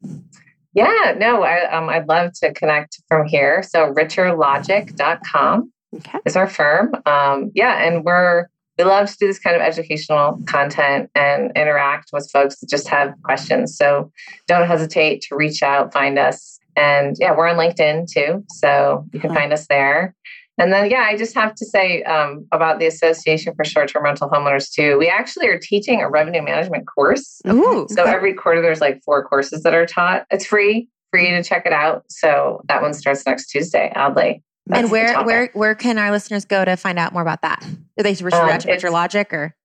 Yeah, 0.74 1.16
no, 1.18 1.44
I, 1.44 1.70
um, 1.70 1.90
I'd 1.90 2.08
love 2.08 2.32
to 2.42 2.54
connect 2.54 3.02
from 3.08 3.28
here. 3.28 3.62
So 3.64 3.94
richerlogic.com 3.94 5.72
okay. 5.98 6.20
is 6.26 6.36
our 6.36 6.48
firm. 6.48 6.94
Um, 7.06 7.52
yeah, 7.54 7.86
and 7.86 8.06
we're 8.06 8.48
we 8.78 8.86
love 8.86 9.10
to 9.10 9.18
do 9.20 9.28
this 9.28 9.38
kind 9.38 9.56
of 9.56 9.62
educational 9.62 10.42
content 10.48 11.10
and 11.14 11.52
interact 11.56 12.10
with 12.14 12.30
folks 12.32 12.60
that 12.60 12.70
just 12.70 12.88
have 12.88 13.14
questions. 13.24 13.78
So 13.78 14.12
don't 14.48 14.66
hesitate 14.66 15.22
to 15.24 15.36
reach 15.36 15.62
out, 15.62 15.94
find 15.94 16.18
us. 16.18 16.60
And 16.76 17.16
yeah, 17.20 17.36
we're 17.36 17.48
on 17.48 17.58
LinkedIn 17.58 18.12
too. 18.12 18.44
So 18.50 19.06
you 19.14 19.20
can 19.20 19.34
find 19.36 19.54
us 19.54 19.68
there. 19.68 20.16
And 20.62 20.72
then, 20.72 20.92
yeah, 20.92 21.08
I 21.10 21.18
just 21.18 21.34
have 21.34 21.56
to 21.56 21.66
say 21.66 22.04
um, 22.04 22.48
about 22.52 22.78
the 22.78 22.86
Association 22.86 23.56
for 23.56 23.66
Short 23.66 23.90
Term 23.90 24.04
Rental 24.04 24.30
Homeowners, 24.30 24.72
too. 24.72 24.96
We 25.00 25.10
actually 25.10 25.48
are 25.48 25.58
teaching 25.58 26.02
a 26.02 26.10
revenue 26.10 26.44
management 26.44 26.86
course. 26.86 27.42
Ooh, 27.48 27.88
so 27.90 28.04
every 28.04 28.36
quarter, 28.36 28.62
there's 28.62 28.80
like 28.80 29.02
four 29.04 29.26
courses 29.26 29.64
that 29.64 29.74
are 29.74 29.88
taught. 29.88 30.28
It's 30.30 30.46
free, 30.46 30.88
for 31.10 31.20
you 31.20 31.32
to 31.32 31.44
check 31.44 31.66
it 31.66 31.74
out. 31.74 32.06
So 32.10 32.62
that 32.68 32.84
one 32.84 32.94
starts 32.94 33.26
next 33.26 33.48
Tuesday, 33.48 33.92
oddly. 33.96 34.44
That's 34.68 34.84
and 34.84 34.92
where 34.92 35.24
where 35.24 35.50
where 35.54 35.74
can 35.74 35.98
our 35.98 36.12
listeners 36.12 36.46
go 36.46 36.64
to 36.64 36.78
find 36.78 37.00
out 37.00 37.14
more 37.14 37.24
about 37.24 37.42
that? 37.42 37.66
Do 37.98 38.04
they 38.04 38.14
reach 38.14 38.34
um, 38.34 38.60
Richer 38.68 38.92
Logic 38.92 39.34
or? 39.34 39.56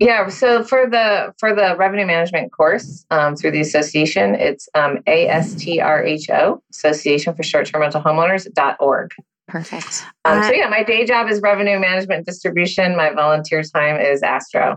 Yeah, 0.00 0.28
so 0.28 0.64
for 0.64 0.88
the 0.88 1.32
for 1.38 1.54
the 1.54 1.76
revenue 1.76 2.06
management 2.06 2.52
course 2.52 3.04
um, 3.10 3.36
through 3.36 3.52
the 3.52 3.60
association, 3.60 4.34
it's 4.34 4.68
um, 4.74 4.98
ASTRHO, 5.06 6.60
Association 6.70 7.34
for 7.34 7.42
Short 7.42 7.66
Term 7.66 7.82
Rental 7.82 8.02
Homeowners.org. 8.02 9.12
Perfect. 9.50 10.04
Um, 10.24 10.42
so 10.44 10.52
yeah, 10.52 10.68
my 10.68 10.82
day 10.82 11.04
job 11.04 11.28
is 11.28 11.40
revenue 11.40 11.78
management 11.78 12.26
distribution. 12.26 12.96
My 12.96 13.10
volunteer 13.10 13.62
time 13.62 14.00
is 14.00 14.22
ASTRHO. 14.22 14.76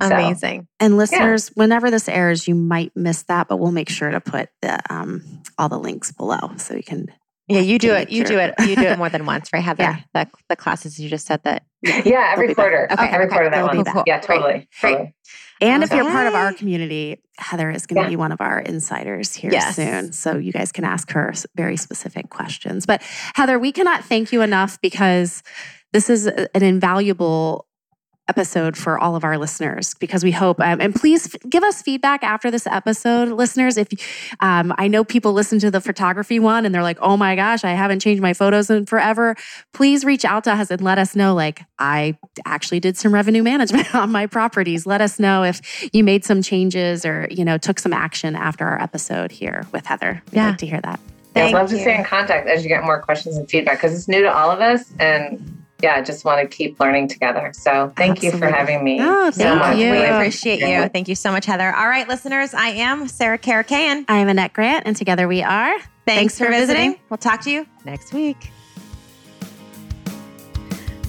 Amazing. 0.00 0.62
So, 0.62 0.66
and 0.80 0.96
listeners, 0.96 1.48
yeah. 1.48 1.62
whenever 1.62 1.90
this 1.90 2.08
airs, 2.08 2.46
you 2.46 2.54
might 2.54 2.92
miss 2.94 3.22
that, 3.24 3.48
but 3.48 3.58
we'll 3.58 3.72
make 3.72 3.88
sure 3.88 4.10
to 4.10 4.20
put 4.20 4.50
the 4.62 4.78
um, 4.92 5.42
all 5.58 5.68
the 5.68 5.78
links 5.78 6.12
below 6.12 6.52
so 6.56 6.74
you 6.74 6.82
can. 6.82 7.06
Yeah, 7.48 7.60
you 7.60 7.78
do 7.78 7.94
it. 7.94 8.10
You 8.10 8.24
do 8.24 8.38
it. 8.38 8.54
You 8.60 8.76
do 8.76 8.82
it 8.82 8.98
more 8.98 9.08
than 9.08 9.26
once, 9.26 9.52
right? 9.52 9.62
Heather? 9.62 9.82
Yeah. 9.82 10.00
The, 10.14 10.30
the 10.48 10.56
classes 10.56 11.00
you 11.00 11.08
just 11.08 11.26
said 11.26 11.42
that. 11.44 11.64
Yeah, 11.82 12.30
every 12.32 12.54
quarter. 12.54 12.86
Okay, 12.92 13.08
every 13.08 13.26
okay. 13.26 13.34
quarter 13.34 13.50
that 13.50 13.74
one. 13.74 13.84
Cool. 13.84 14.04
Yeah, 14.06 14.20
totally. 14.20 14.68
Great. 14.80 14.92
totally. 14.92 15.14
And 15.60 15.82
if 15.82 15.90
you're 15.92 16.04
part 16.04 16.26
of 16.26 16.34
our 16.34 16.52
community, 16.52 17.22
Heather 17.36 17.70
is 17.70 17.86
going 17.86 17.96
to 17.96 18.02
yeah. 18.02 18.10
be 18.10 18.16
one 18.16 18.32
of 18.32 18.40
our 18.40 18.60
insiders 18.60 19.34
here 19.34 19.50
yes. 19.50 19.76
soon. 19.76 20.12
So 20.12 20.36
you 20.36 20.52
guys 20.52 20.72
can 20.72 20.84
ask 20.84 21.10
her 21.12 21.34
very 21.54 21.76
specific 21.76 22.30
questions. 22.30 22.86
But 22.86 23.02
Heather, 23.34 23.58
we 23.58 23.72
cannot 23.72 24.04
thank 24.04 24.32
you 24.32 24.42
enough 24.42 24.80
because 24.80 25.42
this 25.92 26.08
is 26.08 26.26
an 26.26 26.62
invaluable 26.62 27.66
episode 28.30 28.76
for 28.76 28.96
all 28.98 29.16
of 29.16 29.24
our 29.24 29.36
listeners 29.36 29.94
because 29.94 30.22
we 30.22 30.30
hope, 30.30 30.60
um, 30.60 30.80
and 30.80 30.94
please 30.94 31.34
f- 31.34 31.40
give 31.50 31.64
us 31.64 31.82
feedback 31.82 32.22
after 32.22 32.48
this 32.50 32.64
episode, 32.66 33.28
listeners. 33.28 33.76
If 33.76 33.88
um, 34.40 34.72
I 34.78 34.86
know 34.86 35.02
people 35.04 35.32
listen 35.32 35.58
to 35.58 35.70
the 35.70 35.80
photography 35.80 36.38
one 36.38 36.64
and 36.64 36.72
they're 36.74 36.82
like, 36.84 36.98
oh 37.00 37.16
my 37.16 37.34
gosh, 37.34 37.64
I 37.64 37.72
haven't 37.72 38.00
changed 38.00 38.22
my 38.22 38.32
photos 38.32 38.70
in 38.70 38.86
forever, 38.86 39.34
please 39.74 40.04
reach 40.04 40.24
out 40.24 40.44
to 40.44 40.52
us 40.52 40.70
and 40.70 40.80
let 40.80 40.98
us 40.98 41.16
know, 41.16 41.34
like, 41.34 41.62
I 41.80 42.16
actually 42.46 42.78
did 42.78 42.96
some 42.96 43.12
revenue 43.12 43.42
management 43.42 43.92
on 44.02 44.12
my 44.12 44.26
properties. 44.26 44.86
Let 44.86 45.00
us 45.00 45.18
know 45.18 45.42
if 45.42 45.60
you 45.92 46.04
made 46.04 46.24
some 46.24 46.40
changes 46.40 47.04
or, 47.04 47.26
you 47.30 47.44
know, 47.44 47.58
took 47.58 47.78
some 47.80 47.92
action 47.92 48.36
after 48.36 48.64
our 48.66 48.80
episode 48.80 49.32
here 49.32 49.66
with 49.72 49.86
Heather. 49.86 50.22
We'd 50.30 50.36
Yeah. 50.36 50.48
like 50.50 50.58
to 50.58 50.66
hear 50.66 50.80
that. 50.80 51.00
Yeah, 51.34 51.42
I'd 51.42 51.44
Thank 51.46 51.54
love 51.54 51.70
to 51.70 51.78
stay 51.78 51.96
in 51.96 52.04
contact 52.04 52.48
as 52.48 52.62
you 52.62 52.68
get 52.68 52.84
more 52.84 53.00
questions 53.02 53.36
and 53.36 53.48
feedback 53.50 53.78
because 53.78 53.92
it's 53.94 54.08
new 54.08 54.22
to 54.22 54.32
all 54.32 54.50
of 54.50 54.60
us. 54.60 54.92
And 54.98 55.59
yeah, 55.82 55.94
I 55.94 56.02
just 56.02 56.24
want 56.24 56.40
to 56.40 56.56
keep 56.56 56.78
learning 56.80 57.08
together. 57.08 57.52
So 57.54 57.92
thank 57.96 58.22
you 58.22 58.32
for 58.32 58.46
having 58.46 58.84
me. 58.84 58.98
Oh, 59.00 59.30
so 59.30 59.42
thank 59.42 59.58
much. 59.58 59.78
you. 59.78 59.90
We 59.90 60.04
appreciate 60.04 60.60
you. 60.60 60.88
Thank 60.88 61.08
you 61.08 61.14
so 61.14 61.32
much, 61.32 61.46
Heather. 61.46 61.74
All 61.74 61.88
right, 61.88 62.08
listeners, 62.08 62.54
I 62.54 62.68
am 62.68 63.08
Sarah 63.08 63.38
Karakaian. 63.38 64.04
I'm 64.08 64.28
Annette 64.28 64.52
Grant, 64.52 64.86
and 64.86 64.96
together 64.96 65.28
we 65.28 65.42
are. 65.42 65.78
Thanks, 66.06 66.38
for 66.38 66.48
visiting. 66.48 66.98
We'll 67.08 67.18
talk 67.18 67.42
to 67.42 67.50
you 67.50 67.66
next 67.84 68.12
week. 68.12 68.50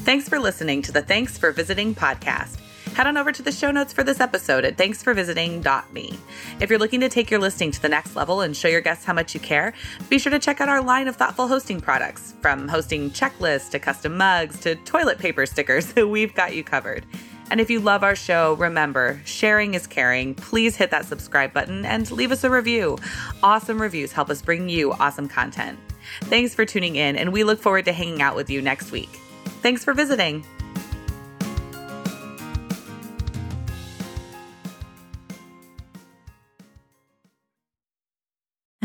Thanks 0.03 0.27
for 0.27 0.39
listening 0.39 0.81
to 0.83 0.91
the 0.91 1.01
Thanks 1.01 1.37
for 1.37 1.51
Visiting 1.51 1.95
podcast. 1.95 2.60
Head 2.95 3.07
on 3.07 3.17
over 3.17 3.31
to 3.31 3.41
the 3.41 3.51
show 3.51 3.71
notes 3.71 3.93
for 3.93 4.03
this 4.03 4.19
episode 4.19 4.65
at 4.65 4.77
thanksforvisiting.me. 4.77 6.19
If 6.59 6.69
you're 6.69 6.77
looking 6.77 6.99
to 6.99 7.09
take 7.09 7.31
your 7.31 7.39
listing 7.39 7.71
to 7.71 7.81
the 7.81 7.87
next 7.89 8.15
level 8.15 8.41
and 8.41 8.55
show 8.55 8.67
your 8.67 8.81
guests 8.81 9.05
how 9.05 9.13
much 9.13 9.33
you 9.33 9.39
care, 9.39 9.73
be 10.09 10.19
sure 10.19 10.31
to 10.31 10.39
check 10.39 10.59
out 10.59 10.67
our 10.67 10.83
line 10.83 11.07
of 11.07 11.15
thoughtful 11.15 11.47
hosting 11.47 11.79
products. 11.79 12.33
From 12.41 12.67
hosting 12.67 13.09
checklists 13.11 13.69
to 13.71 13.79
custom 13.79 14.17
mugs 14.17 14.59
to 14.61 14.75
toilet 14.75 15.19
paper 15.19 15.45
stickers, 15.45 15.95
we've 15.95 16.35
got 16.35 16.53
you 16.53 16.63
covered. 16.63 17.05
And 17.49 17.59
if 17.59 17.69
you 17.69 17.79
love 17.79 18.03
our 18.03 18.15
show, 18.15 18.53
remember, 18.53 19.21
sharing 19.25 19.73
is 19.73 19.87
caring. 19.87 20.35
Please 20.35 20.75
hit 20.75 20.91
that 20.91 21.05
subscribe 21.05 21.53
button 21.53 21.85
and 21.85 22.09
leave 22.11 22.31
us 22.31 22.43
a 22.43 22.49
review. 22.49 22.97
Awesome 23.41 23.81
reviews 23.81 24.11
help 24.11 24.29
us 24.29 24.41
bring 24.41 24.69
you 24.69 24.91
awesome 24.93 25.27
content. 25.27 25.79
Thanks 26.23 26.53
for 26.53 26.65
tuning 26.65 26.97
in, 26.97 27.15
and 27.15 27.31
we 27.31 27.43
look 27.43 27.59
forward 27.61 27.85
to 27.85 27.93
hanging 27.93 28.21
out 28.21 28.35
with 28.35 28.49
you 28.49 28.61
next 28.61 28.91
week. 28.91 29.19
Thanks 29.61 29.83
for 29.83 29.93
visiting. 29.93 30.45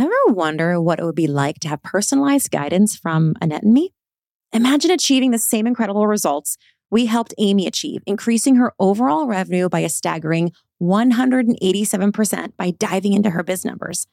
Ever 0.06 0.34
wonder 0.34 0.80
what 0.80 1.00
it 1.00 1.04
would 1.04 1.16
be 1.16 1.26
like 1.26 1.58
to 1.58 1.68
have 1.68 1.82
personalized 1.82 2.52
guidance 2.52 2.94
from 2.96 3.34
Annette 3.42 3.64
and 3.64 3.74
me? 3.74 3.92
Imagine 4.52 4.92
achieving 4.92 5.32
the 5.32 5.38
same 5.38 5.66
incredible 5.66 6.06
results 6.06 6.56
we 6.92 7.06
helped 7.06 7.34
Amy 7.38 7.66
achieve, 7.66 8.04
increasing 8.06 8.54
her 8.54 8.72
overall 8.78 9.26
revenue 9.26 9.68
by 9.68 9.80
a 9.80 9.88
staggering 9.88 10.52
187% 10.80 12.52
by 12.56 12.70
diving 12.70 13.14
into 13.14 13.30
her 13.30 13.42
biz 13.42 13.64
numbers. 13.64 14.06